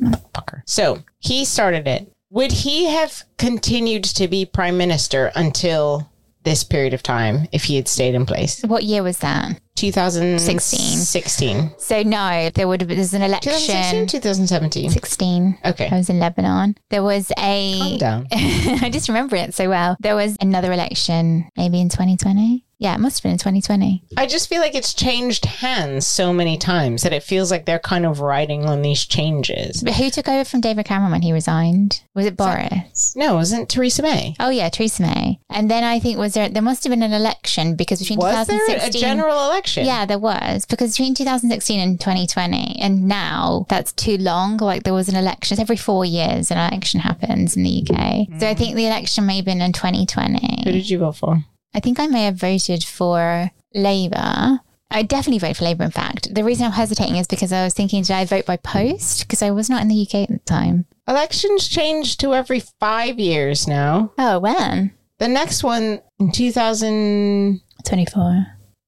motherfucker. 0.00 0.62
So 0.66 1.02
he 1.18 1.44
started 1.44 1.88
it. 1.88 2.12
Would 2.32 2.52
he 2.52 2.86
have 2.86 3.24
continued 3.38 4.04
to 4.04 4.28
be 4.28 4.44
prime 4.44 4.78
minister 4.78 5.32
until 5.34 6.08
this 6.44 6.62
period 6.62 6.94
of 6.94 7.02
time 7.02 7.48
if 7.50 7.64
he 7.64 7.74
had 7.74 7.88
stayed 7.88 8.14
in 8.14 8.24
place? 8.24 8.62
What 8.62 8.84
year 8.84 9.02
was 9.02 9.18
that? 9.18 9.60
2016. 9.74 10.98
16. 10.98 11.72
So 11.78 12.02
no, 12.04 12.50
there 12.54 12.68
would 12.68 12.82
have 12.82 12.88
there's 12.88 13.14
an 13.14 13.22
election. 13.22 13.52
2016, 13.52 13.74
election. 13.74 14.06
2017. 14.06 14.90
16. 14.90 15.58
Okay. 15.64 15.88
I 15.90 15.96
was 15.96 16.08
in 16.08 16.20
Lebanon. 16.20 16.76
There 16.90 17.02
was 17.02 17.32
a. 17.36 17.78
Calm 17.78 17.98
down. 17.98 18.26
I 18.32 18.90
just 18.92 19.08
remember 19.08 19.34
it 19.34 19.52
so 19.52 19.68
well. 19.68 19.96
There 19.98 20.14
was 20.14 20.36
another 20.40 20.72
election, 20.72 21.48
maybe 21.56 21.80
in 21.80 21.88
2020. 21.88 22.64
Yeah, 22.80 22.94
it 22.94 22.98
must 22.98 23.18
have 23.18 23.24
been 23.24 23.32
in 23.32 23.38
2020. 23.38 24.02
I 24.16 24.24
just 24.24 24.48
feel 24.48 24.62
like 24.62 24.74
it's 24.74 24.94
changed 24.94 25.44
hands 25.44 26.06
so 26.06 26.32
many 26.32 26.56
times 26.56 27.02
that 27.02 27.12
it 27.12 27.22
feels 27.22 27.50
like 27.50 27.66
they're 27.66 27.78
kind 27.78 28.06
of 28.06 28.20
riding 28.20 28.64
on 28.64 28.80
these 28.80 29.04
changes. 29.04 29.82
But 29.82 29.92
who 29.96 30.08
took 30.08 30.28
over 30.28 30.46
from 30.46 30.62
David 30.62 30.86
Cameron 30.86 31.12
when 31.12 31.20
he 31.20 31.30
resigned? 31.30 32.02
Was 32.14 32.24
it 32.24 32.38
Boris? 32.38 33.14
No, 33.14 33.34
it 33.34 33.36
wasn't 33.36 33.68
Theresa 33.68 34.02
May? 34.02 34.34
Oh 34.40 34.48
yeah, 34.48 34.70
Theresa 34.70 35.02
May. 35.02 35.40
And 35.50 35.70
then 35.70 35.84
I 35.84 36.00
think 36.00 36.16
was 36.16 36.32
there 36.32 36.48
there 36.48 36.62
must 36.62 36.82
have 36.84 36.90
been 36.90 37.02
an 37.02 37.12
election 37.12 37.76
because 37.76 37.98
between 37.98 38.18
Was 38.18 38.46
there 38.46 38.58
2016 38.58 39.04
a 39.04 39.06
general 39.06 39.44
election? 39.50 39.84
Yeah, 39.84 40.06
there 40.06 40.18
was 40.18 40.64
because 40.64 40.92
between 40.92 41.14
2016 41.14 41.80
and 41.80 42.00
2020 42.00 42.80
and 42.80 43.06
now 43.06 43.66
that's 43.68 43.92
too 43.92 44.16
long. 44.16 44.56
Like 44.56 44.84
there 44.84 44.94
was 44.94 45.10
an 45.10 45.16
election 45.16 45.56
It's 45.56 45.60
every 45.60 45.76
4 45.76 46.06
years 46.06 46.50
an 46.50 46.56
election 46.56 47.00
happens 47.00 47.58
in 47.58 47.62
the 47.62 47.82
UK. 47.82 48.40
So 48.40 48.48
I 48.48 48.54
mm. 48.54 48.56
think 48.56 48.74
the 48.74 48.86
election 48.86 49.26
may 49.26 49.36
have 49.36 49.44
been 49.44 49.60
in 49.60 49.74
2020. 49.74 50.32
Who 50.32 50.46
2020. 50.46 50.72
did 50.72 50.88
you 50.88 50.98
vote 50.98 51.16
for? 51.16 51.44
I 51.74 51.80
think 51.80 52.00
I 52.00 52.06
may 52.06 52.24
have 52.24 52.36
voted 52.36 52.82
for 52.84 53.50
Labour. 53.74 54.60
I 54.90 55.02
definitely 55.02 55.38
voted 55.38 55.56
for 55.56 55.64
Labour, 55.64 55.84
in 55.84 55.90
fact. 55.92 56.34
The 56.34 56.42
reason 56.42 56.66
I'm 56.66 56.72
hesitating 56.72 57.16
is 57.16 57.28
because 57.28 57.52
I 57.52 57.62
was 57.64 57.74
thinking, 57.74 58.02
did 58.02 58.10
I 58.10 58.24
vote 58.24 58.46
by 58.46 58.56
post? 58.56 59.20
Because 59.20 59.40
I 59.42 59.52
was 59.52 59.70
not 59.70 59.82
in 59.82 59.88
the 59.88 60.02
UK 60.02 60.14
at 60.14 60.28
the 60.30 60.38
time. 60.40 60.86
Elections 61.06 61.68
change 61.68 62.16
to 62.18 62.34
every 62.34 62.58
five 62.60 63.18
years 63.20 63.68
now. 63.68 64.12
Oh, 64.18 64.40
when? 64.40 64.92
The 65.18 65.28
next 65.28 65.62
one 65.62 66.00
in 66.18 66.32
2024. 66.32 68.46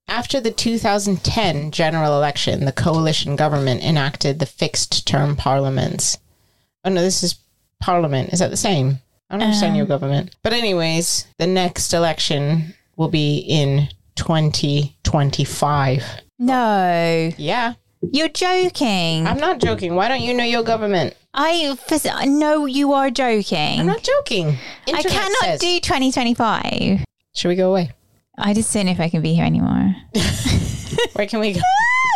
after 0.08 0.40
the 0.40 0.50
2010 0.50 1.70
general 1.70 2.16
election, 2.16 2.64
the 2.64 2.72
coalition 2.72 3.36
government 3.36 3.82
enacted 3.82 4.38
the 4.38 4.46
fixed 4.46 5.06
term 5.06 5.36
parliaments. 5.36 6.18
Oh 6.84 6.90
no, 6.90 7.00
this 7.00 7.22
is 7.22 7.36
parliament. 7.80 8.32
Is 8.32 8.40
that 8.40 8.50
the 8.50 8.56
same? 8.56 8.98
I 9.32 9.36
don't 9.38 9.42
understand 9.46 9.70
Um, 9.72 9.76
your 9.78 9.86
government. 9.86 10.36
But, 10.42 10.52
anyways, 10.52 11.26
the 11.38 11.46
next 11.46 11.92
election 11.94 12.74
will 12.96 13.08
be 13.08 13.38
in 13.38 13.88
2025. 14.16 16.04
No. 16.38 17.30
Yeah, 17.36 17.74
You're 18.02 18.28
joking. 18.28 19.26
I'm 19.26 19.38
not 19.38 19.58
joking. 19.58 19.94
Why 19.94 20.08
don't 20.08 20.20
you 20.22 20.34
know 20.34 20.44
your 20.44 20.62
government? 20.62 21.14
I 21.34 21.76
I 22.12 22.26
know 22.26 22.66
you 22.66 22.92
are 22.92 23.10
joking. 23.10 23.80
I'm 23.80 23.86
not 23.86 24.02
joking. 24.02 24.58
I 24.92 25.02
cannot 25.02 25.44
says. 25.44 25.60
do 25.60 25.80
2025. 25.80 27.04
Should 27.34 27.48
we 27.48 27.54
go 27.56 27.70
away? 27.70 27.92
I 28.36 28.52
just 28.52 28.72
don't 28.74 28.86
know 28.86 28.92
if 28.92 29.00
I 29.00 29.08
can 29.08 29.22
be 29.22 29.32
here 29.34 29.44
anymore. 29.44 29.94
Where 31.14 31.26
can 31.26 31.40
we 31.40 31.54
go? 31.54 31.60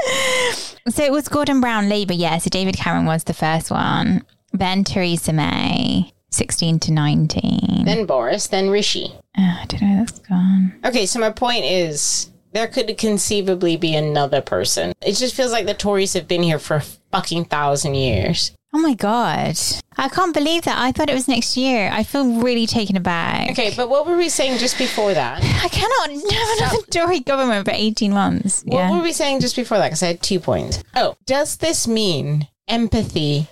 so 0.90 1.02
it 1.02 1.12
was 1.12 1.28
Gordon 1.28 1.60
Brown 1.60 1.88
Labour, 1.88 2.12
yeah. 2.14 2.36
So 2.38 2.50
David 2.50 2.76
Cameron 2.76 3.06
was 3.06 3.24
the 3.24 3.32
first 3.34 3.70
one. 3.70 4.22
Then 4.52 4.84
Theresa 4.84 5.32
May, 5.32 6.12
16 6.36 6.78
to 6.80 6.92
19. 6.92 7.84
Then 7.84 8.06
Boris, 8.06 8.46
then 8.48 8.70
Rishi. 8.70 9.12
Oh, 9.38 9.58
I 9.62 9.64
don't 9.66 9.82
know, 9.82 9.96
that's 10.04 10.18
gone. 10.20 10.74
Okay, 10.84 11.06
so 11.06 11.18
my 11.18 11.30
point 11.30 11.64
is 11.64 12.30
there 12.52 12.66
could 12.68 12.96
conceivably 12.98 13.76
be 13.76 13.94
another 13.94 14.40
person. 14.40 14.92
It 15.00 15.12
just 15.14 15.34
feels 15.34 15.52
like 15.52 15.66
the 15.66 15.74
Tories 15.74 16.12
have 16.14 16.28
been 16.28 16.42
here 16.42 16.58
for 16.58 16.76
a 16.76 16.84
fucking 17.12 17.46
thousand 17.46 17.94
years. 17.94 18.52
Oh 18.74 18.78
my 18.78 18.94
God. 18.94 19.56
I 19.96 20.08
can't 20.10 20.34
believe 20.34 20.62
that. 20.64 20.76
I 20.78 20.92
thought 20.92 21.08
it 21.08 21.14
was 21.14 21.28
next 21.28 21.56
year. 21.56 21.88
I 21.90 22.02
feel 22.02 22.42
really 22.42 22.66
taken 22.66 22.96
aback. 22.96 23.50
Okay, 23.52 23.72
but 23.74 23.88
what 23.88 24.06
were 24.06 24.16
we 24.18 24.28
saying 24.28 24.58
just 24.58 24.76
before 24.76 25.14
that? 25.14 25.38
I 25.42 25.68
cannot 25.68 26.10
have 26.10 26.58
another 26.58 26.86
Tory 26.90 27.20
government 27.20 27.64
for 27.66 27.72
18 27.74 28.12
months. 28.12 28.62
What 28.66 28.76
Yeah. 28.78 28.90
were 28.90 29.02
we 29.02 29.12
saying 29.14 29.40
just 29.40 29.56
before 29.56 29.78
that? 29.78 29.86
Because 29.88 30.02
I 30.02 30.08
had 30.08 30.22
two 30.22 30.40
points. 30.40 30.82
Oh, 30.94 31.16
does 31.24 31.56
this 31.56 31.88
mean 31.88 32.48
empathy 32.68 33.48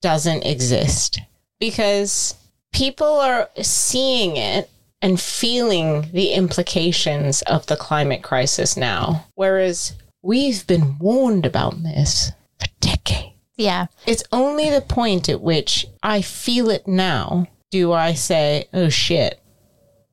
doesn't 0.00 0.46
exist? 0.46 1.20
Because 1.62 2.34
people 2.72 3.06
are 3.06 3.48
seeing 3.62 4.36
it 4.36 4.68
and 5.00 5.20
feeling 5.20 6.08
the 6.12 6.32
implications 6.32 7.42
of 7.42 7.66
the 7.66 7.76
climate 7.76 8.24
crisis 8.24 8.76
now, 8.76 9.26
whereas 9.36 9.92
we've 10.22 10.66
been 10.66 10.98
warned 10.98 11.46
about 11.46 11.80
this 11.84 12.32
for 12.58 12.66
decades. 12.80 13.36
yeah. 13.56 13.86
It's 14.06 14.24
only 14.32 14.70
the 14.70 14.80
point 14.80 15.28
at 15.28 15.40
which 15.40 15.86
I 16.02 16.20
feel 16.20 16.68
it 16.68 16.88
now 16.88 17.46
do 17.70 17.92
I 17.92 18.14
say, 18.14 18.68
oh 18.74 18.88
shit, 18.88 19.40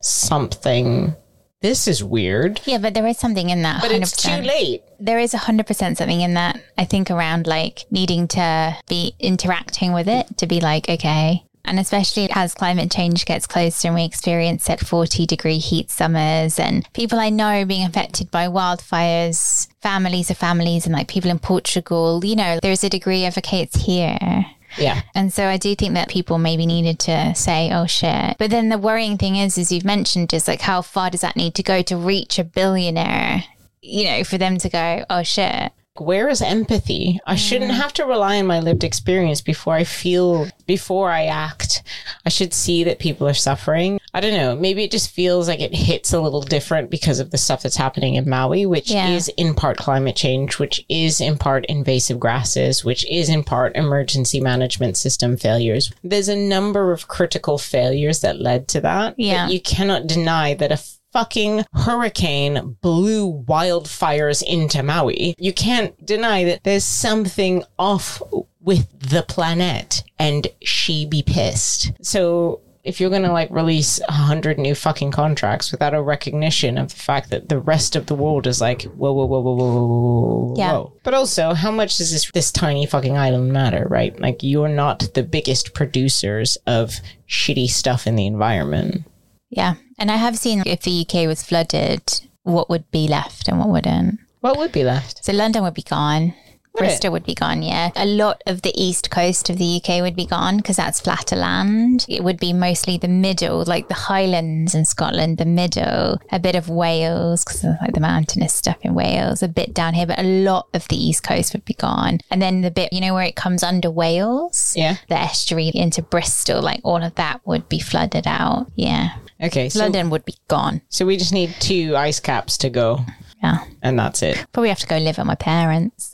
something, 0.03 1.15
this 1.61 1.87
is 1.87 2.03
weird. 2.03 2.61
Yeah, 2.65 2.77
but 2.77 2.93
there 2.93 3.07
is 3.07 3.17
something 3.17 3.49
in 3.49 3.61
that. 3.63 3.81
But 3.81 3.91
100%. 3.91 4.01
it's 4.01 4.21
too 4.21 4.41
late. 4.41 4.83
There 4.99 5.19
is 5.19 5.33
100% 5.33 5.97
something 5.97 6.21
in 6.21 6.33
that, 6.35 6.61
I 6.77 6.85
think, 6.85 7.11
around 7.11 7.47
like 7.47 7.85
needing 7.91 8.27
to 8.29 8.77
be 8.87 9.15
interacting 9.19 9.93
with 9.93 10.07
it 10.07 10.37
to 10.37 10.47
be 10.47 10.59
like, 10.59 10.89
okay. 10.89 11.43
And 11.65 11.79
especially 11.79 12.29
as 12.31 12.55
climate 12.55 12.89
change 12.89 13.25
gets 13.25 13.45
closer 13.45 13.89
and 13.89 13.95
we 13.95 14.03
experience 14.03 14.69
like 14.69 14.79
40 14.79 15.25
degree 15.25 15.59
heat 15.59 15.91
summers 15.91 16.57
and 16.57 16.91
people 16.93 17.19
I 17.19 17.29
know 17.29 17.65
being 17.65 17.85
affected 17.85 18.31
by 18.31 18.47
wildfires, 18.47 19.67
families 19.81 20.31
of 20.31 20.37
families, 20.37 20.85
and 20.85 20.95
like 20.95 21.07
people 21.07 21.29
in 21.29 21.37
Portugal, 21.39 22.23
you 22.23 22.35
know, 22.35 22.59
there's 22.61 22.83
a 22.83 22.89
degree 22.89 23.25
of, 23.25 23.37
okay, 23.37 23.61
it's 23.61 23.85
here. 23.85 24.45
Yeah. 24.77 25.01
And 25.15 25.33
so 25.33 25.45
I 25.45 25.57
do 25.57 25.73
think 25.75 25.95
that 25.95 26.09
people 26.09 26.37
maybe 26.37 26.65
needed 26.65 26.99
to 26.99 27.33
say, 27.35 27.71
oh 27.73 27.85
shit. 27.85 28.37
But 28.37 28.51
then 28.51 28.69
the 28.69 28.77
worrying 28.77 29.17
thing 29.17 29.35
is, 29.35 29.57
as 29.57 29.71
you've 29.71 29.85
mentioned, 29.85 30.33
is 30.33 30.47
like 30.47 30.61
how 30.61 30.81
far 30.81 31.09
does 31.09 31.21
that 31.21 31.35
need 31.35 31.55
to 31.55 31.63
go 31.63 31.81
to 31.81 31.97
reach 31.97 32.37
a 32.39 32.43
billionaire, 32.43 33.43
you 33.81 34.05
know, 34.05 34.23
for 34.23 34.37
them 34.37 34.57
to 34.59 34.69
go, 34.69 35.05
oh 35.09 35.23
shit. 35.23 35.71
where 35.97 36.29
is 36.29 36.41
empathy? 36.41 37.19
I 37.25 37.35
shouldn't 37.35 37.71
mm. 37.71 37.77
have 37.77 37.93
to 37.93 38.05
rely 38.05 38.39
on 38.39 38.47
my 38.47 38.59
lived 38.59 38.83
experience 38.83 39.41
before 39.41 39.73
I 39.73 39.83
feel, 39.83 40.47
before 40.65 41.11
I 41.11 41.25
act. 41.25 41.83
I 42.25 42.29
should 42.29 42.53
see 42.53 42.83
that 42.85 42.99
people 42.99 43.27
are 43.27 43.33
suffering. 43.33 43.98
I 44.13 44.21
don't 44.21 44.33
know. 44.33 44.55
Maybe 44.55 44.83
it 44.83 44.91
just 44.91 45.11
feels 45.11 45.47
like 45.47 45.59
it 45.59 45.73
hits 45.75 46.13
a 46.13 46.19
little 46.19 46.41
different 46.41 46.89
because 46.89 47.19
of 47.19 47.31
the 47.31 47.37
stuff 47.37 47.61
that's 47.63 47.75
happening 47.77 48.15
in 48.15 48.27
Maui, 48.29 48.65
which 48.65 48.89
Yeah. 48.91 49.09
is 49.09 49.27
in 49.37 49.53
part 49.53 49.77
climate 49.77 50.15
change, 50.15 50.57
which 50.59 50.83
is 50.89 51.21
in 51.21 51.37
part 51.37 51.65
invasive 51.67 52.19
grasses, 52.19 52.83
which 52.83 53.05
is 53.09 53.29
in 53.29 53.43
part 53.43 53.75
emergency 53.75 54.39
management 54.39 54.97
system 54.97 55.37
failures. 55.37 55.91
There's 56.03 56.29
a 56.29 56.35
number 56.35 56.91
of 56.91 57.07
critical 57.07 57.57
failures 57.57 58.21
that 58.21 58.39
led 58.41 58.67
to 58.69 58.81
that. 58.81 59.15
Yeah. 59.17 59.47
you 59.47 59.59
cannot 59.61 60.07
deny 60.07 60.53
that 60.55 60.71
a 60.71 60.79
fucking 61.13 61.65
hurricane 61.73 62.77
blew 62.81 63.43
wildfires 63.47 64.43
into 64.43 64.83
Maui. 64.83 65.35
You 65.37 65.53
can't 65.53 66.05
deny 66.05 66.43
that 66.45 66.63
there's 66.63 66.83
something 66.83 67.63
off 67.77 68.21
with 68.61 68.87
the 68.99 69.23
planet 69.23 70.03
and 70.17 70.47
she 70.61 71.05
be 71.05 71.23
pissed. 71.23 71.91
So 72.01 72.61
if 72.83 72.99
you're 72.99 73.09
going 73.09 73.23
to 73.23 73.31
like 73.31 73.49
release 73.51 73.99
a 74.07 74.11
hundred 74.13 74.57
new 74.57 74.73
fucking 74.73 75.11
contracts 75.11 75.71
without 75.71 75.93
a 75.93 76.01
recognition 76.01 76.77
of 76.77 76.89
the 76.89 76.95
fact 76.99 77.29
that 77.29 77.49
the 77.49 77.59
rest 77.59 77.95
of 77.95 78.05
the 78.05 78.15
world 78.15 78.47
is 78.47 78.61
like, 78.61 78.83
whoa, 78.83 79.11
whoa, 79.11 79.25
whoa, 79.25 79.41
whoa, 79.41 79.53
whoa, 79.53 79.65
whoa, 79.65 79.87
whoa, 79.87 80.53
Yeah. 80.57 80.71
whoa. 80.73 80.93
But 81.03 81.13
also, 81.13 81.53
how 81.53 81.71
much 81.71 81.97
does 81.97 82.11
this, 82.11 82.31
this 82.31 82.51
tiny 82.51 82.85
fucking 82.85 83.17
island 83.17 83.51
matter, 83.51 83.85
right? 83.89 84.17
Like 84.19 84.41
you're 84.41 84.69
not 84.69 85.13
the 85.13 85.23
biggest 85.23 85.73
producers 85.73 86.57
of 86.65 86.95
shitty 87.27 87.67
stuff 87.69 88.07
in 88.07 88.15
the 88.15 88.25
environment. 88.27 89.03
Yeah. 89.49 89.75
And 89.97 90.09
I 90.09 90.15
have 90.15 90.37
seen 90.37 90.63
if 90.65 90.81
the 90.81 91.01
UK 91.05 91.27
was 91.27 91.43
flooded, 91.43 92.21
what 92.43 92.69
would 92.69 92.89
be 92.91 93.07
left 93.07 93.47
and 93.49 93.59
what 93.59 93.69
wouldn't. 93.69 94.19
What 94.39 94.57
would 94.57 94.71
be 94.71 94.85
left? 94.85 95.25
So 95.25 95.33
London 95.33 95.63
would 95.63 95.73
be 95.73 95.81
gone. 95.81 96.33
Would 96.75 96.83
it? 96.83 96.87
Bristol 96.87 97.11
would 97.13 97.25
be 97.25 97.33
gone, 97.35 97.61
yeah. 97.63 97.91
A 97.95 98.05
lot 98.05 98.41
of 98.45 98.61
the 98.61 98.71
east 98.75 99.09
coast 99.09 99.49
of 99.49 99.57
the 99.57 99.81
UK 99.83 100.01
would 100.01 100.15
be 100.15 100.25
gone 100.25 100.57
because 100.57 100.75
that's 100.77 100.99
flatter 100.99 101.35
land. 101.35 102.05
It 102.07 102.23
would 102.23 102.39
be 102.39 102.53
mostly 102.53 102.97
the 102.97 103.07
middle, 103.07 103.63
like 103.65 103.87
the 103.87 103.93
Highlands 103.95 104.75
in 104.75 104.85
Scotland, 104.85 105.37
the 105.39 105.45
middle, 105.45 106.19
a 106.31 106.39
bit 106.39 106.55
of 106.55 106.69
Wales 106.69 107.43
because 107.43 107.63
like 107.63 107.93
the 107.93 107.99
mountainous 107.99 108.53
stuff 108.53 108.77
in 108.81 108.93
Wales, 108.93 109.41
a 109.43 109.47
bit 109.47 109.73
down 109.73 109.93
here, 109.93 110.05
but 110.05 110.19
a 110.19 110.43
lot 110.43 110.67
of 110.73 110.87
the 110.87 110.95
east 110.95 111.23
coast 111.23 111.53
would 111.53 111.65
be 111.65 111.73
gone. 111.73 112.19
And 112.31 112.41
then 112.41 112.61
the 112.61 112.71
bit, 112.71 112.93
you 112.93 113.01
know, 113.01 113.13
where 113.13 113.25
it 113.25 113.35
comes 113.35 113.63
under 113.63 113.89
Wales, 113.91 114.73
Yeah. 114.77 114.97
the 115.09 115.19
estuary 115.19 115.71
into 115.73 116.01
Bristol, 116.01 116.61
like 116.61 116.81
all 116.83 117.03
of 117.03 117.15
that 117.15 117.41
would 117.45 117.67
be 117.67 117.79
flooded 117.79 118.27
out. 118.27 118.67
Yeah. 118.75 119.15
Okay, 119.41 119.69
so 119.69 119.79
London 119.79 120.09
would 120.09 120.25
be 120.25 120.35
gone. 120.49 120.81
so 120.89 121.05
we 121.05 121.15
just 121.17 121.31
need 121.33 121.55
two 121.59 121.95
ice 121.95 122.19
caps 122.19 122.57
to 122.59 122.69
go, 122.69 122.99
Yeah. 123.41 123.63
and 123.81 123.97
that's 123.97 124.21
it. 124.21 124.45
Probably 124.51 124.69
have 124.69 124.79
to 124.79 124.87
go 124.87 124.97
live 124.97 125.17
at 125.19 125.25
my 125.25 125.35
parents. 125.35 126.11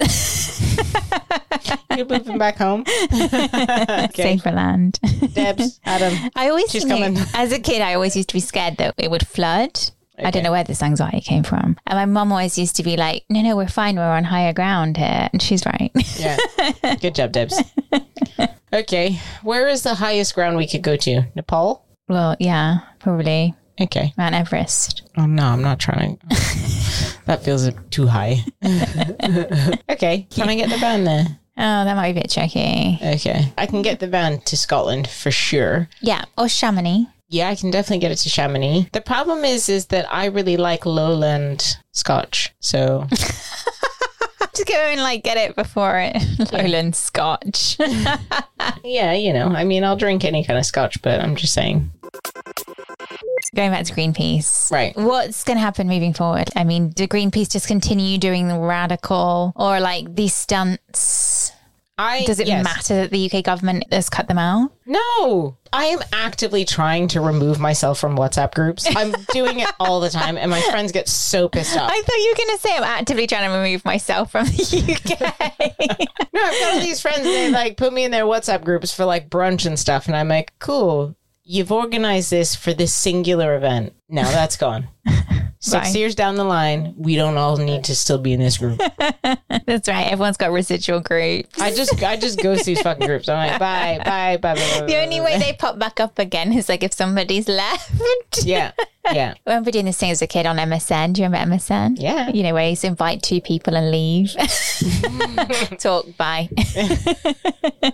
You're 1.95 2.05
moving 2.05 2.37
back 2.37 2.57
home. 2.57 2.81
okay, 3.13 4.09
Safer 4.37 4.51
land. 4.51 4.99
Debs, 5.33 5.79
Adam. 5.85 6.29
I 6.35 6.49
always 6.49 6.69
She's 6.69 6.85
coming. 6.85 7.17
as 7.33 7.51
a 7.51 7.59
kid, 7.59 7.81
I 7.81 7.93
always 7.93 8.15
used 8.15 8.29
to 8.29 8.33
be 8.35 8.39
scared 8.41 8.77
that 8.77 8.95
it 8.97 9.09
would 9.09 9.25
flood. 9.25 9.79
I 10.17 10.31
don't 10.31 10.43
know 10.43 10.51
where 10.51 10.63
this 10.63 10.81
anxiety 10.81 11.19
came 11.19 11.43
from. 11.43 11.77
And 11.87 11.97
my 11.97 12.05
mum 12.05 12.31
always 12.31 12.57
used 12.57 12.77
to 12.77 12.83
be 12.83 12.95
like, 12.95 13.25
no, 13.29 13.41
no, 13.41 13.57
we're 13.57 13.67
fine. 13.67 13.97
We're 13.97 14.03
on 14.03 14.23
higher 14.23 14.53
ground 14.53 14.95
here. 14.95 15.29
And 15.33 15.41
she's 15.41 15.65
right. 15.65 15.91
Yeah, 16.17 16.37
good 17.01 17.15
job, 17.15 17.33
Debs. 17.33 17.61
Okay, 18.71 19.19
where 19.43 19.67
is 19.67 19.83
the 19.83 19.95
highest 19.95 20.33
ground 20.35 20.55
we 20.57 20.67
could 20.67 20.83
go 20.83 20.95
to? 20.95 21.23
Nepal. 21.35 21.85
well, 22.07 22.35
yeah, 22.39 22.79
probably 22.99 23.55
Okay. 23.79 24.13
Mount 24.17 24.35
Everest. 24.35 25.03
Oh 25.17 25.25
no, 25.25 25.43
I'm 25.47 25.61
not 25.61 25.79
trying. 25.79 26.17
That 27.25 27.43
feels 27.43 27.69
too 27.89 28.07
high. 28.07 28.43
okay, 29.89 30.27
can 30.29 30.49
I 30.49 30.55
get 30.55 30.69
the 30.69 30.77
van 30.77 31.03
there? 31.03 31.25
Oh, 31.57 31.85
that 31.85 31.95
might 31.95 32.13
be 32.13 32.19
a 32.19 32.21
bit 32.23 32.31
tricky. 32.31 32.99
Okay, 33.01 33.53
I 33.57 33.65
can 33.65 33.81
get 33.81 33.99
the 33.99 34.07
van 34.07 34.41
to 34.41 34.57
Scotland 34.57 35.07
for 35.07 35.31
sure. 35.31 35.87
Yeah. 36.01 36.25
Or 36.37 36.47
Chamonix. 36.49 37.07
Yeah, 37.29 37.49
I 37.49 37.55
can 37.55 37.71
definitely 37.71 37.99
get 37.99 38.11
it 38.11 38.17
to 38.17 38.29
Chamonix. 38.29 38.89
The 38.91 39.01
problem 39.01 39.43
is, 39.43 39.69
is 39.69 39.87
that 39.87 40.11
I 40.13 40.25
really 40.25 40.57
like 40.57 40.85
lowland 40.85 41.77
Scotch. 41.91 42.53
So 42.59 43.07
Just 44.55 44.69
go 44.69 44.75
and 44.75 45.01
like 45.01 45.23
get 45.23 45.35
it 45.35 45.55
before 45.55 45.99
it. 45.99 46.15
Lowland 46.53 46.95
Scotch. 46.95 47.75
yeah, 48.83 49.11
you 49.11 49.33
know, 49.33 49.47
I 49.47 49.65
mean, 49.65 49.83
I'll 49.83 49.97
drink 49.97 50.23
any 50.23 50.45
kind 50.45 50.57
of 50.57 50.65
Scotch, 50.65 51.01
but 51.01 51.19
I'm 51.19 51.35
just 51.35 51.53
saying. 51.53 51.91
Going 53.53 53.71
back 53.71 53.85
to 53.85 53.93
Greenpeace. 53.93 54.71
Right. 54.71 54.95
What's 54.95 55.43
going 55.43 55.57
to 55.57 55.61
happen 55.61 55.87
moving 55.87 56.13
forward? 56.13 56.49
I 56.55 56.63
mean, 56.63 56.89
do 56.89 57.07
Greenpeace 57.07 57.51
just 57.51 57.67
continue 57.67 58.17
doing 58.17 58.47
the 58.47 58.59
radical 58.59 59.53
or 59.55 59.79
like 59.79 60.13
these 60.15 60.33
stunts? 60.33 61.51
I 61.97 62.25
Does 62.25 62.41
it 62.41 62.47
yes. 62.47 62.61
matter 62.61 62.95
that 62.95 63.11
the 63.11 63.31
UK 63.31 63.41
government 63.41 63.85
has 63.89 64.09
cut 64.09 64.27
them 64.27 64.37
out? 64.37 64.71
No, 64.85 65.55
I 65.71 65.85
am 65.85 65.99
actively 66.11 66.65
trying 66.65 67.07
to 67.09 67.21
remove 67.21 67.57
myself 67.57 67.99
from 67.99 68.17
WhatsApp 68.17 68.53
groups. 68.53 68.85
I'm 68.93 69.13
doing 69.31 69.61
it 69.61 69.69
all 69.79 70.01
the 70.01 70.09
time, 70.09 70.37
and 70.37 70.51
my 70.51 70.59
friends 70.61 70.91
get 70.91 71.07
so 71.07 71.47
pissed 71.47 71.77
off. 71.77 71.89
I 71.89 72.01
thought 72.01 72.17
you 72.17 72.33
were 72.33 72.37
going 72.45 72.57
to 72.57 72.61
say 72.61 72.75
I'm 72.75 72.83
actively 72.83 73.27
trying 73.27 73.49
to 73.49 73.57
remove 73.57 73.85
myself 73.85 74.31
from 74.31 74.45
the 74.47 74.97
UK. 74.99 76.09
No, 76.35 76.43
I've 76.43 76.59
got 76.59 76.73
all 76.73 76.79
these 76.81 76.99
friends, 76.99 77.23
they 77.23 77.49
like 77.49 77.77
put 77.77 77.93
me 77.93 78.03
in 78.03 78.11
their 78.11 78.25
WhatsApp 78.25 78.65
groups 78.65 78.93
for 78.93 79.05
like 79.05 79.29
brunch 79.29 79.65
and 79.65 79.79
stuff, 79.79 80.07
and 80.07 80.17
I'm 80.17 80.27
like, 80.27 80.51
cool. 80.59 81.15
You've 81.47 81.71
organized 81.71 82.31
this 82.31 82.55
for 82.55 82.73
this 82.73 82.91
singular 82.91 83.55
event. 83.55 83.93
Now 84.09 84.23
that's 84.23 84.57
gone. 84.57 84.87
Six 85.65 85.87
Right. 85.87 85.95
years 85.95 86.13
down 86.13 86.35
the 86.35 86.43
line, 86.43 86.93
we 86.95 87.15
don't 87.15 87.37
all 87.37 87.57
need 87.57 87.85
to 87.85 87.95
still 87.95 88.19
be 88.19 88.33
in 88.33 88.39
this 88.39 88.59
group. 88.59 88.79
That's 89.65 89.87
right. 89.89 90.11
Everyone's 90.11 90.37
got 90.37 90.51
residual 90.51 90.99
groups. 90.99 91.59
I 91.59 91.73
just, 91.73 92.03
I 92.03 92.17
just 92.17 92.39
ghost 92.39 92.65
these 92.65 92.81
fucking 92.83 93.07
groups. 93.07 93.27
I'm 93.27 93.37
like, 93.49 93.59
bye, 93.59 93.99
bye, 94.05 94.37
bye, 94.37 94.53
bye. 94.53 94.61
bye, 94.61 94.85
the 94.85 94.93
bye, 94.93 95.03
only 95.03 95.17
bye, 95.19 95.25
way 95.25 95.39
they 95.39 95.53
pop 95.53 95.79
back 95.79 95.99
up 95.99 96.19
again 96.19 96.53
is 96.53 96.69
like 96.69 96.83
if 96.83 96.93
somebody's 96.93 97.47
left. 97.47 97.91
yeah, 98.43 98.73
yeah, 99.11 99.33
I 99.47 99.49
remember 99.49 99.71
doing 99.71 99.85
this 99.85 99.97
thing 99.97 100.11
as 100.11 100.21
a 100.21 100.27
kid 100.27 100.45
on 100.45 100.57
MSN. 100.57 101.13
Do 101.13 101.21
you 101.21 101.25
remember 101.25 101.55
MSN? 101.55 101.95
yeah. 101.99 102.29
You 102.29 102.43
know, 102.43 102.53
where 102.53 102.63
you 102.65 102.69
used 102.71 102.81
to 102.81 102.87
invite 102.87 103.23
two 103.23 103.41
people 103.41 103.75
and 103.75 103.89
leave. 103.89 104.35
Talk, 105.79 106.05
bye. 106.17 106.47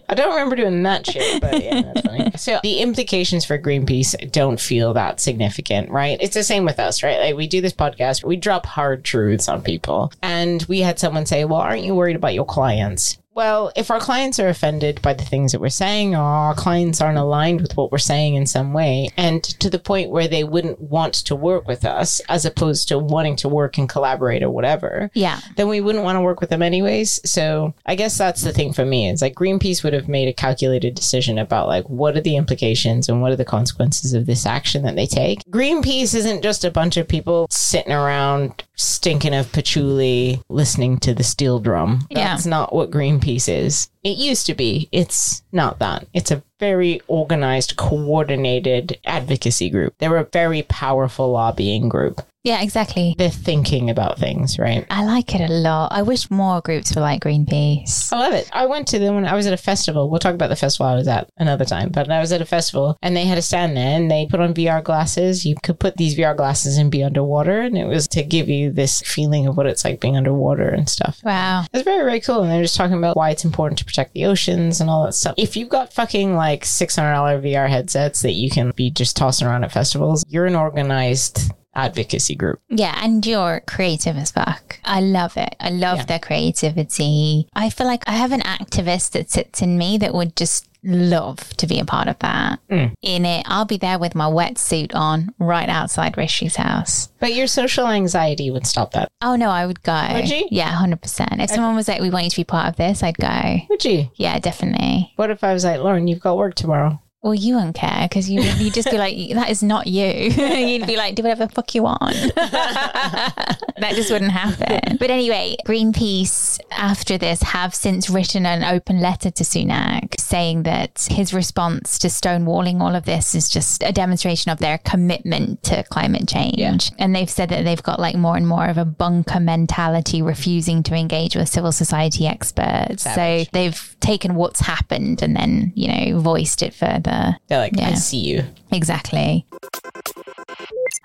I 0.10 0.14
don't 0.16 0.32
remember 0.32 0.56
doing 0.58 0.84
that 0.84 1.06
shit, 1.06 1.42
but 1.42 1.64
yeah, 1.64 1.82
that's 1.82 2.02
funny. 2.02 2.32
So 2.38 2.60
the 2.64 2.80
implications 2.80 3.46
for 3.46 3.58
Greenpeace 3.58 4.30
don't 4.32 4.60
feel 4.60 4.94
that 4.94 5.20
significant, 5.20 5.90
right? 5.90 6.18
It's 6.22 6.34
the 6.34 6.44
same 6.44 6.66
with 6.66 6.80
us, 6.80 7.04
right? 7.04 7.20
Like 7.20 7.36
we 7.36 7.48
do 7.48 7.61
this 7.62 7.74
podcast, 7.74 8.24
we 8.24 8.36
drop 8.36 8.66
hard 8.66 9.04
truths 9.04 9.48
on 9.48 9.62
people. 9.62 10.12
And 10.22 10.64
we 10.64 10.80
had 10.80 11.00
someone 11.00 11.26
say, 11.26 11.46
Well, 11.46 11.60
aren't 11.60 11.84
you 11.84 11.96
worried 11.96 12.16
about 12.16 12.34
your 12.34 12.46
clients? 12.46 13.18
Well, 13.34 13.72
if 13.78 13.90
our 13.90 14.00
clients 14.00 14.40
are 14.40 14.50
offended 14.50 15.02
by 15.02 15.14
the 15.14 15.24
things 15.24 15.52
that 15.54 15.62
we're 15.62 15.70
saying, 15.70 16.16
or 16.16 16.20
our 16.22 16.54
clients 16.54 17.00
aren't 17.00 17.18
aligned 17.18 17.62
with 17.62 17.78
what 17.78 17.92
we're 17.92 17.98
saying 17.98 18.36
in 18.36 18.46
some 18.46 18.74
way, 18.74 19.10
and 19.16 19.42
to 19.44 19.70
the 19.70 19.80
point 19.80 20.10
where 20.12 20.28
they 20.28 20.44
wouldn't 20.44 20.82
want 20.82 21.14
to 21.14 21.36
work 21.36 21.68
with 21.68 21.86
us, 21.86 22.20
as 22.28 22.46
opposed 22.46 22.90
to 22.90 23.00
wanting 23.00 23.38
to 23.38 23.48
work 23.48 23.78
and 23.78 23.88
collaborate 23.88 24.44
or 24.44 24.50
whatever, 24.50 25.10
Yeah. 25.14 25.40
then 25.56 25.70
we 25.70 25.80
wouldn't 25.80 26.04
want 26.04 26.18
to 26.18 26.22
work 26.22 26.42
with 26.42 26.50
them 26.50 26.62
anyways. 26.62 27.22
So 27.30 27.74
I 27.86 27.96
guess 27.96 28.18
that's 28.18 28.42
the 28.42 28.52
thing 28.52 28.74
for 28.74 28.86
me. 28.86 29.10
It's 29.10 29.22
like 29.22 29.36
Greenpeace 29.36 29.84
would 29.84 29.94
have 29.94 30.10
made 30.10 30.28
a 30.28 30.34
calculated 30.34 30.94
decision 30.96 31.38
about 31.38 31.68
like 31.68 31.90
what 31.90 32.18
are 32.18 32.22
the 32.22 32.36
implications 32.36 33.08
and 33.08 33.22
what 33.22 33.32
are 33.32 33.38
the 33.38 33.46
consequences 33.46 34.14
of 34.14 34.26
this 34.26 34.46
action 34.46 34.84
that 34.84 34.96
they 34.98 35.06
take. 35.08 35.40
Greenpeace 35.50 36.14
isn't 36.14 36.42
just 36.44 36.66
a 36.66 36.72
bunch 36.72 36.98
of 36.98 37.08
people 37.08 37.48
sitting 37.50 37.94
around 37.94 38.64
stinking 38.82 39.34
of 39.34 39.52
patchouli 39.52 40.42
listening 40.50 40.98
to 41.00 41.14
the 41.14 41.24
steel 41.24 41.60
drum. 41.60 42.08
Yeah. 42.10 42.30
That's 42.30 42.46
not 42.46 42.74
what 42.74 42.92
Greenpeace 42.92 43.48
is. 43.48 43.90
It 44.04 44.18
used 44.18 44.46
to 44.48 44.56
be. 44.56 44.90
It's 44.92 45.44
not 45.52 45.80
that. 45.80 46.08
It's 46.14 46.32
a 46.32 46.44
very 46.60 47.02
organized, 47.08 47.76
coordinated 47.78 49.00
advocacy 49.06 49.70
group. 49.70 49.96
They're 50.00 50.18
a 50.18 50.26
very 50.26 50.64
powerful 50.64 51.32
lobbying 51.32 51.90
group. 51.90 52.22
Yeah, 52.44 52.64
exactly. 52.64 53.14
They're 53.20 53.30
thinking 53.30 53.92
about 53.92 54.18
things, 54.18 54.58
right? 54.58 54.86
I 54.90 55.06
like 55.06 55.36
it 55.36 55.48
a 55.48 55.54
lot. 55.54 55.92
I 55.92 56.02
wish 56.02 56.32
more 56.32 56.60
groups 56.62 56.96
were 56.96 57.02
like 57.02 57.22
Greenpeace. 57.22 58.12
I 58.12 58.18
love 58.18 58.34
it. 58.34 58.50
I 58.52 58.66
went 58.66 58.88
to 58.88 59.00
them 59.00 59.14
when 59.14 59.26
I 59.26 59.36
was 59.36 59.46
at 59.46 59.54
a 59.54 59.58
festival. 59.58 60.10
We'll 60.10 60.20
talk 60.20 60.34
about 60.34 60.50
the 60.50 60.56
festival 60.56 60.88
I 60.88 60.96
was 60.96 61.08
at 61.08 61.30
another 61.38 61.66
time, 61.66 61.90
but 61.90 62.10
I 62.10 62.20
was 62.20 62.32
at 62.32 62.42
a 62.42 62.46
festival 62.46 62.98
and 63.04 63.16
they 63.16 63.26
had 63.26 63.38
a 63.38 63.44
stand 63.44 63.78
there 63.78 63.96
and 63.96 64.10
they 64.10 64.26
put 64.28 64.40
on 64.40 64.56
VR 64.56 64.84
glasses. 64.84 65.46
You 65.46 65.56
could 65.62 65.80
put 65.80 65.98
these 65.98 66.18
VR 66.18 66.36
glasses 66.36 66.78
and 66.78 66.90
be 66.90 67.04
underwater, 67.04 67.62
and 67.62 67.78
it 67.78 67.86
was 67.86 68.08
to 68.10 68.24
give 68.24 68.50
you 68.50 68.72
this 68.72 69.02
feeling 69.02 69.46
of 69.46 69.56
what 69.56 69.68
it's 69.68 69.86
like 69.86 70.00
being 70.00 70.18
underwater 70.18 70.70
and 70.70 70.90
stuff. 70.90 71.20
Wow. 71.24 71.66
It's 71.72 71.84
very, 71.84 72.04
very 72.04 72.22
cool. 72.22 72.42
And 72.42 72.52
they're 72.52 72.64
just 72.64 72.76
talking 72.76 72.98
about 72.98 73.16
why 73.16 73.30
it's 73.30 73.46
important 73.46 73.78
to 73.80 73.86
protect 73.86 74.14
the 74.14 74.26
oceans 74.26 74.82
and 74.82 74.90
all 74.90 75.06
that 75.06 75.14
stuff. 75.14 75.36
If 75.38 75.56
you've 75.56 75.70
got 75.70 75.94
fucking 75.94 76.36
like 76.36 76.64
$600 76.64 77.44
VR 77.44 77.70
headsets 77.70 78.24
that 78.24 78.34
you 78.34 78.50
can 78.50 78.72
be 78.76 78.90
just 78.90 79.16
tossing 79.16 79.48
around 79.48 79.64
at 79.64 79.72
festivals, 79.72 80.26
you're 80.28 80.48
an 80.48 80.56
organized 80.56 81.52
advocacy 81.74 82.36
group. 82.36 82.60
Yeah, 82.70 83.00
and 83.04 83.26
you're 83.26 83.62
creative 83.68 84.18
as 84.18 84.32
fuck. 84.32 84.80
I 84.84 85.00
love 85.02 85.38
it. 85.38 85.56
I 85.60 85.70
love 85.70 86.00
Yeah. 86.00 86.06
their 86.06 86.20
creativity. 86.20 87.48
I 87.56 87.70
feel 87.70 87.88
like 87.88 88.04
I 88.08 88.14
have 88.14 88.32
an 88.32 88.42
activist 88.42 89.12
that 89.12 89.30
sits 89.32 89.62
in 89.62 89.78
me 89.78 89.98
that 90.00 90.14
would 90.14 90.36
just 90.36 90.68
love 90.84 91.38
to 91.58 91.68
be 91.68 91.80
a 91.80 91.86
part 91.86 92.08
of 92.08 92.18
that. 92.20 92.60
Mm. 92.70 92.94
In 93.04 93.24
it, 93.26 93.44
I'll 93.48 93.66
be 93.66 93.78
there 93.78 94.00
with 94.00 94.16
my 94.16 94.26
wetsuit 94.26 94.96
on 94.96 95.32
right 95.38 95.70
outside 95.70 96.18
Rishi's 96.18 96.56
house. 96.56 97.10
But 97.20 97.36
your 97.36 97.46
social 97.48 97.86
anxiety 97.88 98.50
would 98.50 98.66
stop 98.66 98.94
that. 98.94 99.08
Oh 99.22 99.36
no, 99.36 99.50
I 99.50 99.66
would 99.68 99.84
go. 99.84 100.08
Would 100.14 100.30
you? 100.30 100.48
Yeah, 100.50 100.70
hundred 100.72 101.02
percent. 101.02 101.40
If 101.40 101.52
someone 101.52 101.76
was 101.76 101.88
like, 101.88 102.02
"We 102.02 102.10
want 102.10 102.24
you 102.26 102.30
to 102.32 102.38
be 102.38 102.44
part 102.44 102.68
of 102.68 102.78
this," 102.78 103.04
I'd 103.04 103.18
go. 103.18 103.60
Would 103.70 103.86
you? 103.86 104.10
Yeah, 104.16 104.40
definitely. 104.40 105.14
What 105.18 105.30
if 105.30 105.44
I 105.44 105.54
was 105.54 105.64
like, 105.64 105.80
Lauren, 105.82 106.08
you've 106.08 106.20
got 106.20 106.38
work 106.38 106.56
tomorrow? 106.56 107.00
Well, 107.24 107.36
you 107.36 107.54
wouldn't 107.56 107.76
care 107.76 108.08
because 108.10 108.28
you 108.28 108.42
you'd 108.42 108.74
just 108.74 108.90
be 108.90 108.98
like, 108.98 109.16
"That 109.36 109.52
is 109.52 109.62
not 109.62 109.86
you." 109.86 110.04
You'd 110.08 110.88
be 110.88 110.98
like, 110.98 111.14
"Do 111.14 111.22
whatever 111.22 111.46
the 111.46 111.52
fuck 111.52 111.76
you 111.76 111.84
want." 111.84 112.16
that 112.36 113.92
just 113.94 114.12
wouldn't 114.12 114.32
happen. 114.32 114.98
But 114.98 115.12
anyway, 115.12 115.56
Greenpeace 115.68 116.60
after 116.72 117.20
this 117.20 117.44
have 117.44 117.76
since 117.76 118.10
written 118.10 118.48
an 118.48 118.64
open 118.64 119.02
letter 119.02 119.30
to 119.30 119.44
Sunak 119.44 120.20
saying 120.20 120.64
that 120.64 121.08
his 121.12 121.32
response 121.32 122.00
to 122.00 122.08
stonewalling 122.08 122.82
all 122.82 122.96
of 122.96 123.06
this 123.06 123.36
is 123.36 123.50
just 123.50 123.84
a 123.84 123.92
demonstration 123.92 124.52
of 124.52 124.58
their 124.58 124.80
commitment 124.80 125.62
to 125.64 125.84
climate 125.92 126.28
change. 126.28 126.58
Yeah. 126.58 126.78
And 126.98 127.16
they've 127.16 127.30
said 127.30 127.50
that 127.50 127.66
they've 127.66 127.84
got 127.84 128.00
like 128.00 128.16
more 128.16 128.36
and 128.36 128.48
more 128.48 128.66
of 128.66 128.80
a 128.80 128.86
bunker 128.86 129.40
mentality, 129.40 130.24
refusing 130.24 130.82
to 130.84 130.96
engage 130.96 131.36
with 131.36 131.50
civil 131.50 131.72
society 131.72 132.26
experts. 132.26 133.04
Savage. 133.04 133.46
So 133.46 133.50
they've 133.54 133.96
taken 134.00 134.34
what's 134.34 134.62
happened 134.62 135.22
and 135.22 135.36
then, 135.36 135.72
you 135.76 135.88
know, 135.88 136.20
voiced 136.20 136.64
it 136.64 136.74
further. 136.74 137.11
They're 137.48 137.60
like, 137.60 137.74
yeah. 137.76 137.90
I 137.90 137.94
see 137.94 138.20
you. 138.20 138.44
Exactly. 138.72 139.46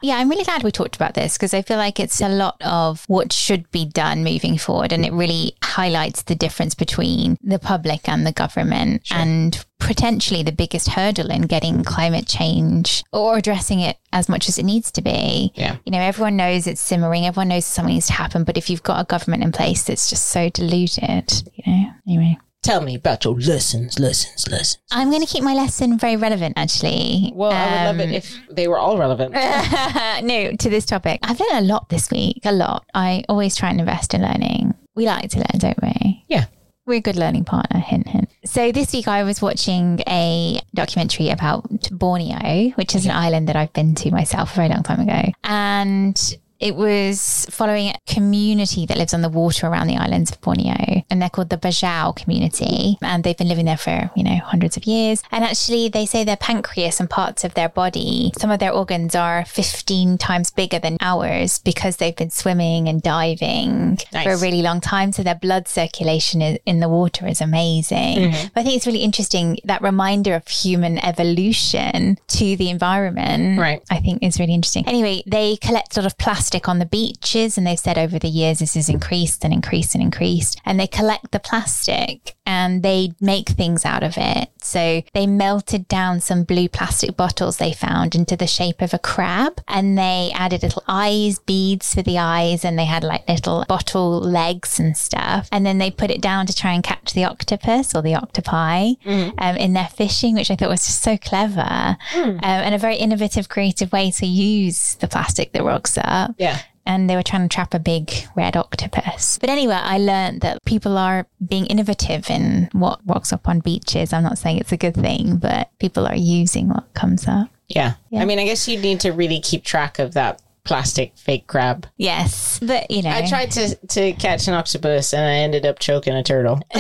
Yeah, 0.03 0.17
I'm 0.17 0.29
really 0.29 0.45
glad 0.45 0.63
we 0.63 0.71
talked 0.71 0.97
about 0.97 1.15
this 1.15 1.37
because 1.37 1.55
I 1.55 1.63
feel 1.63 1.79
like 1.79 1.99
it's 1.99 2.21
a 2.21 2.29
lot 2.29 2.61
of 2.65 3.05
what 3.09 3.33
should 3.33 3.71
be 3.71 3.85
done 3.87 4.25
moving 4.25 4.59
forward. 4.59 4.93
And 4.93 5.05
it 5.05 5.13
really 5.13 5.57
highlights 5.63 6.23
the 6.23 6.35
difference 6.35 6.75
between 6.75 7.39
the 7.43 7.59
public 7.59 8.09
and 8.09 8.27
the 8.27 8.33
government 8.33 9.03
and 9.11 9.65
potentially 9.79 10.43
the 10.43 10.53
biggest 10.53 10.89
hurdle 10.89 11.31
in 11.31 11.43
getting 11.43 11.83
climate 11.83 12.27
change 12.27 13.05
or 13.13 13.37
addressing 13.37 13.81
it 13.81 13.97
as 14.13 14.29
much 14.29 14.49
as 14.49 14.59
it 14.59 14.65
needs 14.65 14.91
to 14.93 15.03
be. 15.03 15.53
Yeah. 15.55 15.77
You 15.85 15.93
know, 15.93 16.01
everyone 16.01 16.37
knows 16.37 16.67
it's 16.67 16.81
simmering, 16.81 17.27
everyone 17.27 17.49
knows 17.49 17.65
something 17.65 17.95
needs 17.95 18.09
to 18.09 18.13
happen. 18.13 18.45
But 18.45 18.57
if 18.57 18.69
you've 18.69 18.83
got 18.83 19.01
a 19.01 19.05
government 19.05 19.45
in 19.45 19.53
place 19.53 19.85
that's 19.85 20.11
just 20.11 20.27
so 20.27 20.51
diluted, 20.51 21.43
you 21.55 21.73
know, 21.73 21.91
anyway. 22.07 22.39
Tell 22.67 22.81
me 22.81 22.97
about 22.97 23.25
your 23.25 23.35
lessons, 23.37 23.99
lessons, 24.01 24.49
lessons. 24.51 24.79
I'm 24.91 25.09
going 25.11 25.21
to 25.25 25.27
keep 25.29 25.45
my 25.45 25.55
lesson 25.55 25.99
very 25.99 26.17
relevant, 26.17 26.55
actually. 26.57 27.31
Well, 27.33 27.53
I 27.53 27.65
would 27.65 27.85
love 27.87 27.95
Um, 27.95 28.01
it 28.01 28.11
if 28.13 28.37
they 28.51 28.67
were 28.67 28.77
all 28.77 28.99
relevant. 28.99 29.33
no, 30.25 30.53
to 30.53 30.69
this 30.69 30.85
topic. 30.85 31.21
I've 31.23 31.39
learned 31.39 31.59
a 31.59 31.73
lot 31.73 31.89
this 31.91 32.11
week, 32.11 32.41
a 32.45 32.51
lot. 32.51 32.85
I 32.93 33.23
always 33.29 33.55
try 33.55 33.71
and 33.71 33.79
invest 33.79 34.15
in 34.15 34.23
learning. 34.23 34.75
We 34.97 35.07
like 35.07 35.31
to 35.31 35.39
learn, 35.39 35.59
don't 35.59 35.81
we? 35.81 36.25
Yeah. 36.29 36.47
We're 36.87 36.95
a 36.99 37.01
good 37.01 37.15
learning 37.17 37.45
partner, 37.45 37.79
hint, 37.79 38.09
hint. 38.09 38.31
So 38.45 38.73
this 38.73 38.93
week 38.93 39.07
I 39.07 39.23
was 39.23 39.41
watching 39.41 40.01
a 40.09 40.61
documentary 40.75 41.31
about 41.31 41.69
Borneo, 41.93 42.71
which 42.71 42.97
is 42.97 43.05
an 43.05 43.13
island 43.13 43.49
that 43.49 43.55
I've 43.57 43.73
been 43.75 43.95
to 43.97 44.11
myself 44.11 44.53
a 44.53 44.57
very 44.57 44.69
long 44.71 44.83
time 44.83 45.01
ago. 45.01 45.31
And 45.45 46.17
it 46.59 46.75
was 46.75 47.47
following 47.51 47.89
a 47.89 47.95
community 48.07 48.87
that 48.87 48.97
lives 48.97 49.15
on 49.15 49.23
the 49.23 49.29
water 49.29 49.67
around 49.67 49.87
the 49.87 49.97
islands 49.97 50.31
of 50.31 50.41
Borneo, 50.41 51.05
and 51.11 51.21
they're 51.21 51.31
called 51.31 51.51
the 51.51 51.57
Bajau 51.57 52.17
community. 52.17 52.99
And 53.03 53.25
they've 53.25 53.37
been 53.37 53.49
living 53.49 53.67
there 53.67 53.77
for, 53.77 54.11
you 54.17 54.25
know, 54.25 54.37
hundreds 54.37 54.77
of 54.77 54.85
years. 54.85 55.23
And 55.31 55.45
actually, 55.45 55.89
they 55.89 56.07
say 56.07 56.25
their 56.25 56.37
pancreas 56.37 57.01
and 57.01 57.09
parts 57.09 57.45
of 57.45 57.55
their 57.55 57.69
body, 57.69 58.33
some 58.39 58.51
of 58.51 58.59
their 58.59 58.73
organs 58.73 59.15
are 59.15 59.45
15 59.45 60.19
times 60.19 60.51
bigger 60.51 60.79
than 60.79 60.97
ours 61.01 61.59
because 61.59 61.97
they've 61.97 62.17
been 62.17 62.31
swimming 62.31 62.89
and 62.89 63.03
diving 63.03 63.99
for 64.23 64.31
a 64.31 64.39
really 64.39 64.63
long 64.63 64.81
time. 64.81 65.13
So 65.13 65.23
their 65.23 65.35
blood 65.35 65.69
circulation 65.69 66.43
is, 66.43 66.59
in 66.67 66.81
the 66.81 66.89
water 66.89 67.27
is 67.27 67.41
amazing. 67.41 68.19
Mm-hmm. 68.19 68.49
But 68.55 68.61
I 68.61 68.65
think 68.65 68.77
it's 68.77 68.87
really 68.87 69.03
interesting 69.03 69.59
that 69.65 69.83
reminder 69.83 70.35
of 70.35 70.49
human 70.49 70.99
evolution 71.05 72.19
to 72.29 72.57
the 72.57 72.71
environment. 72.71 73.59
Right. 73.59 73.83
I 73.91 74.01
think 74.01 74.23
is 74.23 74.41
really 74.41 74.55
interesting. 74.55 74.87
Anyway, 74.89 75.23
they 75.27 75.57
collect 75.57 75.97
a 75.97 76.01
lot 76.01 76.07
of 76.07 76.19
plastic 76.19 76.46
on 76.69 76.79
the 76.79 76.87
beaches, 76.87 77.57
and 77.57 77.67
they've 77.67 77.79
said 77.79 77.99
over 77.99 78.19
the 78.19 78.29
years 78.29 78.59
this 78.59 78.75
has 78.75 78.89
increased 78.89 79.45
and 79.45 79.53
increased 79.53 79.95
and 79.95 80.03
increased. 80.03 80.61
And 80.65 80.79
they 80.79 80.87
collect 80.87 81.33
the 81.33 81.41
plastic 81.41 82.35
and 82.47 82.83
they 82.83 83.13
make 83.21 83.49
things 83.51 83.85
out 83.85 84.03
of 84.03 84.15
it. 84.17 84.51
So 84.63 85.03
they 85.15 85.27
melted 85.27 85.89
down 85.89 86.21
some 86.21 86.45
blue 86.45 86.69
plastic 86.69 87.17
bottles 87.17 87.57
they 87.57 87.73
found 87.73 88.15
into 88.15 88.37
the 88.37 88.47
shape 88.47 88.81
of 88.83 88.95
a 88.95 88.99
crab, 88.99 89.61
and 89.69 89.97
they 89.99 90.31
added 90.35 90.63
little 90.63 90.83
eyes, 90.89 91.39
beads 91.41 91.95
for 91.95 92.03
the 92.03 92.19
eyes, 92.19 92.65
and 92.65 92.79
they 92.79 92.85
had 92.85 93.05
like 93.05 93.29
little 93.29 93.65
bottle 93.69 94.21
legs 94.21 94.79
and 94.79 94.97
stuff. 94.97 95.49
And 95.53 95.65
then 95.67 95.79
they 95.79 95.91
put 95.91 96.11
it 96.11 96.21
down 96.21 96.47
to 96.47 96.55
try 96.55 96.73
and 96.73 96.83
catch 96.85 97.13
the 97.13 97.25
octopus 97.25 97.95
or 97.95 98.03
the 98.03 98.15
octopi 98.15 98.93
um, 99.39 99.57
in 99.57 99.73
their 99.73 99.89
fishing, 99.89 100.35
which 100.35 100.51
I 100.51 100.57
thought 100.57 100.69
was 100.69 100.87
just 100.87 101.03
so 101.03 101.17
clever 101.17 101.97
um, 102.15 102.39
and 102.43 102.75
a 102.75 102.79
very 102.79 102.97
innovative, 102.97 103.49
creative 103.49 103.93
way 103.93 104.11
to 104.13 104.27
use 104.27 104.95
the 104.97 105.09
plastic 105.09 105.53
that 105.53 105.65
rocks 105.65 105.99
up. 106.03 106.35
Yeah. 106.39 106.61
And 106.89 107.11
they 107.11 107.17
were 107.17 107.23
trying 107.23 107.49
to 107.49 107.53
trap 107.53 107.75
a 107.75 107.81
big 107.81 108.13
red 108.37 108.57
octopus. 108.57 109.39
But 109.39 109.51
anyway, 109.51 109.75
I 109.75 109.99
learned 109.99 110.43
that 110.43 110.65
people 110.65 110.97
are 110.97 111.27
being 111.45 111.67
innovative 111.67 112.31
in 112.31 112.69
what 112.73 113.05
walks 113.05 113.33
up 113.33 113.49
on 113.49 113.59
beaches. 113.59 114.13
I'm 114.13 114.23
not 114.23 114.39
saying 114.39 114.59
it's 114.59 114.71
a 114.71 114.77
good 114.77 114.95
thing, 114.95 115.37
but 115.39 115.71
people 115.81 116.07
are 116.07 116.15
using 116.15 116.69
what 116.69 116.95
comes 116.95 117.27
up. 117.27 117.49
Yeah. 117.69 117.95
Yeah. 118.11 118.23
I 118.23 118.25
mean, 118.25 118.39
I 118.39 118.45
guess 118.45 118.69
you 118.69 118.79
need 118.79 119.01
to 119.01 119.11
really 119.11 119.41
keep 119.41 119.65
track 119.65 119.99
of 119.99 120.15
that 120.15 120.41
plastic 120.67 121.17
fake 121.17 121.47
crab. 121.47 121.87
Yes. 121.97 122.59
But, 122.61 122.91
you 122.91 123.03
know. 123.03 123.11
I 123.11 123.27
tried 123.27 123.53
to, 123.53 123.75
to 123.75 124.13
catch 124.15 124.49
an 124.49 124.55
octopus 124.55 125.15
and 125.15 125.25
I 125.25 125.37
ended 125.37 125.65
up 125.65 125.79
choking 125.79 126.15
a 126.15 126.23
turtle. 126.23 126.61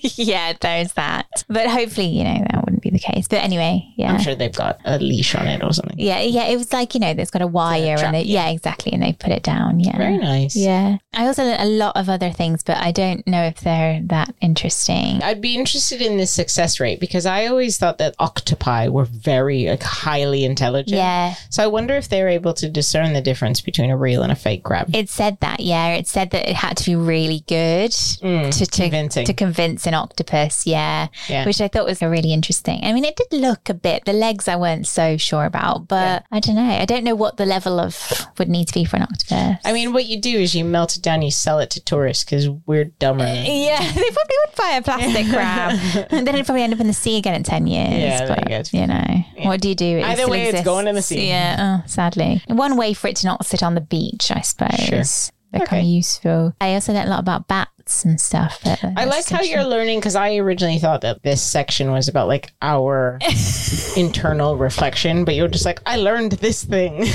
yeah, 0.00 0.54
there's 0.60 0.92
that. 0.94 1.44
But 1.48 1.68
hopefully, 1.68 2.06
you 2.08 2.24
know, 2.24 2.44
that 2.50 2.64
wouldn't 2.64 2.82
be 2.82 2.90
the 2.90 2.98
case. 2.98 3.28
But 3.28 3.44
anyway, 3.44 3.86
yeah. 3.96 4.12
I'm 4.12 4.20
sure 4.20 4.34
they've 4.34 4.52
got 4.52 4.80
a 4.84 4.98
leash 4.98 5.34
on 5.34 5.46
it 5.46 5.62
or 5.62 5.72
something. 5.72 5.98
Yeah, 5.98 6.20
yeah, 6.20 6.46
it 6.46 6.56
was 6.56 6.72
like 6.72 6.94
you 6.94 7.00
know, 7.00 7.14
there's 7.14 7.30
got 7.30 7.42
a 7.42 7.46
wire, 7.46 7.96
and 7.98 8.14
they, 8.14 8.22
yeah. 8.22 8.48
exactly, 8.48 8.92
and 8.92 9.02
they 9.02 9.12
put 9.12 9.30
it 9.30 9.42
down. 9.42 9.80
Yeah, 9.80 9.96
Very 9.96 10.18
nice. 10.18 10.56
Yeah, 10.56 10.98
I 11.14 11.26
also 11.26 11.44
learned 11.44 11.62
a 11.62 11.66
lot 11.66 11.96
of 11.96 12.08
other 12.08 12.30
things, 12.30 12.62
but 12.62 12.76
I 12.78 12.92
don't 12.92 13.26
know 13.26 13.42
if 13.42 13.60
they're 13.60 14.00
that 14.04 14.34
interesting. 14.40 15.22
I'd 15.22 15.40
be 15.40 15.54
interested 15.54 16.00
in 16.00 16.16
the 16.16 16.26
success 16.26 16.80
rate 16.80 17.00
because 17.00 17.26
I 17.26 17.46
always 17.46 17.78
thought 17.78 17.98
that 17.98 18.14
octopi 18.18 18.88
were 18.88 19.04
very 19.04 19.66
like 19.66 19.82
highly 19.82 20.44
intelligent. 20.44 20.96
Yeah, 20.96 21.34
So 21.50 21.62
I 21.62 21.66
wonder 21.66 21.94
if 21.94 22.08
they're 22.08 22.28
able 22.28 22.54
to 22.54 22.68
discern 22.86 23.14
the 23.14 23.20
difference 23.20 23.60
between 23.60 23.90
a 23.90 23.96
real 23.96 24.22
and 24.22 24.30
a 24.30 24.36
fake 24.36 24.62
crab. 24.62 24.94
It 24.94 25.08
said 25.08 25.38
that, 25.40 25.58
yeah. 25.58 25.94
It 25.94 26.06
said 26.06 26.30
that 26.30 26.48
it 26.48 26.54
had 26.54 26.76
to 26.76 26.84
be 26.84 26.94
really 26.94 27.42
good 27.48 27.90
mm, 27.90 28.56
to, 28.56 28.66
to 28.66 28.82
convincing. 28.82 29.26
to 29.26 29.34
convince 29.34 29.86
an 29.88 29.94
octopus, 29.94 30.66
yeah. 30.66 31.08
Yeah. 31.28 31.44
Which 31.44 31.60
I 31.60 31.66
thought 31.66 31.84
was 31.84 32.00
really 32.00 32.32
interesting. 32.32 32.84
I 32.84 32.92
mean, 32.92 33.04
it 33.04 33.16
did 33.16 33.40
look 33.40 33.68
a 33.68 33.74
bit. 33.74 34.04
The 34.04 34.12
legs 34.12 34.46
I 34.46 34.54
weren't 34.54 34.86
so 34.86 35.16
sure 35.16 35.46
about, 35.46 35.88
but 35.88 36.24
I 36.30 36.38
don't 36.38 36.54
know. 36.54 36.62
I 36.62 36.84
don't 36.84 37.02
know 37.02 37.16
what 37.16 37.38
the 37.38 37.46
level 37.46 37.80
of 37.80 37.96
would 38.38 38.48
need 38.48 38.68
to 38.68 38.74
be 38.74 38.84
for 38.84 38.96
an 38.96 39.02
octopus. 39.02 39.58
I 39.64 39.72
mean, 39.72 39.92
what 39.92 40.06
you 40.06 40.20
do 40.20 40.38
is 40.38 40.54
you 40.54 40.64
melt 40.64 40.96
it 40.96 41.02
down, 41.02 41.22
you 41.22 41.32
sell 41.32 41.58
it 41.58 41.70
to 41.70 41.80
tourists 41.82 42.22
because 42.22 42.48
we're 42.66 42.84
dumber. 42.84 43.24
yeah, 43.26 43.80
they 43.80 44.10
probably 44.10 44.36
would 44.46 44.54
buy 44.56 44.72
a 44.76 44.82
plastic 44.82 45.26
crab, 45.26 46.06
and 46.10 46.26
then 46.26 46.34
it'd 46.36 46.46
probably 46.46 46.62
end 46.62 46.72
up 46.72 46.80
in 46.80 46.86
the 46.86 46.92
sea 46.92 47.18
again 47.18 47.34
in 47.34 47.42
ten 47.42 47.66
years. 47.66 47.90
Yeah, 47.90 48.28
but 48.28 48.72
you 48.72 48.80
you 48.80 48.86
know, 48.86 49.24
what 49.48 49.60
do 49.60 49.68
you 49.68 49.74
do? 49.74 49.98
It 49.98 50.04
Either 50.04 50.28
way, 50.28 50.42
it's 50.42 50.50
exists. 50.50 50.64
going 50.64 50.86
in 50.86 50.94
the 50.94 51.02
sea. 51.02 51.28
Yeah, 51.28 51.80
oh, 51.82 51.86
sadly, 51.88 52.42
one 52.46 52.75
way 52.76 52.92
for 52.94 53.08
it 53.08 53.16
to 53.16 53.26
not 53.26 53.44
sit 53.46 53.62
on 53.62 53.74
the 53.74 53.80
beach, 53.80 54.30
I 54.30 54.40
suppose. 54.40 54.78
Sure. 54.78 55.02
They're 55.52 55.64
kind 55.66 55.78
Okay. 55.78 55.80
of 55.80 55.86
useful. 55.86 56.54
I 56.60 56.74
also 56.74 56.92
learned 56.92 57.06
a 57.08 57.10
lot 57.10 57.20
about 57.20 57.46
bats 57.48 58.04
and 58.04 58.20
stuff. 58.20 58.60
I 58.64 59.04
like 59.04 59.28
how 59.28 59.42
you're 59.42 59.64
learning 59.64 60.00
because 60.00 60.16
I 60.16 60.36
originally 60.36 60.78
thought 60.80 61.02
that 61.02 61.22
this 61.22 61.40
section 61.40 61.92
was 61.92 62.08
about 62.08 62.26
like 62.26 62.52
our 62.60 63.18
internal 63.96 64.56
reflection, 64.56 65.24
but 65.24 65.34
you're 65.34 65.48
just 65.48 65.64
like, 65.64 65.80
I 65.86 65.96
learned 65.96 66.32
this 66.32 66.64
thing. 66.64 67.06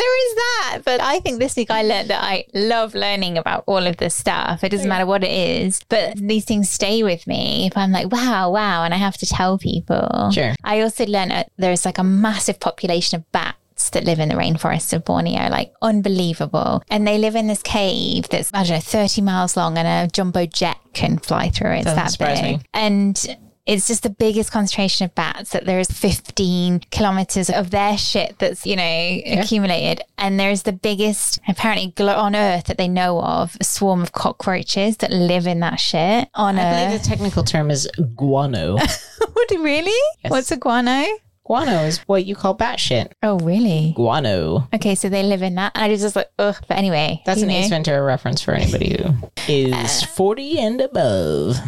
There 0.00 0.30
is 0.30 0.34
that, 0.36 0.78
but 0.86 1.00
I 1.02 1.20
think 1.20 1.40
this 1.40 1.56
week 1.56 1.70
I 1.70 1.82
learned 1.82 2.08
that 2.08 2.22
I 2.24 2.46
love 2.54 2.94
learning 2.94 3.36
about 3.36 3.64
all 3.66 3.86
of 3.86 3.98
this 3.98 4.14
stuff. 4.14 4.64
It 4.64 4.70
doesn't 4.70 4.88
matter 4.88 5.04
what 5.04 5.22
it 5.22 5.30
is, 5.30 5.82
but 5.90 6.16
these 6.16 6.46
things 6.46 6.70
stay 6.70 7.02
with 7.02 7.26
me. 7.26 7.66
If 7.66 7.76
I'm 7.76 7.92
like, 7.92 8.10
wow, 8.10 8.50
wow, 8.50 8.82
and 8.84 8.94
I 8.94 8.96
have 8.96 9.18
to 9.18 9.26
tell 9.26 9.58
people. 9.58 10.30
Sure. 10.32 10.54
I 10.64 10.80
also 10.80 11.04
learned 11.04 11.32
that 11.32 11.50
there's 11.58 11.84
like 11.84 11.98
a 11.98 12.02
massive 12.04 12.58
population 12.60 13.18
of 13.18 13.30
bats 13.30 13.58
that 13.90 14.04
live 14.04 14.18
in 14.20 14.28
the 14.28 14.34
rainforests 14.34 14.92
of 14.92 15.04
Borneo, 15.06 15.48
like 15.48 15.72
unbelievable. 15.80 16.82
And 16.90 17.06
they 17.06 17.16
live 17.16 17.34
in 17.36 17.46
this 17.46 17.62
cave 17.62 18.28
that's, 18.28 18.50
I 18.52 18.64
don't 18.64 18.72
know, 18.76 18.80
30 18.80 19.22
miles 19.22 19.56
long 19.56 19.78
and 19.78 19.88
a 19.88 20.12
jumbo 20.12 20.44
jet 20.44 20.76
can 20.92 21.16
fly 21.18 21.48
through 21.48 21.72
it. 21.72 21.76
It's 21.78 21.94
Doesn't 21.94 22.18
that 22.18 22.34
big. 22.42 22.58
me. 22.58 22.60
And 22.74 23.38
it's 23.66 23.86
just 23.86 24.02
the 24.02 24.10
biggest 24.10 24.50
concentration 24.50 25.04
of 25.04 25.14
bats 25.14 25.50
that 25.50 25.64
there's 25.64 25.88
15 25.90 26.80
kilometers 26.90 27.48
of 27.50 27.70
their 27.70 27.96
shit 27.96 28.36
that's, 28.38 28.66
you 28.66 28.74
know, 28.74 29.20
accumulated. 29.26 30.02
And 30.18 30.40
there's 30.40 30.64
the 30.64 30.72
biggest, 30.72 31.38
apparently, 31.46 31.92
on 32.04 32.34
Earth 32.34 32.64
that 32.64 32.78
they 32.78 32.88
know 32.88 33.20
of, 33.22 33.56
a 33.60 33.64
swarm 33.64 34.02
of 34.02 34.12
cockroaches 34.12 34.96
that 34.98 35.10
live 35.10 35.46
in 35.46 35.60
that 35.60 35.76
shit 35.78 36.28
on 36.34 36.58
I 36.58 36.64
Earth. 36.64 36.86
believe 36.88 37.02
the 37.02 37.08
technical 37.08 37.44
term 37.44 37.70
is 37.70 37.88
guano. 38.16 38.76
What, 39.32 39.50
really? 39.62 40.00
What's 40.28 40.50
a 40.50 40.56
guano? 40.56 41.04
Guano 41.50 41.82
is 41.82 41.98
what 42.06 42.24
you 42.24 42.36
call 42.36 42.54
bat 42.54 42.78
shit. 42.78 43.12
Oh, 43.24 43.36
really? 43.40 43.92
Guano. 43.96 44.68
Okay, 44.72 44.94
so 44.94 45.08
they 45.08 45.24
live 45.24 45.42
in 45.42 45.56
that. 45.56 45.72
And 45.74 45.82
I 45.82 45.88
just 45.88 46.04
was 46.04 46.12
just 46.12 46.16
like, 46.16 46.30
ugh. 46.38 46.54
But 46.68 46.78
anyway, 46.78 47.20
That's 47.26 47.42
an 47.42 47.48
knew? 47.48 47.56
Ace 47.56 47.68
Ventura 47.70 48.00
reference 48.04 48.40
for 48.40 48.52
anybody 48.52 48.96
who 48.96 49.08
uh. 49.74 49.82
is 49.82 50.04
40 50.04 50.58
and 50.60 50.80
above. 50.80 51.56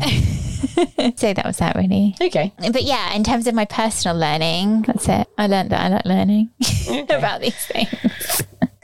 So 1.17 1.35
that 1.35 1.45
was 1.45 1.59
that, 1.59 1.75
really. 1.77 2.15
Okay. 2.21 2.53
But 2.59 2.85
yeah, 2.85 3.13
in 3.15 3.25
terms 3.25 3.47
of 3.47 3.55
my 3.55 3.65
personal 3.65 4.17
learning, 4.17 4.83
that's 4.83 5.09
it. 5.09 5.29
I 5.37 5.49
learned 5.49 5.71
that 5.71 5.81
I 5.81 5.89
like 5.89 6.05
learning 6.05 6.51
about 7.11 7.41
these 7.41 7.67
things. 7.67 8.43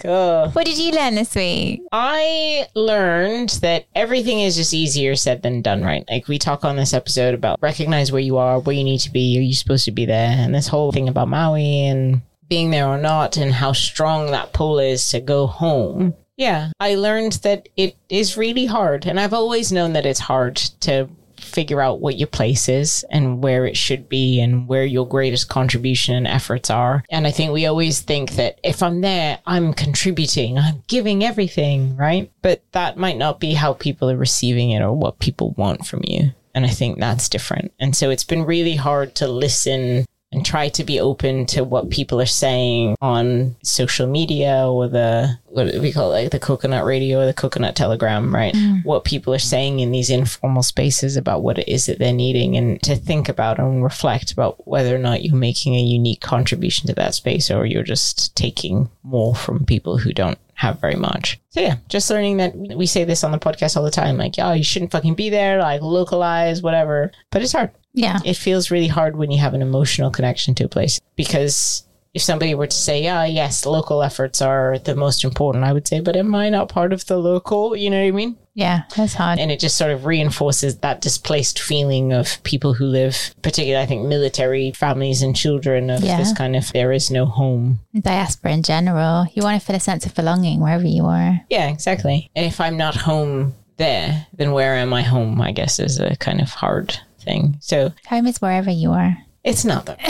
What 0.09 0.65
did 0.65 0.79
you 0.79 0.93
learn 0.93 1.17
this 1.17 1.35
week? 1.35 1.83
I 1.93 2.67
learned 2.75 3.51
that 3.61 3.87
everything 3.95 4.41
is 4.41 4.57
just 4.57 4.73
easier 4.73 5.15
said 5.15 5.43
than 5.43 5.61
done, 5.61 5.83
right? 5.83 6.05
Like 6.09 6.29
we 6.29 6.39
talk 6.39 6.65
on 6.65 6.77
this 6.77 6.95
episode 6.95 7.35
about 7.35 7.61
recognize 7.61 8.11
where 8.11 8.21
you 8.21 8.39
are, 8.39 8.59
where 8.59 8.75
you 8.75 8.85
need 8.85 9.01
to 9.01 9.11
be, 9.11 9.39
are 9.39 9.43
you 9.43 9.55
supposed 9.55 9.85
to 9.85 9.93
be 9.93 10.07
there? 10.07 10.31
And 10.31 10.55
this 10.55 10.69
whole 10.69 10.93
thing 10.93 11.09
about 11.09 11.29
Maui 11.29 11.87
and 11.87 12.23
being 12.49 12.71
there 12.71 12.89
or 12.89 12.97
not 12.97 13.37
and 13.37 13.53
how 13.53 13.73
strong 13.73 14.31
that 14.31 14.55
pull 14.55 14.79
is 14.79 15.11
to 15.11 15.21
go 15.21 15.47
home. 15.47 16.15
Yeah, 16.39 16.71
I 16.81 16.95
learned 16.95 17.33
that 17.43 17.69
it 17.77 17.97
is 18.09 18.37
really 18.37 18.65
hard. 18.65 19.07
And 19.07 19.21
I've 19.21 19.35
always 19.35 19.73
known 19.73 19.93
that 19.95 20.07
it's 20.07 20.21
hard 20.21 20.57
to 20.81 21.09
figure 21.49 21.81
out 21.81 22.01
what 22.01 22.19
your 22.19 22.29
place 22.29 22.69
is 22.69 23.05
and 23.11 23.43
where 23.43 23.67
it 23.67 23.77
should 23.77 24.09
be 24.09 24.41
and 24.41 24.69
where 24.69 24.85
your 24.85 25.07
greatest 25.07 25.49
contribution 25.49 26.15
and 26.15 26.27
efforts 26.27 26.71
are. 26.71 27.05
And 27.11 27.27
I 27.27 27.31
think 27.31 27.53
we 27.53 27.67
always 27.67 28.01
think 28.01 28.33
that 28.33 28.59
if 28.63 28.83
I'm 28.83 29.01
there, 29.01 29.39
I'm 29.47 29.73
contributing, 29.73 30.59
I'm 30.59 30.83
giving 30.87 31.25
everything, 31.25 31.97
right? 31.97 32.31
But 32.43 32.63
that 32.73 32.97
might 32.97 33.19
not 33.19 33.41
be 33.41 33.55
how 33.55 33.73
people 33.73 34.11
are 34.11 34.17
receiving 34.17 34.71
it 34.71 34.83
or 34.83 34.93
what 34.93 35.19
people 35.19 35.55
want 35.57 35.87
from 35.87 36.03
you. 36.05 36.33
And 36.55 36.67
I 36.67 36.71
think 36.71 36.99
that's 36.99 37.29
different. 37.29 37.73
And 37.79 37.97
so 37.97 38.11
it's 38.11 38.25
been 38.25 38.45
really 38.45 38.75
hard 38.75 39.15
to 39.17 39.29
listen 39.29 40.05
and 40.31 40.45
try 40.45 40.69
to 40.69 40.85
be 40.85 41.01
open 41.01 41.47
to 41.47 41.65
what 41.65 41.91
people 41.91 42.21
are 42.21 42.27
saying 42.27 42.97
on 43.01 43.57
social 43.63 44.07
media 44.07 44.67
or 44.69 44.87
the 44.87 45.39
what 45.47 45.73
we 45.81 45.93
call 45.93 46.13
it 46.13 46.23
like 46.23 46.31
the 46.31 46.39
coconut 46.39 46.85
radio 46.85 47.21
or 47.21 47.27
the 47.27 47.33
coconut 47.33 47.75
telegram 47.75 48.35
right? 48.35 48.55
Mm. 48.55 48.85
What 48.85 49.05
people 49.05 49.33
are 49.33 49.39
saying 49.39 49.81
in 49.81 49.91
these 49.91 50.11
informal 50.11 50.63
spaces 50.63 51.17
about 51.17 51.43
what 51.43 51.59
it 51.59 51.69
is 51.69 51.87
that 51.87 51.99
they're 51.99 52.13
needing 52.13 52.57
and 52.57 52.81
to 52.83 52.95
think 52.95 53.29
about 53.29 53.59
and 53.59 53.83
reflect 53.83 54.31
about 54.31 54.67
whether 54.69 54.95
or 54.95 54.99
not 54.99 55.23
you're 55.23 55.35
making 55.35 55.75
a 55.75 55.83
unique 55.83 56.21
contribution 56.21 56.87
to 56.89 56.95
that 56.95 57.15
space 57.15 57.51
or 57.51 57.65
you're 57.65 57.83
just 57.83 58.37
taking 58.37 58.91
more 59.03 59.35
from 59.35 59.65
people 59.65 59.97
who 59.97 60.13
don't 60.13 60.39
have 60.59 60.81
very 60.81 60.97
much. 60.97 61.41
So 61.51 61.61
yeah, 61.61 61.77
just 61.89 62.11
learning 62.11 62.37
that 62.39 62.55
we 62.57 62.87
say 62.87 63.05
this 63.05 63.23
on 63.25 63.31
the 63.33 63.39
podcast 63.39 63.77
all 63.77 63.85
the 63.85 63.91
time, 63.91 64.17
like, 64.19 64.37
yeah, 64.37 64.53
you 64.55 64.65
shouldn't 64.65 64.91
fucking 64.91 65.15
be 65.15 65.31
there, 65.31 65.59
like 65.61 65.81
localize, 65.83 66.63
whatever. 66.63 67.13
But 67.31 67.43
it's 67.43 67.53
hard 67.53 67.71
Yeah. 67.95 68.19
it 68.25 68.35
feels 68.37 68.71
really 68.71 68.89
hard 68.89 69.17
when 69.17 69.31
you 69.31 69.39
have 69.39 69.55
an 69.55 69.63
emotional 69.63 70.11
connection 70.11 70.55
to 70.57 70.65
a 70.65 70.69
place 70.69 71.01
because 71.17 71.85
if 72.15 72.23
somebody 72.23 72.55
were 72.55 72.67
to 72.67 72.77
say, 72.77 73.03
yeah, 73.03 73.25
yes, 73.25 73.67
local 73.67 74.03
efforts 74.03 74.43
are 74.43 74.79
the 74.79 74.97
most 74.97 75.23
important, 75.25 75.63
I 75.65 75.73
would 75.73 75.87
say, 75.87 76.01
but 76.01 76.17
am 76.17 76.35
I 76.35 76.49
not 76.49 76.69
part 76.69 76.93
of 76.93 77.07
the 77.07 77.19
local? 77.19 77.77
You 77.77 77.91
know 77.91 78.01
what 78.01 78.09
I 78.09 78.11
mean? 78.13 78.37
Yeah, 78.59 78.83
that's 78.97 79.15
hard. 79.15 79.39
And 79.39 79.53
it 79.53 79.61
just 79.61 79.77
sort 79.77 79.93
of 79.93 80.05
reinforces 80.05 80.79
that 80.79 81.01
displaced 81.01 81.61
feeling 81.61 82.13
of 82.13 82.43
people 82.43 82.75
who 82.75 82.87
live, 82.87 83.33
particularly, 83.41 83.81
I 83.81 83.87
think, 83.87 84.05
military 84.09 84.73
families 84.73 85.23
and 85.23 85.37
children 85.37 85.91
of 85.91 86.03
Yeah. 86.03 86.17
this 86.19 86.33
kind 86.33 86.57
of, 86.57 86.73
there 86.73 86.91
is 86.93 87.09
no 87.09 87.25
home. 87.27 87.79
Diaspora 87.99 88.53
in 88.53 88.65
general. 88.65 89.27
You 89.33 89.45
want 89.45 89.61
to 89.61 89.65
feel 89.65 89.77
a 89.77 89.81
sense 89.81 90.05
of 90.07 90.15
belonging 90.17 90.59
wherever 90.61 90.87
you 90.89 91.05
are. 91.07 91.41
Yeah, 91.49 91.69
exactly. 91.69 92.31
And 92.35 92.47
if 92.47 92.61
I'm 92.61 92.77
not 92.77 92.97
home 92.97 93.55
there, 93.77 94.27
then 94.37 94.51
where 94.51 94.75
am 94.75 94.93
I 94.93 95.03
home? 95.03 95.41
I 95.41 95.53
guess 95.53 95.79
is 95.79 96.01
a 96.01 96.17
kind 96.17 96.41
of 96.41 96.51
hard 96.51 96.99
thing. 97.21 97.59
So 97.61 97.93
Home 98.09 98.27
is 98.27 98.41
wherever 98.43 98.71
you 98.71 98.91
are. 98.91 99.19
It's 99.49 99.65
not 99.65 99.87
though. 99.87 99.97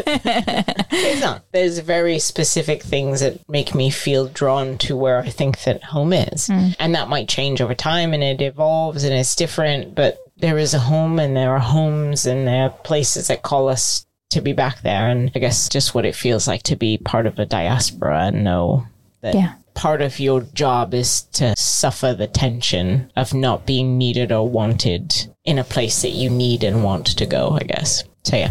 it's 0.00 1.20
not. 1.20 1.42
There's 1.52 1.78
very 1.80 2.18
specific 2.18 2.82
things 2.82 3.20
that 3.20 3.46
make 3.48 3.74
me 3.74 3.90
feel 3.90 4.28
drawn 4.28 4.78
to 4.78 4.96
where 4.96 5.18
I 5.20 5.28
think 5.28 5.62
that 5.64 5.82
home 5.82 6.12
is. 6.12 6.46
Hmm. 6.46 6.68
And 6.78 6.94
that 6.94 7.08
might 7.08 7.28
change 7.28 7.60
over 7.60 7.74
time 7.74 8.14
and 8.14 8.22
it 8.22 8.40
evolves 8.40 9.04
and 9.04 9.12
it's 9.12 9.34
different, 9.34 9.94
but 9.94 10.18
there 10.36 10.58
is 10.58 10.72
a 10.74 10.78
home 10.78 11.18
and 11.18 11.36
there 11.36 11.50
are 11.52 11.58
homes 11.58 12.26
and 12.26 12.46
there 12.46 12.64
are 12.64 12.70
places 12.70 13.28
that 13.28 13.42
call 13.42 13.68
us 13.68 14.06
to 14.30 14.40
be 14.40 14.52
back 14.52 14.82
there. 14.82 15.08
And 15.08 15.30
I 15.34 15.38
guess 15.40 15.68
just 15.68 15.94
what 15.94 16.06
it 16.06 16.14
feels 16.14 16.46
like 16.46 16.62
to 16.64 16.76
be 16.76 16.98
part 16.98 17.26
of 17.26 17.38
a 17.38 17.46
diaspora 17.46 18.26
and 18.26 18.44
know 18.44 18.86
that 19.22 19.34
Yeah. 19.34 19.54
part 19.74 20.00
of 20.00 20.20
your 20.20 20.42
job 20.54 20.94
is 20.94 21.22
to 21.32 21.54
suffer 21.56 22.14
the 22.14 22.26
tension 22.28 23.10
of 23.16 23.34
not 23.34 23.66
being 23.66 23.98
needed 23.98 24.30
or 24.30 24.48
wanted 24.48 25.12
in 25.44 25.58
a 25.58 25.64
place 25.64 26.02
that 26.02 26.10
you 26.10 26.30
need 26.30 26.62
and 26.62 26.84
want 26.84 27.06
to 27.06 27.26
go, 27.26 27.58
I 27.60 27.64
guess. 27.64 28.04
So 28.24 28.36
yeah. 28.36 28.50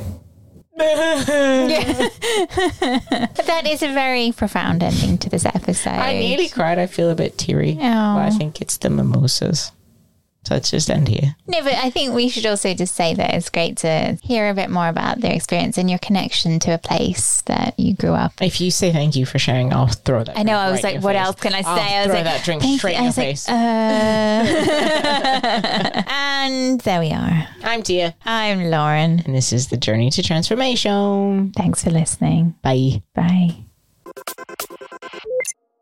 But 0.79 0.85
that 3.47 3.67
is 3.67 3.83
a 3.83 3.93
very 3.93 4.31
profound 4.31 4.81
ending 4.81 5.17
to 5.17 5.29
this 5.29 5.45
episode. 5.45 5.91
I 5.91 6.13
nearly 6.13 6.47
cried. 6.47 6.79
I 6.79 6.87
feel 6.87 7.09
a 7.09 7.15
bit 7.15 7.37
teary. 7.37 7.77
Oh. 7.77 7.81
But 7.81 8.21
I 8.21 8.29
think 8.29 8.61
it's 8.61 8.77
the 8.77 8.89
mimosas. 8.89 9.73
So 10.45 10.53
let's 10.55 10.71
just 10.71 10.89
end 10.89 11.09
here. 11.09 11.35
No, 11.47 11.61
but 11.63 11.73
I 11.75 11.89
think 11.89 12.15
we 12.15 12.29
should 12.29 12.45
also 12.45 12.73
just 12.73 12.95
say 12.95 13.13
that 13.13 13.33
it's 13.33 13.49
great 13.49 13.77
to 13.79 14.17
hear 14.23 14.49
a 14.49 14.53
bit 14.53 14.69
more 14.69 14.87
about 14.87 15.19
their 15.19 15.33
experience 15.33 15.77
and 15.77 15.89
your 15.89 15.99
connection 15.99 16.59
to 16.59 16.73
a 16.73 16.77
place 16.77 17.41
that 17.41 17.77
you 17.77 17.93
grew 17.93 18.13
up. 18.13 18.33
If 18.41 18.61
you 18.61 18.71
say 18.71 18.91
thank 18.91 19.15
you 19.15 19.25
for 19.25 19.37
sharing, 19.37 19.73
I'll 19.73 19.87
throw 19.87 20.23
that. 20.23 20.37
I 20.37 20.43
know. 20.43 20.55
I 20.55 20.71
was 20.71 20.81
right 20.83 20.95
like, 20.95 21.03
what 21.03 21.15
face. 21.15 21.25
else 21.25 21.35
can 21.41 21.53
I 21.53 21.61
say? 21.61 21.69
I'll 21.69 21.77
I 21.77 21.99
was 21.99 22.05
throw 22.07 22.15
like, 22.15 22.23
that 22.23 22.43
drink 22.45 22.63
straight 22.79 22.95
in 22.95 23.01
I 23.01 23.03
your 23.03 23.11
like, 23.11 23.15
face. 23.15 23.49
uh... 23.49 23.51
and 26.07 26.81
there 26.81 26.99
we 26.99 27.11
are. 27.11 27.47
I'm 27.63 27.83
Teia, 27.83 28.13
I'm 28.25 28.71
Lauren. 28.71 29.19
and 29.19 29.35
this 29.35 29.53
is 29.53 29.67
the 29.67 29.77
journey 29.77 30.09
to 30.11 30.23
transformation. 30.23 31.51
Thanks 31.55 31.83
for 31.83 31.91
listening. 31.91 32.55
Bye. 32.63 33.03
Bye. 33.13 33.65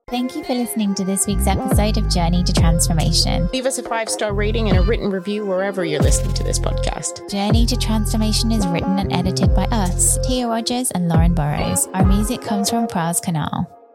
Thank 0.09 0.37
you 0.37 0.43
for 0.45 0.53
listening 0.53 0.95
to 0.95 1.03
this 1.03 1.27
week's 1.27 1.47
episode 1.47 1.97
of 1.97 2.07
Journey 2.07 2.41
to 2.45 2.53
Transformation. 2.53 3.49
Leave 3.51 3.65
us 3.65 3.77
a 3.77 3.83
five 3.83 4.07
star 4.07 4.31
rating 4.31 4.69
and 4.69 4.77
a 4.77 4.81
written 4.81 5.11
review 5.11 5.45
wherever 5.45 5.83
you're 5.83 6.01
listening 6.01 6.33
to 6.35 6.45
this 6.45 6.57
podcast. 6.57 7.29
Journey 7.29 7.65
to 7.65 7.75
Transformation 7.75 8.53
is 8.53 8.65
written 8.67 8.99
and 8.99 9.11
edited 9.11 9.53
by 9.53 9.65
us, 9.65 10.17
Teia 10.19 10.47
Rogers 10.47 10.91
and 10.91 11.09
Lauren 11.09 11.33
Burrows. 11.33 11.87
Our 11.93 12.05
music 12.05 12.41
comes 12.41 12.69
from 12.69 12.87
Praz 12.87 13.21
Khanal. 13.21 13.67